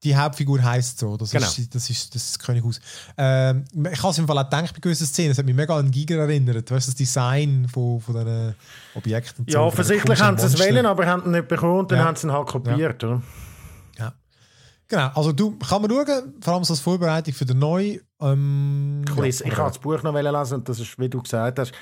[0.03, 1.17] die Hauptfigur heißt so.
[1.17, 1.47] Das, genau.
[1.47, 2.81] ist, das, ist, das ist Könighaus.
[3.17, 5.33] Ähm, ich habe es im Fall auch gedacht bei gewissen Szenen.
[5.33, 6.71] Es hat mich mega an Giger erinnert.
[6.71, 8.55] Weißt das Design von, von diesen
[8.95, 9.45] Objekten.
[9.49, 12.05] Ja, offensichtlich haben sie es wählen, aber haben es nicht bekommen und dann ja.
[12.07, 13.03] haben sie es halt kopiert.
[13.03, 13.09] Ja.
[13.09, 13.23] Oder?
[13.99, 14.13] ja.
[14.89, 18.01] Genau, also du kann man schauen, vor allem so als Vorbereitung für den neuen.
[18.21, 21.73] Ähm, ja, ich habe das Buch noch lesen und das ist, wie du gesagt hast,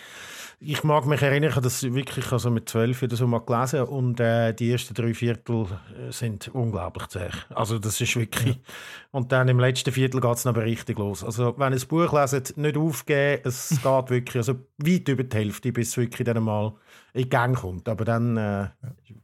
[0.60, 3.82] ich mag mich erinnern, ich habe das wirklich also mit zwölf oder so mal gelesen
[3.82, 5.66] und äh, die ersten drei Viertel
[5.96, 7.28] äh, sind unglaublich zäh.
[7.50, 8.56] Also das ist wirklich...
[8.56, 8.62] Ja.
[9.12, 11.22] Und dann im letzten Viertel geht es aber richtig los.
[11.22, 15.36] Also wenn ihr ein Buch leset, nicht aufgeben, es geht wirklich also weit über die
[15.36, 16.74] Hälfte, bis es wirklich dann mal
[17.12, 17.88] in Gang kommt.
[17.88, 18.68] Aber dann äh,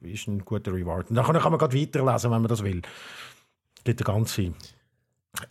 [0.03, 1.11] ist ein guter Reward.
[1.11, 2.81] Und dann kann man gerade weiterlesen, wenn man das will.
[3.79, 4.53] Es gibt eine ganze äh,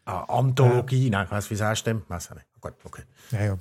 [0.05, 1.11] Anthologie, ja.
[1.11, 2.03] nein, ich weiss, wie sagst du dem?
[2.07, 2.45] Weiß nicht.
[2.61, 3.03] Gut, okay.
[3.31, 3.57] Ja, ja.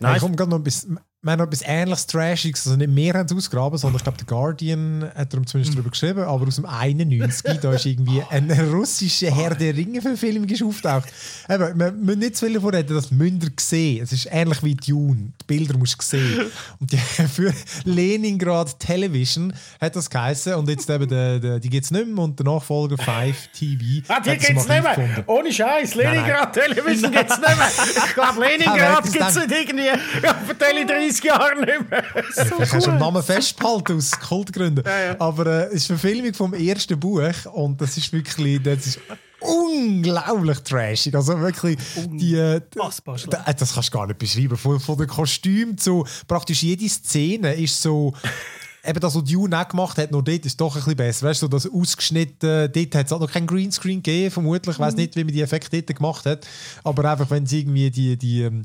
[0.00, 3.12] Nein, ich komme gerade noch ein bisschen wir haben etwas ähnliches Trashiges, also nicht mehr
[3.12, 6.56] haben es ausgraben, sondern ich glaube, der Guardian hat darum zumindest darüber geschrieben, aber aus
[6.56, 11.08] dem 91, da ist irgendwie eine russische Herr der Ringe-Verfilmung auftaucht.
[11.46, 14.02] Eben, wir müssen nicht zu viel davon reden, das müsst ihr sehen.
[14.02, 16.46] Es ist ähnlich wie Dune, die Bilder musst du sehen.
[16.80, 16.96] Und die,
[17.34, 17.52] für
[17.84, 22.24] Leningrad Television hat das geheißen und jetzt eben, der, der, die gibt es nicht mehr
[22.24, 24.06] und der Nachfolger 5 TV.
[24.08, 24.82] Ah, die gibt es nicht mehr.
[24.82, 25.24] gefunden.
[25.26, 25.94] Ohne Scheiß.
[25.94, 27.68] Leningrad Television gibt es nicht mehr.
[28.06, 32.02] Ich glaube, Leningrad gibt es nicht irgendwie auf der Tele 30 Jahre nicht mehr.
[32.14, 34.84] Ja, Vielleicht hast du den Namen festbehalten aus Kultgründen.
[35.18, 37.22] Aber äh, es ist eine Verfilmung vom ersten Buch
[37.52, 39.00] und das ist wirklich, das ist
[39.40, 41.14] unglaublich trashig.
[41.14, 41.78] Also wirklich,
[42.08, 42.60] die, äh,
[43.30, 44.56] da- das kannst du gar nicht beschreiben.
[44.56, 48.12] Von, von den Kostümen zu praktisch jede Szene ist so.
[48.82, 51.26] Eben das, was Dune auch gemacht hat, nur dort ist doch ein bisschen besser.
[51.28, 54.76] Weißt du, so das ausgeschnitten, dort hat es auch noch kein Greenscreen gegeben, vermutlich.
[54.76, 56.46] Ich weiß nicht, wie man die Effekte dort gemacht hat.
[56.82, 58.64] Aber einfach, wenn sie irgendwie die, die, ähm,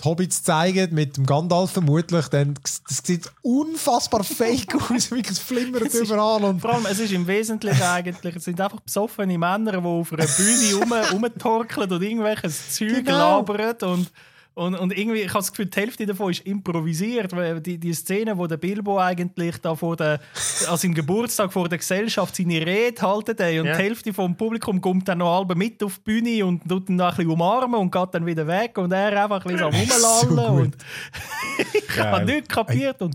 [0.00, 5.10] die Hobbits zeigen, mit dem Gandalf vermutlich, dann das sieht unfassbar fake aus.
[5.10, 6.44] Wirklich, es flimmert überall.
[6.44, 10.12] Und Vor allem, es ist im Wesentlichen eigentlich, es sind einfach besoffene Männer, die auf
[10.12, 10.92] einer Bühne rum,
[11.24, 13.38] rumtorkeln und irgendwelches Zeug Genau.
[13.40, 14.10] labern und
[14.56, 17.36] und, und irgendwie, ich habe das Gefühl, die Hälfte davon ist improvisiert.
[17.36, 20.18] Weil die, die Szene, wo der Bilbo eigentlich da vor der,
[20.66, 23.62] an seinem Geburtstag vor der Gesellschaft seine Rede halten hat und Ja.
[23.76, 26.96] die Hälfte vom Publikum kommt dann noch halb mit auf die Bühne und tut ihn
[26.96, 29.72] noch ein bisschen umarmen und geht dann wieder weg und er einfach ein bisschen am
[30.00, 30.64] So Rumlallen.
[30.64, 30.64] gut.
[30.64, 30.76] und
[31.90, 33.02] ich habe nichts kapiert.
[33.02, 33.14] Und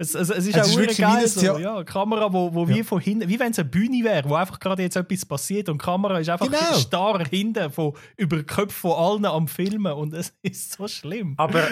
[0.00, 2.84] es, es, es ist Es auch ist geil, so, ja, eine Kamera, wo, wo wie
[2.84, 5.82] von hinten, wie wenn es eine Bühne wäre, wo einfach gerade jetzt etwas passiert und
[5.82, 6.78] die Kamera ist einfach Genau.
[6.78, 11.34] starr hinten von, über die Köpfe von allen am Filmen und es ist so schlimm.
[11.36, 11.62] Aber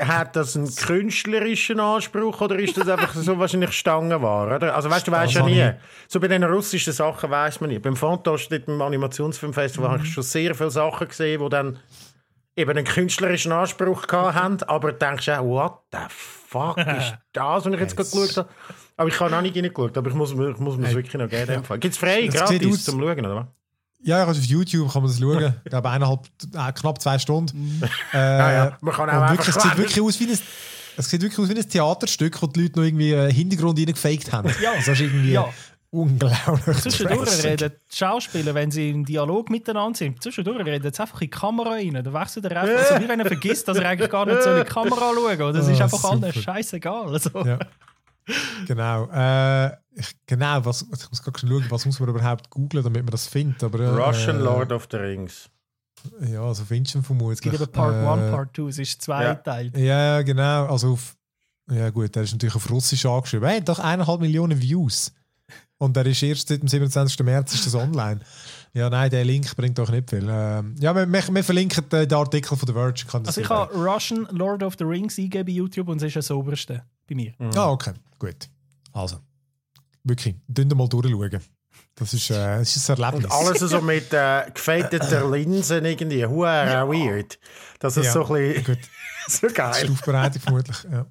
[0.00, 4.56] hat das einen künstlerischen Anspruch oder ist das einfach so wahrscheinlich Stangenware?
[4.56, 4.74] Oder?
[4.74, 5.70] Also weißt du, weißt ja nie.
[6.08, 7.78] So bei den russischen Sachen weiß man nie.
[7.78, 11.78] Beim Fantasch, beim Animationsfilmfestival, habe ich schon sehr viele Sachen gesehen, die dann
[12.56, 17.64] eben einen künstlerischen Anspruch gehabt haben, aber du denkst auch, what the fuck ist das,
[17.64, 18.48] was ich jetzt gerade geschaut habe?
[18.96, 21.14] Aber ich habe noch nicht reingeschaut, aber ich muss, mir- ich muss mir es wirklich
[21.14, 21.62] noch geben.
[21.80, 23.46] Gibt es frei, aus- gratis zum Schauen, oder was?
[24.02, 25.54] ja, also auf YouTube kann man das schauen.
[25.64, 26.20] Ich glaube, eineinhalb,
[26.54, 27.82] äh, knapp zwei Stunden.
[27.82, 28.78] Äh, Ja, ja.
[28.80, 30.38] Man kann auch wirklich, es sieht wirklich aus wie ein,
[30.98, 34.32] es sieht wirklich aus wie ein Theaterstück, wo die Leute noch irgendwie einen Hintergrund reingefaked
[34.32, 34.50] haben.
[34.62, 34.70] Ja.
[34.72, 35.48] Also das ist irgendwie Ja.
[35.96, 36.76] Unglaublich.
[36.78, 41.26] Zwischendurch reden die Schauspieler, wenn sie im Dialog miteinander sind, zwischendurch reden sie einfach in
[41.26, 41.94] die Kamera rein.
[41.94, 44.50] Dann wechselt er einfach, so wie wenn er vergisst, dass er eigentlich gar nicht so
[44.50, 45.52] in die Kamera schauen soll.
[45.52, 46.32] Das ist Ah, einfach allen super.
[46.32, 47.08] scheißegal.
[47.12, 47.58] Also, Ja.
[48.66, 49.08] Genau.
[49.12, 53.10] Äh, ich, genau, was, ich muss gerade schauen, was muss man überhaupt googlen, damit man
[53.10, 53.62] das findet.
[53.62, 55.48] Aber, äh, Russian Lord of the Rings.
[56.20, 57.38] Ja, so findest du ihn vermutlich.
[57.38, 59.76] es gibt eben Part 1, Äh, Part 2, es ist zweiteilt.
[59.76, 60.66] Ja, genau.
[60.66, 61.16] Also auf,
[61.70, 63.48] ja gut, der ist natürlich auf Russisch angeschrieben.
[63.48, 65.12] Hey, doch eineinhalb Millionen Views.
[65.78, 67.20] Und der ist erst seit dem 27.
[67.20, 68.20] März ist das online.
[68.72, 70.26] Ja, nein, der Link bringt doch nicht viel.
[70.30, 73.04] Ähm, ja, wir, wir, wir verlinken den, Artikel von The Verge.
[73.06, 76.04] Kann das Also ich habe Russian Lord of the Rings eingegeben bei YouTube und es
[76.04, 77.32] ist das oberste bei mir.
[77.54, 78.48] Ah, okay, gut.
[78.92, 79.18] Also,
[80.04, 81.40] wirklich, dünn mal durchschauen.
[81.94, 83.24] Das ist, äh, das ist ein Erlebnis.
[83.24, 86.24] Und alles so mit äh, gefälteter Linsen irgendwie.
[86.26, 87.38] Huere weird.
[87.78, 88.78] Das ist Ja, so ein bisschen Gut,
[89.28, 89.86] so das ist geil.
[89.86, 90.76] die Aufbereitung vermutlich.
[90.90, 91.06] Ja.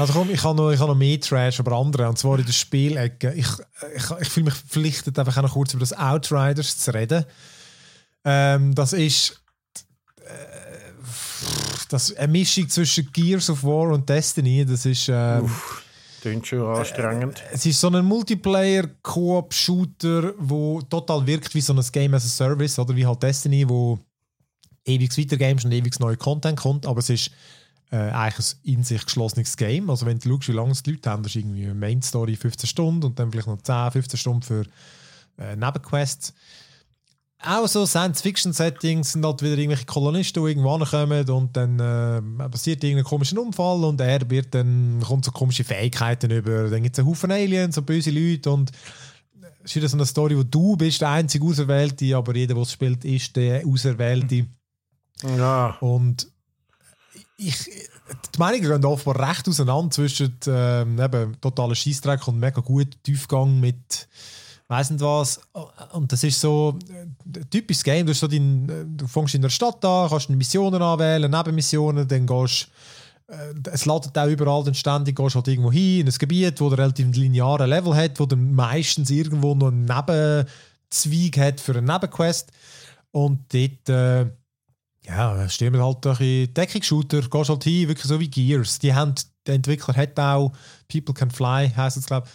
[0.00, 2.08] Also komm, ich habe noch, ich noch mehr Trash, aber andere.
[2.08, 3.34] Und zwar in der Spielecke.
[3.34, 3.48] Ich,
[3.94, 7.26] ich, ich fühle mich verpflichtet, einfach auch noch kurz über das Outriders zu reden.
[8.24, 9.42] Ähm, das ist
[10.24, 10.30] äh,
[11.90, 14.64] das eine Mischung zwischen Gears of War und Destiny.
[14.64, 15.50] Das ist, ähm,
[16.22, 17.42] Klingt schon anstrengend.
[17.52, 22.78] es ist so ein Multiplayer-Koop-Shooter, wo total wirkt wie so ein Game as a Service
[22.78, 23.98] oder wie halt Destiny, wo
[24.86, 27.30] ewig weitergames und ewig neuer Content kommt, aber es ist
[27.90, 29.90] äh, eigentlich ein in sich geschlossenes Game.
[29.90, 32.02] Also wenn du schaust, wie lange es die Leute haben, das ist irgendwie eine Main
[32.02, 34.64] Story 15 Stunden und dann vielleicht noch 10, 15 Stunden für
[35.38, 36.34] äh, Nebenquests.
[37.42, 42.84] Auch so Science-Fiction-Settings sind halt wieder irgendwelche Kolonisten, die irgendwo ankommen und dann äh, passiert
[42.84, 46.68] irgendein komischer Unfall und er wird dann, kommt so komische Fähigkeiten über.
[46.68, 48.70] Dann gibt es einen Haufen Aliens, so böse Leute und
[49.64, 52.62] es ist wieder so eine Story, wo du bist der einzige Auserwählte, aber jeder, der
[52.62, 54.46] es spielt, ist der Auserwählte.
[55.22, 55.78] Ja.
[55.80, 56.29] Und
[57.40, 57.64] ich,
[58.34, 63.58] die Meinungen gehen offenbar recht auseinander zwischen ähm, eben totaler Scheißdreck und mega gut Tiefgang
[63.58, 64.08] mit
[64.68, 65.40] weiss nicht was.
[65.92, 68.06] Und das ist so äh, ein typisches Game.
[68.06, 72.26] Du, so dein, äh, du fängst in der Stadt an, kannst Missionen anwählen, Nebenmissionen, dann
[72.26, 72.68] gehst
[73.26, 76.68] äh, es ladet auch überall dann ständig, gehst halt irgendwo hin, in ein Gebiet, wo
[76.68, 81.92] der relativ lineare Level hat, wo dann meistens irgendwo noch einen Nebenzweig hat für eine
[81.92, 82.52] Nebenquest.
[83.12, 84.30] Und dort äh,
[85.10, 88.78] ja, stehen wir halt durch in Deckungsshooter, gehst halt hin, wirklich so wie Gears.
[88.78, 89.14] Die haben,
[89.46, 90.52] der Entwickler hat auch
[90.90, 92.32] People Can Fly, heisst es, glaube ich.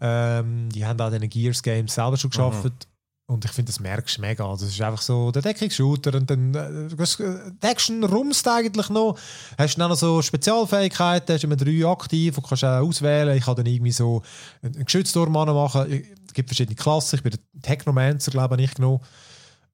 [0.00, 2.86] Ähm, die haben auch den Gears Games selber schon geschafft.
[3.30, 4.48] Und ich finde, das merkst du mega.
[4.50, 8.88] Das ist einfach so der Deckungsshooter und dann äh, das, äh, die Action rumst eigentlich
[8.88, 9.18] noch.
[9.58, 13.36] Hast du dann noch so Spezialfähigkeiten, hast immer drei aktiv und kannst auch auswählen.
[13.36, 14.22] Ich kann dann irgendwie so
[14.62, 16.06] einen Geschützturm machen.
[16.26, 17.16] Es gibt verschiedene Klassen.
[17.16, 19.00] Ich bin der Technomancer, glaube ich, genommen.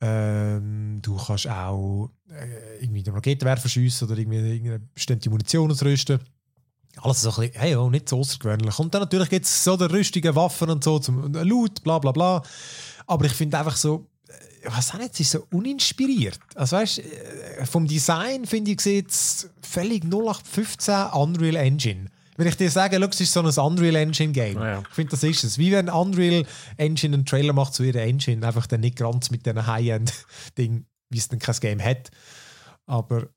[0.01, 6.21] Ähm, du kannst auch äh, irgendwie den Raketenwerfer schiessen oder irgendwie irgendeine bestimmte Munition ausrüsten.
[6.97, 8.79] Alles so ein bisschen, hey, oh, nicht so außergewöhnlich.
[8.79, 12.13] Und dann natürlich gibt es so die rüstigen Waffen und so zum Loot, bla bla
[12.13, 12.43] bla.
[13.07, 16.39] Aber ich finde einfach so, äh, was auch nicht, es ist so uninspiriert.
[16.55, 22.07] Also weißt, äh, vom Design finde ich es völlig 0815 Unreal Engine.
[22.37, 24.59] Wenn ich dir sage, look, es ist so ein Unreal Engine Game.
[24.59, 24.81] Ja.
[24.81, 25.59] Ich finde, das ist es.
[25.59, 26.45] Wie wenn Unreal
[26.77, 31.19] Engine einen Trailer macht zu ihrer Engine, einfach dann nicht ganz mit diesen High-End-Ding, wie
[31.19, 32.11] es dann kein Game hat.
[32.87, 33.29] Aber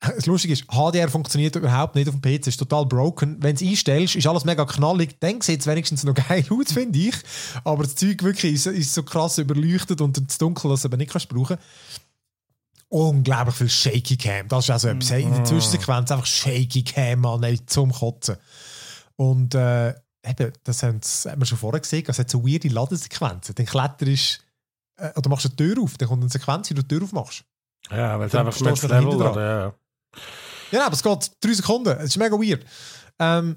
[0.00, 3.36] das Lustige ist, HDR funktioniert überhaupt nicht auf dem PC, ist total broken.
[3.40, 5.20] Wenn du es einstellst, ist alles mega knallig.
[5.20, 7.14] Dann sieht es wenigstens noch geil aus, finde ich.
[7.64, 10.96] Aber das Zeug wirklich ist, ist so krass überleuchtet und zu dunkel, dass du aber
[10.96, 11.58] nicht kannst brauchen
[12.92, 14.48] Unglaublich viel Shaky Cam.
[14.48, 14.96] Das ist also mhm.
[14.96, 15.10] etwas.
[15.12, 18.36] Hey, in der Zwischensequenz einfach Shaky Cam an, ey, zum Kotzen.
[19.16, 19.90] Und äh,
[20.24, 23.54] eben, das haben, wir schon vorher gesehen, es hat so weirde Ladesequenzen.
[23.54, 24.40] Dann kletterst
[24.96, 27.04] äh, oder machst du die Tür auf, dann kommt eine Sequenz, wie du die Tür
[27.04, 27.44] aufmachst.
[27.90, 29.74] Ja, weil es einfach Level oder, ja.
[30.72, 31.96] Ja, aber es geht drei Sekunden.
[31.98, 32.64] Es ist mega weird.
[33.18, 33.56] Ähm,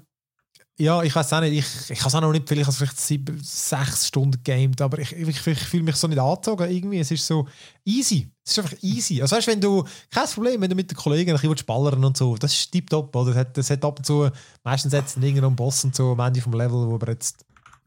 [0.76, 1.52] ja, ich weiß auch nicht.
[1.52, 4.98] Ich, ich habe es auch noch nicht, vielleicht habe vielleicht sieben, sechs Stunden gegamed, aber
[4.98, 6.98] ich, ich, ich fühle mich so nicht angezogen irgendwie.
[6.98, 7.46] Es ist so
[7.84, 8.28] easy.
[8.44, 9.22] Es ist einfach easy.
[9.22, 12.16] Also weißt, wenn du, kein Problem, wenn du mit den Kollegen ein bisschen ballern und
[12.16, 13.30] so, das ist tiptop, oder?
[13.30, 14.28] Das hat, das hat ab und zu,
[14.64, 17.44] meistens setzen irgendeinen Boss und so am Ende vom Level, wo aber jetzt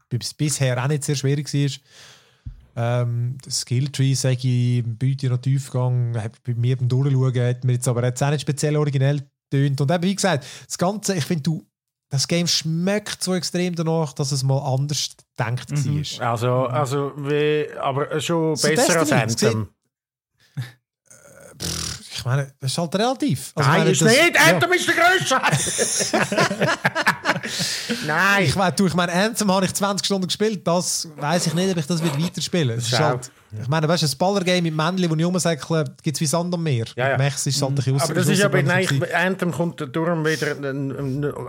[0.08, 1.70] bis, bisher auch nicht sehr schwierig war.
[2.74, 8.04] Ähm, Skilltree, sage ich, Beute noch Tiefgang, bei mir beim Durchschauen hat mir jetzt aber
[8.04, 9.80] jetzt auch nicht speziell originell tönt.
[9.80, 11.67] Und eben, wie gesagt, das Ganze, ich finde, du,
[12.10, 16.02] das Game schmeckt so extrem danach, dass es mal anders gedacht mhm.
[16.18, 16.30] war.
[16.30, 19.68] Also, also wie, aber schon so besser als Anthem.
[22.10, 23.52] ich meine, das ist halt relativ.
[23.54, 24.34] Also Nein, meine, ist das, nicht.
[24.34, 24.54] Ja.
[24.54, 25.40] Anthem ist der Größte.
[28.06, 28.44] Nein.
[28.44, 30.66] Ich, mein, du, ich meine, Anthem habe ich 20 Stunden gespielt.
[30.66, 32.98] Das weiß ich nicht, ob ich das weiterspielen will.
[32.98, 36.26] Halt, ich meine, weißt du, ein Ballergame mit Männchen, wo ich rumsäckeln, gibt es wie
[36.26, 36.86] Sand am Meer.
[36.96, 37.18] Ja, ja.
[37.18, 40.56] Mechs ist halt ein Aber das ist aber, nein, Anthem kommt darum wieder,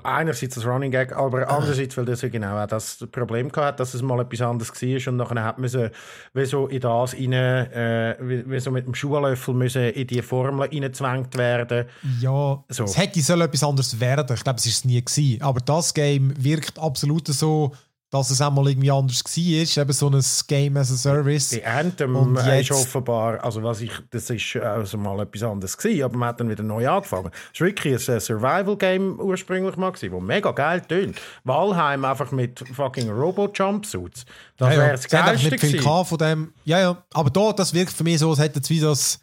[0.03, 3.93] einerseits das Running Gag, aber andererseits, weil das ja genau auch das Problem hatte, dass
[3.93, 5.91] es mal etwas anderes war und nachher hat man
[6.34, 10.21] wie so in das rein, äh, wie, wie so mit dem Schuhlöffel müssen in die
[10.21, 11.85] Formel reingezwängt werden.
[12.19, 12.84] Ja, so.
[12.84, 14.35] es hätte soll etwas anderes werden.
[14.35, 15.41] Ich glaube, es war es nie gewesen.
[15.41, 17.73] Aber das Game wirkt absolut so
[18.10, 21.49] dass es einmal irgendwie anders war, eben so ein Game as a Service.
[21.49, 25.77] Die Anthem und jetzt, ist offenbar, also was ich, das ist also mal etwas anderes
[25.77, 27.31] gewesen, aber man hat dann wieder neu angefangen.
[27.53, 31.22] Es war wirklich ein Survival-Game ursprünglich mal gewesen, das mega geil tönt.
[31.44, 34.26] Valheim einfach mit fucking Robo-Jumpsuits.
[34.57, 35.26] Das ja, wäre das ja.
[35.26, 36.53] Geilste nicht viel von dem.
[36.65, 39.19] Ja, ja, aber da, das wirkt für mich so, als hätte es wie das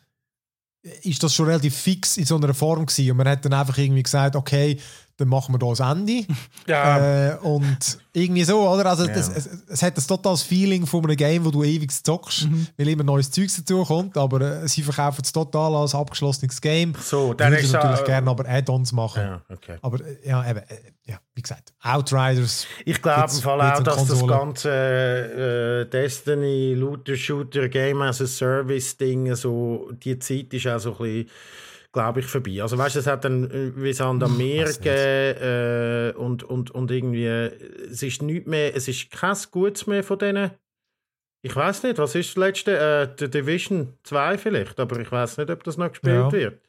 [1.03, 3.11] ist das schon relativ fix in so einer Form gewesen.
[3.11, 4.79] Und man hat dann einfach irgendwie gesagt, okay,
[5.19, 6.25] dann machen wir da das Ende.
[6.67, 7.29] Ja.
[7.29, 7.79] Äh, und
[8.13, 8.87] irgendwie so, oder?
[8.87, 9.15] Also, ja.
[9.15, 12.67] das, es, es, hat das totales Feeling von einem Game, wo du ewig zockst, mhm.
[12.77, 16.93] weil immer neues Zeug dazu kommt, aber äh, sie verkaufen es total als abgeschlossenes Game.
[17.01, 19.23] So, dann ist natürlich äh, gerne aber Add-ons machen.
[19.23, 19.77] Ja, okay.
[19.81, 20.65] Aber äh, ja, eben, äh,
[21.05, 22.67] ja, wie gesagt, Outriders.
[22.85, 24.21] Ich glaube im Fall auch, dass Konsole.
[24.21, 30.67] das ganze äh, Destiny, Looter, Shooter, Game as a Service Ding, so, die Zeit ist
[30.67, 31.31] auch so ein bisschen
[31.93, 32.61] glaube ich, vorbei.
[32.61, 36.71] Also weißt du, es hat dann äh, wie Sand am Meer gegeben äh, und, und,
[36.71, 40.51] und irgendwie, es ist nicht mehr, es ist kein Gutes mehr von denen.
[41.43, 42.77] Ich weiß nicht, was ist das letzte?
[42.77, 46.33] Äh, The Division 2 vielleicht, aber ich weiß nicht, ob das noch gespielt ja.
[46.33, 46.66] wird.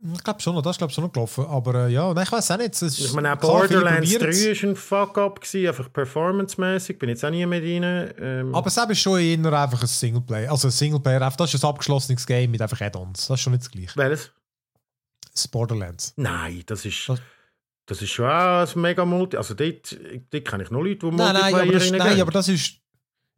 [0.00, 1.44] Ich glaube schon, das ist glaube schon noch gelaufen.
[1.46, 2.80] Aber äh, ja, nein, ich weiß auch nicht.
[2.80, 6.98] ich meine, auch Borderlands 3 war ein Fuck-up, einfach performancemäßig.
[6.98, 8.14] Bin jetzt auch nie mit rein.
[8.20, 8.54] Ähm.
[8.54, 10.52] Aber es ist schon eher einfach ein Singleplayer.
[10.52, 13.26] Also ein Singleplayer, das ist ein abgeschlossenes Game mit einfach Add-ons.
[13.26, 13.96] Das ist schon nicht das gleiche.
[13.96, 14.30] Welches?
[15.32, 16.12] Das Borderlands.
[16.16, 17.08] Nein, das ist.
[17.08, 17.20] Das,
[17.86, 19.36] das ist schon auch ein mega Multi.
[19.36, 19.96] Also dort,
[20.30, 22.74] dort kenne ich noch Leute, die nein, nein, aber das, nein, aber das ist.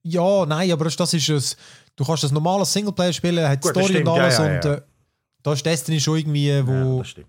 [0.02, 1.58] Ja, nein, aber das, das ist ein.
[1.96, 4.38] Du kannst das normale Singleplayer spielen, hat Gut, Story und alles.
[4.38, 4.56] Ja, ja, ja.
[4.56, 4.82] Und, äh,
[5.42, 7.02] da ist Destiny schon irgendwie, wo.
[7.02, 7.24] Ja,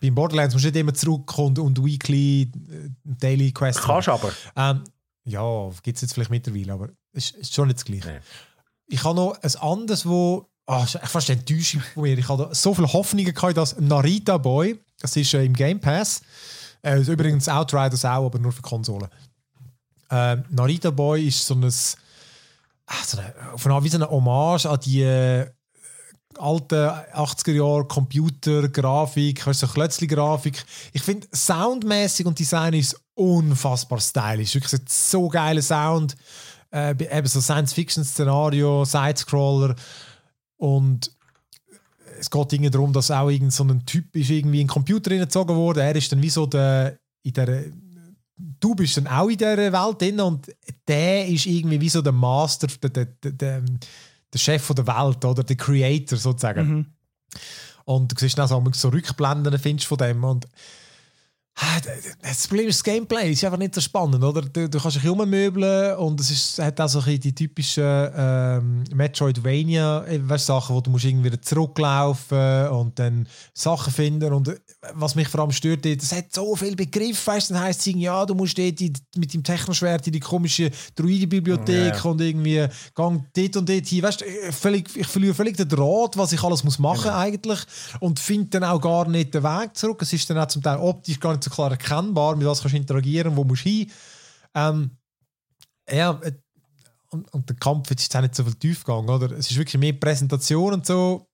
[0.00, 3.80] beim Borderlands musst du nicht immer zurückkommen und Weekly, äh, Daily Quest.
[3.80, 4.32] Kannst aber.
[4.56, 4.84] Ähm,
[5.24, 8.08] ja, gibt es jetzt vielleicht mittlerweile, aber es ist, ist schon nicht das Gleiche.
[8.08, 8.20] Nee.
[8.86, 10.48] Ich habe noch ein anderes, wo.
[10.66, 12.16] Oh, ist fast enttäuschend von mir.
[12.16, 16.22] Ich hatte so viele Hoffnungen gehabt, dass Narita Boy, das ist äh, im Game Pass,
[16.82, 19.08] äh, übrigens Outriders auch, aber nur für Konsolen.
[20.10, 21.64] Äh, Narita Boy ist so ein.
[21.64, 25.44] Also eine, von wie so eine Hommage an die
[26.36, 30.64] äh, alte 80er Jahre Computer, Grafik, du, so Klötzli-Grafik.
[30.92, 34.54] Ich finde, soundmäßig und Design ist unfassbar stylisch.
[34.54, 36.16] Wirklich so geiler Sound.
[36.74, 39.76] äh, eben so Science-Fiction-Szenario, Sidescroller
[40.56, 41.10] und
[42.18, 45.10] es geht irgendwie darum, dass auch irgend so ein Typ ist irgendwie in den Computer
[45.10, 45.82] hineingezogen wurde.
[45.82, 47.64] Er ist dann wie so der, in der,
[48.36, 50.50] du bist dann auch in dieser Welt drin und
[50.86, 53.62] der ist irgendwie wie so der Master, der, der, der, der
[54.38, 56.68] Chef von der Welt oder der Creator sozusagen.
[56.68, 56.86] Mhm.
[57.84, 60.46] Und du siehst dann so, so Rückblenden findest von dem und
[62.20, 64.42] das Problem ist das Gameplay, ist einfach nicht so spannend, oder?
[64.42, 70.04] Du, du kannst dich rummöbeln und es ist, hat auch so die typischen ähm, Metroidvania
[70.08, 74.50] weißt, Sachen, wo du musst irgendwie zurücklaufen und dann Sachen finden und
[74.94, 78.26] was mich vor allem stört, das hat so viel Begriff, weißt dann heisst es ja,
[78.26, 78.80] du musst dort
[79.16, 82.04] mit dem Technoschwert in die komische Druidenbibliothek yeah.
[82.04, 82.66] und irgendwie
[82.96, 86.42] gang dort und dort hin, weißt äh, völlig, ich verliere völlig den Draht, was ich
[86.42, 87.16] alles muss machen genau.
[87.16, 87.60] eigentlich
[88.00, 90.02] und finde dann auch gar nicht den Weg zurück.
[90.02, 92.74] Es ist dann auch zum Teil optisch gar nicht so klar erkennbar, mit was kannst
[92.74, 93.90] du interagieren, wo musst du hin.
[94.54, 94.90] Ähm,
[95.90, 96.32] ja, äh,
[97.10, 99.30] und, und, der Kampf ist jetzt auch nicht so viel tief gegangen, oder?
[99.32, 101.26] Es ist wirklich mehr Präsentation und so.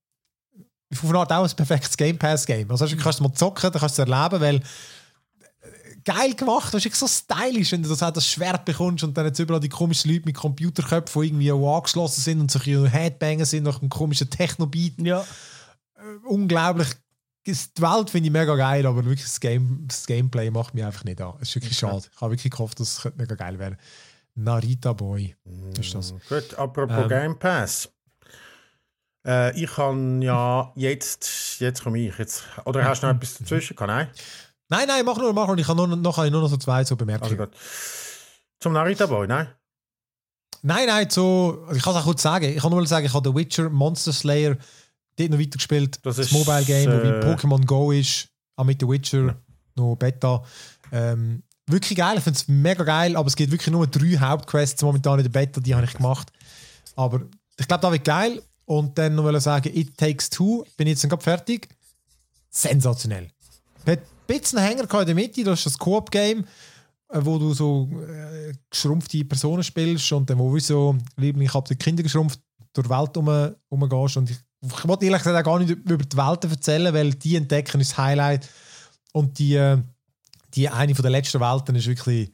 [0.93, 2.71] Auf eine Art auch ein perfektes Game Pass-Game.
[2.71, 6.85] Also, du kannst mal zocken, dann kannst du es erleben, weil äh, geil gemacht, das
[6.85, 10.11] ist so stylisch, wenn du das, das Schwert bekommst und dann jetzt überall die komischen
[10.11, 14.29] Leute mit Computerköpfen, die irgendwie auch angeschlossen sind und so Headbanger sind nach einem komischen
[14.29, 15.01] Techno-Beat.
[15.01, 15.21] Ja.
[15.21, 16.89] Äh, unglaublich
[17.47, 21.05] die Welt finde ich mega geil, aber wirklich das, Game, das Gameplay macht mich einfach
[21.05, 21.35] nicht an.
[21.41, 22.03] Es ist wirklich schade.
[22.13, 23.77] Ich habe wirklich gehofft, dass es mega geil wäre.
[24.35, 25.35] Narita Boy
[25.79, 26.13] ist das.
[26.13, 27.89] Mm, gut, apropos ähm, Game Pass.
[29.27, 32.45] Äh, ich kann ja jetzt, jetzt komme ich jetzt.
[32.65, 33.77] Oder hast du noch etwas dazwischen?
[33.77, 34.09] Kann nein?
[34.69, 35.59] Nein, nein, mach nur, mach nur.
[35.59, 37.41] Ich habe nur, noch, nur noch so zwei so Bemerkungen.
[37.41, 37.53] Also
[38.61, 39.49] Zum Narita Boy, nein?
[40.63, 42.45] Nein, nein, so, also ich kann es auch kurz sagen.
[42.45, 44.57] Ich kann nur sagen, ich habe The Witcher Monster Slayer
[45.17, 45.99] dort noch weitergespielt.
[46.03, 49.37] Das, das Mobile Game, äh, wie Pokémon Go ist, auch mit The Witcher, ja.
[49.77, 50.43] noch Beta.
[50.93, 54.83] Ähm, wirklich geil, ich finde es mega geil, aber es gibt wirklich nur drei Hauptquests
[54.83, 56.31] momentan in der Beta, die habe ich gemacht.
[56.97, 57.23] Aber
[57.59, 58.43] ich glaube, da wird geil.
[58.67, 61.69] Und dann noch sagen, It Takes Two, bin jetzt gerade fertig.
[62.51, 63.29] Sensationell.
[63.85, 66.45] Hat ein bisschen Hänger in der Mitte, das ist das Coop-Game,
[67.09, 71.69] äh, wo du so äh, geschrumpfte Personen spielst und dann, wo du so, ich habe
[71.69, 72.41] die Kinder geschrumpft,
[72.73, 75.97] durch die Welt um, umgehst und ich ich wollte ehrlich gesagt auch gar nicht über
[75.97, 78.49] die Welten erzählen, weil die entdecken ist das Highlight.
[79.13, 79.79] Und die, äh,
[80.55, 82.33] die eine von der letzten Welten ist wirklich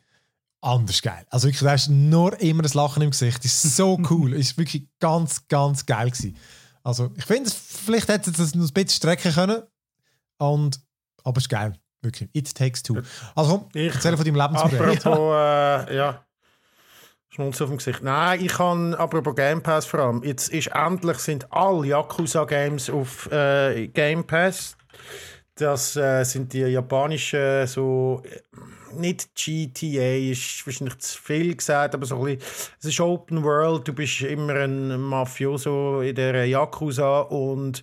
[0.61, 1.25] anders geil.
[1.31, 3.45] Also wirklich, da ist nur immer das Lachen im Gesicht.
[3.45, 4.33] Das ist so cool.
[4.35, 6.37] ist wirklich ganz, ganz geil gewesen.
[6.83, 9.63] Also ich finde, vielleicht hätte es noch ein bisschen strecken können.
[10.39, 10.81] Und,
[11.25, 11.75] aber es ist geil.
[12.03, 12.29] Wirklich.
[12.33, 13.01] It takes two.
[13.35, 15.07] Also komm, ich erzähle von deinem Lebensprojekt.
[15.07, 16.26] Apropos, äh, ja.
[17.37, 18.03] Schmunzel auf dem Gesicht.
[18.03, 20.23] Nein, ich kann apropos Game Pass vor allem.
[20.25, 24.77] Jetzt ist endlich sind alle Yakuza-Games auf äh, Game Pass.
[25.55, 28.23] Das äh, sind die japanischen so
[28.95, 33.87] nicht GTA ist wahrscheinlich zu viel gesagt, aber so ein bisschen, es ist Open World.
[33.87, 37.83] Du bist immer ein Mafioso in der Yakuza und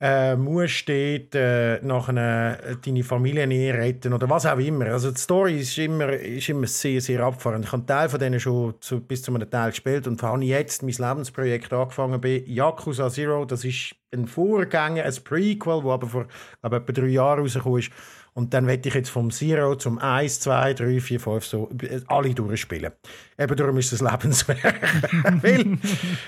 [0.00, 4.86] äh, musst dort äh, nachher äh, deine Familie retten oder was auch immer.
[4.86, 7.64] Also die Story ist immer, ist immer sehr, sehr abfahrend.
[7.64, 10.44] Ich habe einen Teil von denen schon zu, bis zu einem Teil gespielt und habe
[10.44, 13.44] jetzt mein Lebensprojekt angefangen bei Yakuza Zero.
[13.44, 16.26] Das ist ein Vorgänger, ein Prequel, das aber vor
[16.60, 17.90] glaube, etwa drei Jahren rausgekommen ist.
[18.36, 21.70] Und dann werde ich jetzt vom Zero zum 1, 2, 3, 4, 5 so
[22.08, 22.92] alle durchspielen.
[23.38, 24.80] Eben darum ist das Lebenswerk.
[25.42, 25.78] Weil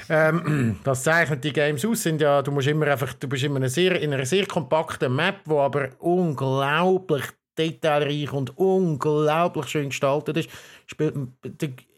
[0.09, 2.05] ähm, das zeichnet die Games aus.
[2.05, 5.17] Sind ja, du, musst immer einfach, du bist immer eine sehr, in einer sehr kompakten
[5.17, 7.25] Map, die aber unglaublich
[7.59, 10.51] detailreich und unglaublich schön gestaltet ist.
[10.87, 11.17] Spielt,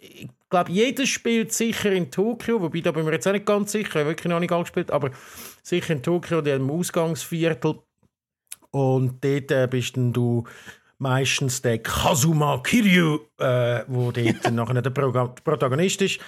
[0.00, 3.44] ich glaube, jeder spielt sicher in Tokio, wobei da bin ich mir jetzt auch nicht
[3.44, 5.10] ganz sicher, ich habe wirklich noch nicht angespielt, aber
[5.62, 7.80] sicher in Tokio, dem Ausgangsviertel
[8.70, 10.44] und dort äh, bist du
[10.98, 16.20] meistens der Kazuma Kiryu, äh, wo dort nachher der Protagonist ist.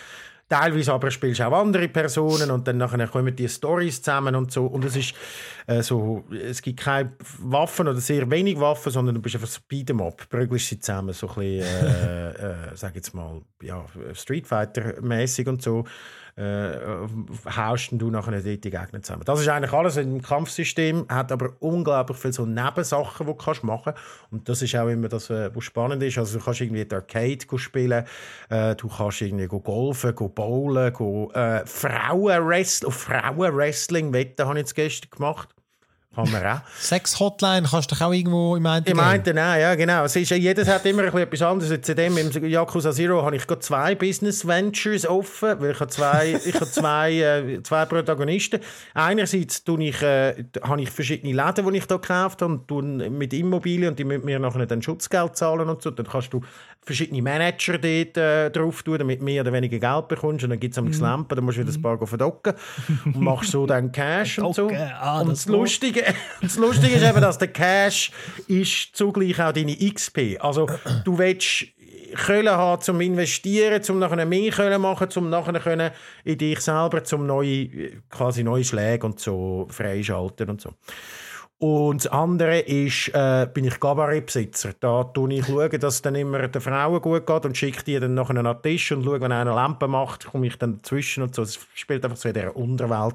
[0.48, 4.50] Teilweise aber spielst du auch andere Personen und dann nachher kommen die Stories zusammen und
[4.50, 4.66] so.
[4.66, 5.14] Und es ist
[5.68, 9.60] äh, so, es gibt keine Waffen oder sehr wenig Waffen, sondern du bist einfach so
[9.70, 12.30] Beat'em Up, prügelst sie zusammen, so ein bisschen, äh,
[12.72, 15.84] äh, sag jetzt mal, ja, Street Fighter-mäßig und so
[16.40, 16.78] äh,
[17.54, 19.24] haust du nachher dort die Gegner zusammen.
[19.24, 23.62] Das ist eigentlich alles im Kampfsystem, hat aber unglaublich viele so Nebensachen, die du kannst
[23.62, 23.92] machen
[24.30, 26.18] Und das ist auch immer das, äh, was spannend ist.
[26.18, 28.04] Also du kannst irgendwie die Arcade spielen,
[28.48, 34.58] äh, du kannst irgendwie go golfen, go bowlen, go, äh, Frauenwrestling, auf Frauenwrestling wetten habe
[34.58, 35.48] ich jetzt gestern gemacht.
[36.12, 36.60] Kann man auch.
[36.80, 40.04] Sex-Hotline kannst du doch auch irgendwo im einen Ich meinte, nein, ja, genau.
[40.04, 41.70] Es ist, jedes hat immer ein bisschen etwas anderes.
[41.70, 45.78] Jetzt in dem, im Yakuza Zero habe ich gerade zwei Business Ventures offen, weil ich
[45.78, 48.58] habe zwei, ich habe zwei, äh, zwei Protagonisten.
[48.94, 52.82] Einerseits tue ich, äh, habe ich verschiedene Läden, die ich da gekauft habe, und tue
[52.82, 55.92] mit Immobilien und die müssen mir nachher dann Schutzgeld zahlen und so.
[55.92, 56.40] Dann kannst du
[56.82, 60.44] verschiedene Manager dort äh, drauf tun, damit mehr oder weniger Geld bekommst.
[60.44, 60.92] Und dann gibt es mhm.
[61.00, 62.54] Lampen, dann musst du wieder ein paar verdocken
[63.04, 64.70] und machst so dann Cash und so.
[64.70, 65.46] Ah, und das, das
[66.01, 68.12] Lustige, das Lustige ist eben, dass der Cash
[68.48, 70.39] ist zugleich auch deine XP.
[70.40, 70.66] Also
[71.05, 71.66] du willst
[72.14, 75.90] Können haben zum Investieren, zum nachher mehr können machen, zum nachher können
[76.24, 77.68] in dich selber zum neue
[78.10, 80.70] quasi neue Schläge und so freischalten und so.
[81.62, 84.72] Und das andere ist, äh, bin ich Kabarettbesitzer.
[84.80, 88.14] Da schaue ich, schauen, dass dann immer den Frauen gut geht und schicke die dann
[88.14, 91.34] nachher an den Tisch und schaue, wenn einer Lampe macht, komme ich dann dazwischen und
[91.34, 91.42] so.
[91.42, 93.14] Es spielt einfach so in dieser Unterwelt.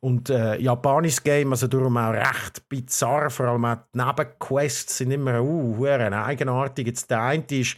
[0.00, 5.12] Und äh, japanisches Game, also darum auch recht bizarr, vor allem auch die Nebenquests sind
[5.12, 6.88] immer uh, eigenartig.
[6.88, 7.76] Jetzt der eine ist,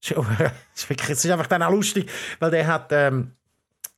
[0.80, 0.88] es
[1.24, 2.92] ist einfach dann auch lustig, weil der hat...
[2.92, 3.32] Ähm,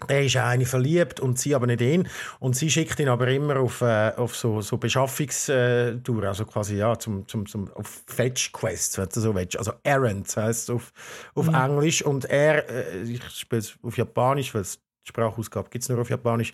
[0.08, 2.08] der ist eine verliebt und sie aber nicht ihn.
[2.38, 6.98] Und sie schickt ihn aber immer auf, äh, auf so, so Beschaffungstour, also quasi ja,
[6.98, 9.58] zum, zum, zum, auf Fetch-Quests, wenn du so willst.
[9.58, 10.92] Also Errands heisst es auf,
[11.34, 11.54] auf mhm.
[11.54, 12.02] Englisch.
[12.02, 16.10] Und er, äh, ich spiele es auf Japanisch, weil die Sprachausgabe gibt es nur auf
[16.10, 16.52] Japanisch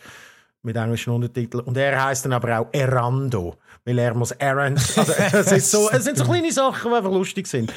[0.62, 1.65] mit englischen Untertiteln.
[1.65, 4.79] Und er heißt dann aber auch Erando, weil er muss Errand.
[4.97, 7.73] Also, es, ist so, es sind so kleine Sachen, die einfach lustig sind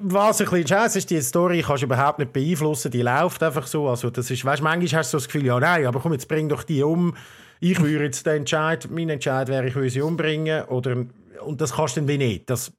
[0.00, 3.66] was ein bisschen scheiße ist, die Story kannst du überhaupt nicht beeinflussen, die läuft einfach
[3.66, 3.88] so.
[3.88, 6.28] Also das ist, weißt, manchmal hast du so das Gefühl, ja nein, aber komm, jetzt
[6.28, 7.14] bring doch die um.
[7.60, 10.64] Ich würde jetzt den Entscheid, mein Entscheid wäre, ich würde sie umbringen.
[10.66, 11.06] Oder,
[11.44, 12.48] und das kannst du dann wie nicht.
[12.50, 12.72] Das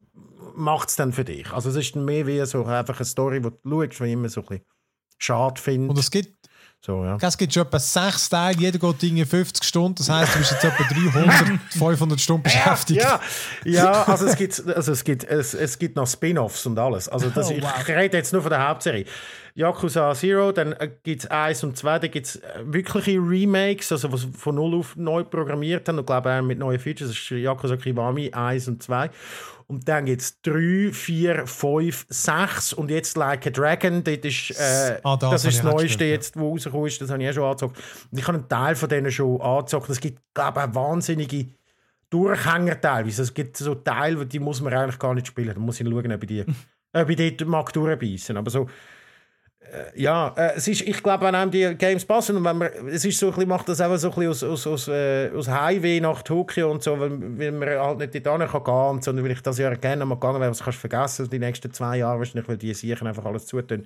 [0.55, 1.51] macht es dann für dich.
[1.51, 4.41] Also es ist mehr wie so einfach eine Story, die du schaust, die immer so
[4.41, 4.65] ein bisschen
[5.17, 5.89] schade findest.
[5.89, 6.38] Und es gibt
[6.81, 7.17] so, ja.
[7.21, 9.95] Es gibt schon etwa sechs Teile, jeder geht Dinge 50 Stunden.
[9.95, 13.01] Das heisst, du bist jetzt etwa 300, 500 Stunden beschäftigt.
[13.01, 13.19] Ja,
[13.65, 17.09] ja also, es gibt, also es, gibt, es, es gibt noch Spin-Offs und alles.
[17.09, 17.73] Also das, oh, wow.
[17.81, 19.05] Ich rede jetzt nur von der Hauptserie.
[19.59, 23.91] Yakuza Zero, dann äh, gibt es eins und zwei, dann gibt es äh, wirkliche Remakes,
[23.91, 27.09] also was von null auf neu programmiert haben und glaube auch mit neuen Features.
[27.09, 29.09] Das ist Yakuza Kiwami 1 und 2.
[29.67, 34.51] Und dann gibt es 3, 4, 5, 6 und jetzt Like a Dragon, das ist,
[34.51, 37.33] äh, ah, das, das ist das Neueste jetzt, wo rausgekommen ist, das habe ich auch
[37.33, 37.77] schon angezockt.
[38.11, 39.89] Und ich habe einen Teil von denen schon angezockt.
[39.89, 41.47] Es gibt, glaube ich, wahnsinnige
[42.09, 43.23] Durchhänger teilweise.
[43.23, 45.53] Es gibt so Teile, die muss man eigentlich gar nicht spielen.
[45.53, 46.45] Da muss ich schauen, ob ich die,
[46.93, 48.37] ob ich die mag durchbeissen.
[48.37, 48.67] Aber so
[49.95, 53.05] ja, äh, es ist, ich glaube, wenn einem die Games passen und wenn man, es
[53.05, 55.47] ist so ein bisschen, macht das auch so ein bisschen aus, aus, aus, äh, aus
[55.47, 59.25] Highway nach Tokio und so, weil, weil man halt nicht dort hin kann gehen, sondern
[59.25, 61.97] weil ich das Jahr gerne mal gegangen wäre, das kannst du vergessen, die nächsten zwei
[61.97, 63.85] Jahre wahrscheinlich, weil die sicher einfach alles zutun.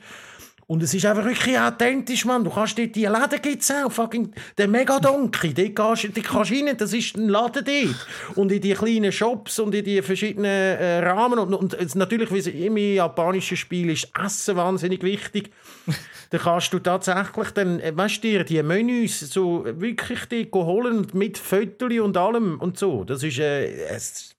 [0.73, 2.43] Und es ist einfach wirklich authentisch, Mann.
[2.43, 6.49] Du kannst dort, die Läden gibt es auch, fucking, der Megadonki, dort kannst, dort kannst
[6.49, 8.07] du rein, das ist ein Laden dort.
[8.35, 12.65] Und in die kleinen Shops und in die verschiedenen äh, Rahmen und, und natürlich, wie
[12.65, 15.51] immer in japanischen Spielen ist Essen wahnsinnig wichtig.
[16.31, 21.37] dann kannst du tatsächlich dann, äh, weißt du, die Menüs so wirklich die holen mit
[21.37, 23.03] Fötterli und allem und so.
[23.03, 24.35] Das ist, äh, es,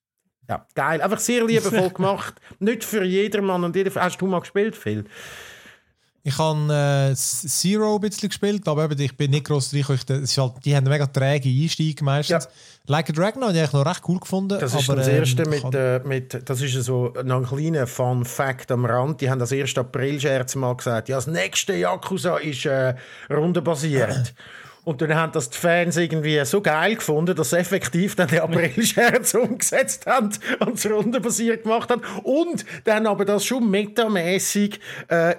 [0.48, 1.00] ja, geil.
[1.00, 2.34] Einfach sehr liebevoll gemacht.
[2.58, 3.94] Nicht für jedermann und jeder.
[4.02, 5.04] Hast du mal gespielt, Phil?
[6.26, 9.88] Ich habe äh, Zero ein bisschen gespielt, aber eben, ich bin nicht gross reich.
[9.88, 12.44] Halt, die haben mega träge Einstiege meistens.
[12.44, 12.50] Ja.
[12.86, 14.58] Like a Dragon habe ich noch recht cool gefunden.
[14.58, 18.24] Das ist aber, das erste ähm, mit, äh, mit, das ist so ein kleiner Fun
[18.24, 19.20] Fact am Rand.
[19.20, 22.94] Die haben das erste April-Scherz mal gesagt, ja, das nächste Yakuza ist äh,
[23.30, 24.32] rundenbasiert.
[24.84, 28.40] Und dann haben das die Fans irgendwie so geil gefunden, dass sie effektiv dann den
[28.40, 30.30] April-Scherz umgesetzt haben
[30.60, 32.02] und es rundenbasiert gemacht haben.
[32.22, 34.78] Und dann aber das schon metamäßig,
[35.08, 35.36] äh,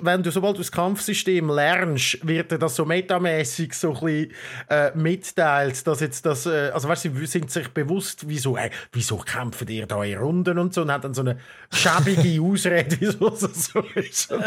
[0.00, 4.32] wenn du sobald du das Kampfsystem lernst, wird dir das so metamäßig so ein bisschen
[4.68, 8.70] äh, mitteilt, dass jetzt das, äh, also weißt du, sie sind sich bewusst, wieso, äh,
[8.92, 11.38] wieso kämpfen ihr da in Runden und so und haben dann so eine
[11.72, 14.28] schäbige Ausrede, wieso das so ist.
[14.28, 14.38] So.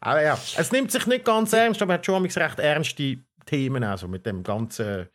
[0.00, 3.18] Aber ja, es nimmt sich nicht ganz ernst, aber hat schon recht ernste
[3.48, 5.08] Themen, also mit dem ganzen,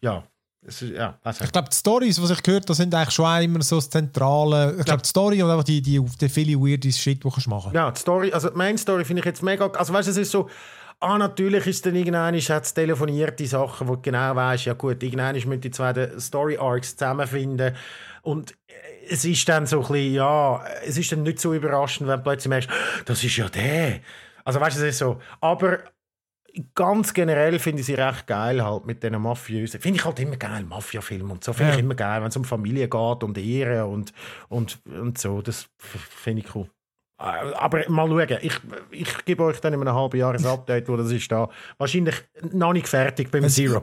[0.00, 0.24] ja,
[0.60, 1.44] ist, ja, also.
[1.44, 4.74] Ich glaube, die Stories, was ich gehört habe, sind eigentlich schon immer so das Zentrale.
[4.78, 7.72] Ich glaube, die Story und einfach die, die, die viele weirde Shit, die du machen
[7.72, 10.16] Ja, die Story, also die Main Story finde ich jetzt mega, also weißt du, es
[10.16, 10.48] ist so,
[10.98, 15.00] ah, natürlich ist dann irgendwann hat es telefonierte Sachen, wo du genau weißt, ja gut,
[15.02, 17.76] irgendwann müssen die zwei Story Arcs zusammenfinden
[18.22, 18.54] und
[19.10, 22.22] es ist dann so ein bisschen, ja, es ist dann nicht so überraschend, wenn du
[22.24, 22.68] plötzlich merkst,
[23.06, 24.00] das ist ja der.
[24.44, 25.78] Also weißt du, es ist so, aber
[26.74, 29.80] ganz generell finde ich sie recht geil halt mit diesen Mafiösen.
[29.80, 31.52] Finde ich halt immer geil, Mafia-Filme und so.
[31.52, 31.78] Finde ja.
[31.78, 34.12] ich immer geil, wenn es um Familie geht und Ehre und,
[34.48, 35.42] und, und so.
[35.42, 36.68] Das finde ich cool.
[37.20, 38.54] Äh, aber mal schauen, ich,
[38.90, 41.48] ich gebe euch dann in einem halben Jahr ein Update, wo das ist da.
[41.76, 42.14] Wahrscheinlich
[42.52, 43.82] noch nicht fertig beim Zero.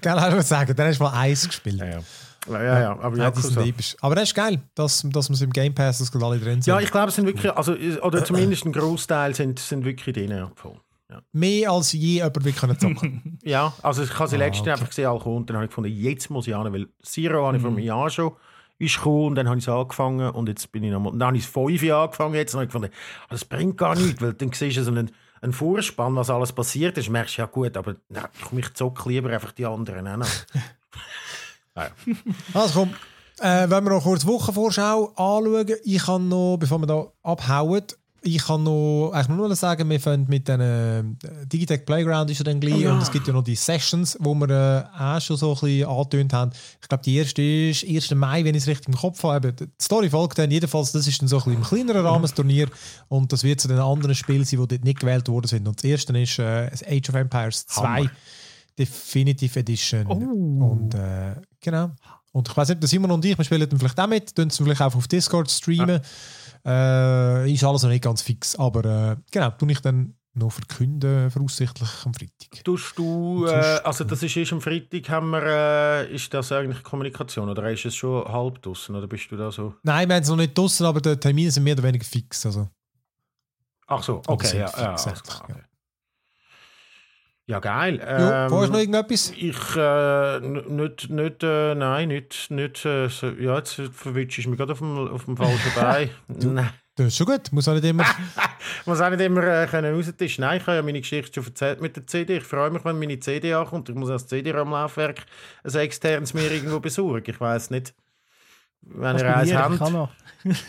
[0.00, 1.78] Geil, ich würde sagen, dann hast du mal Eis gespielt.
[1.78, 2.00] Ja, ja.
[2.48, 3.96] Ja, ja, aber ja, sind episch.
[4.00, 6.66] Aber das ist geil, dass, dass man es im Game Pass dass alle drin sind.
[6.66, 10.32] Ja, ich glaube, es sind wirklich, also, oder zumindest ein Großteil sind, sind wirklich drin.
[10.32, 10.76] Ja, voll.
[11.12, 11.22] Ja.
[11.32, 13.38] Mehr als je jemand wirklich können zocken.
[13.42, 14.70] ja, also ich habe sie ah, letztens okay.
[14.72, 17.56] einfach gesehen, alle und dann habe ich gefunden, jetzt muss ich an, weil Zero habe
[17.56, 18.32] ich vor einem Jahr schon
[18.78, 21.36] ist gekommen und dann habe ich es angefangen und jetzt bin ich nochmal, dann habe
[21.36, 22.92] ich es fünf Jahre angefangen jetzt und habe ich gefunden,
[23.30, 25.10] das bringt gar nichts, weil dann siehst du so einen,
[25.40, 29.30] einen Vorspann, was alles passiert ist, merkst du, ja gut, aber na, ich zocke lieber
[29.30, 30.28] einfach die anderen auch noch.
[31.76, 31.90] ja.
[32.54, 32.94] Also komm,
[33.38, 37.84] äh, wenn wir noch kurz Wochenvorschau anschauen, ich kann noch, bevor wir da abhauen,
[38.24, 41.02] ich kann noch, eigentlich nur sagen, wir fangen mit den äh,
[41.46, 42.92] Digitech Playground ist ja dann gleich oh ja.
[42.92, 45.88] und es gibt ja noch die Sessions, wo wir äh, auch schon so ein bisschen
[45.88, 46.52] angetönt haben.
[46.80, 48.14] Ich glaube, die erste ist 1.
[48.14, 49.52] Mai, wenn ich es richtig im Kopf habe.
[49.52, 52.34] Die Story folgt dann jedenfalls, das ist dann so ein bisschen im kleineren Rahmen das
[52.34, 52.68] Turnier
[53.08, 55.66] und das wird zu den anderen Spielen sein, die dort nicht gewählt worden sind.
[55.66, 58.10] Und das erste ist äh, Age of Empires 2 Hammer.
[58.78, 60.06] Definitive Edition.
[60.06, 60.70] Oh.
[60.70, 61.90] Und äh, genau.
[62.32, 64.56] Und ich weiß nicht, Simon und ich, wir spielen dann vielleicht auch mit, tun es
[64.56, 65.96] vielleicht auch auf Discord streamen.
[65.96, 66.02] Ja.
[66.64, 71.30] Äh, ist alles noch nicht ganz fix, aber äh, genau, tue ich dann noch verkünden,
[71.30, 72.64] voraussichtlich am Freitag.
[72.64, 76.82] Tust du, äh, also das ist erst am Freitag, haben wir, äh, ist das eigentlich
[76.82, 79.74] Kommunikation oder ist es schon halb draußen oder bist du da so?
[79.82, 82.46] Nein, wir haben es noch nicht draußen, aber die Termine sind mehr oder weniger fix.
[82.46, 82.68] Also.
[83.88, 85.44] Ach so, okay, ja, ja, ja, okay.
[85.48, 85.56] Ja,
[87.60, 87.98] geil.
[87.98, 89.32] Ja, ähm, du noch irgendetwas?
[89.36, 94.58] Ich, äh, nicht, nicht äh, nein, nicht, nicht äh, so, ja, jetzt verwitsche ich mich
[94.58, 96.10] gerade auf dem, auf dem falschen Bein.
[96.28, 96.70] nein.
[96.94, 98.04] Das ist schon gut, muss auch nicht immer...
[98.86, 100.42] muss auch nicht immer äh, können raustischen.
[100.42, 102.36] Nein, ich habe ja meine Geschichte schon erzählt mit der CD.
[102.36, 103.88] Ich freue mich, wenn meine CD ankommt.
[103.88, 105.24] Ich muss als CD-RAM-Laufwerk
[105.64, 107.22] ein externes mir irgendwo besuchen.
[107.26, 107.94] Ich weiß nicht,
[108.82, 109.78] wenn ihr eins habt.
[109.78, 110.10] Kann noch.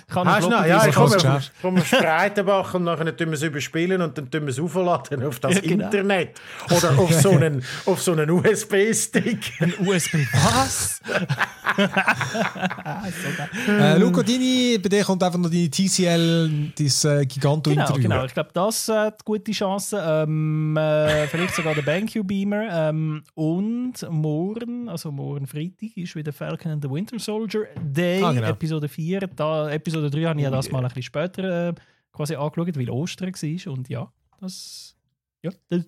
[0.08, 0.66] kann Hast noch?
[0.66, 4.50] Ja, ich komme vom Spreitenbach und dann tun wir es überspielen und dann tun wir
[4.50, 5.86] es aufladen auf das ja, genau.
[5.86, 6.40] Internet.
[6.70, 9.54] Oder auf so einen, auf so einen USB-Stick.
[9.60, 11.02] Ein USB was?
[13.68, 17.96] äh, Luca Dini, bei dir kommt einfach noch deine TCL, dein äh, Giganto-Interview.
[17.96, 20.00] Genau, genau, ich glaube, das hat äh, gute Chancen.
[20.04, 22.90] Ähm, äh, vielleicht sogar der BenQ Beamer.
[22.90, 27.66] Ähm, und morgen, also morgen Freitag, ist wieder Falcon and the Winter Soldier
[28.04, 28.48] Day, ah, genau.
[28.48, 29.20] Episode 4.
[29.36, 31.74] Da, Episode 3 habe ich ja das mal ein bisschen später äh,
[32.12, 33.74] quasi angeschaut, weil Ostern war.
[33.74, 34.96] Und ja, das.
[35.42, 35.84] Ja, das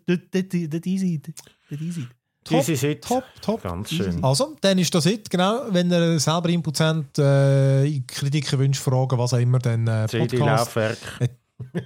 [0.86, 1.22] easy.
[1.70, 2.08] Das easy.
[2.44, 3.64] Top, easy top, top.
[3.64, 4.24] Ganz schön.
[4.24, 5.64] Also, dann ist das it, genau.
[5.70, 10.98] Wenn ihr selber Input habt, äh, Kritiken, Wünsche, Fragen, was auch immer, dann äh, CD-Laufwerk.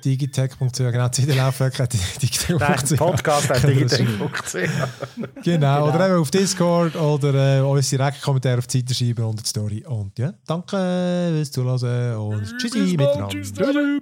[0.04, 1.90] Digitech.ch, genau, CD-Laufwerk,
[2.22, 2.98] Digitech.ch.
[2.98, 4.56] Podcast hat Digitech.ch.
[5.44, 9.40] genau, oder eben auf Discord oder äh, uns direkt Kommentare auf die Seite schreiben und
[9.40, 9.86] die Story.
[9.86, 13.30] Und ja, danke fürs Zuhören und tschüssi miteinander.
[13.30, 14.02] Tschüssi.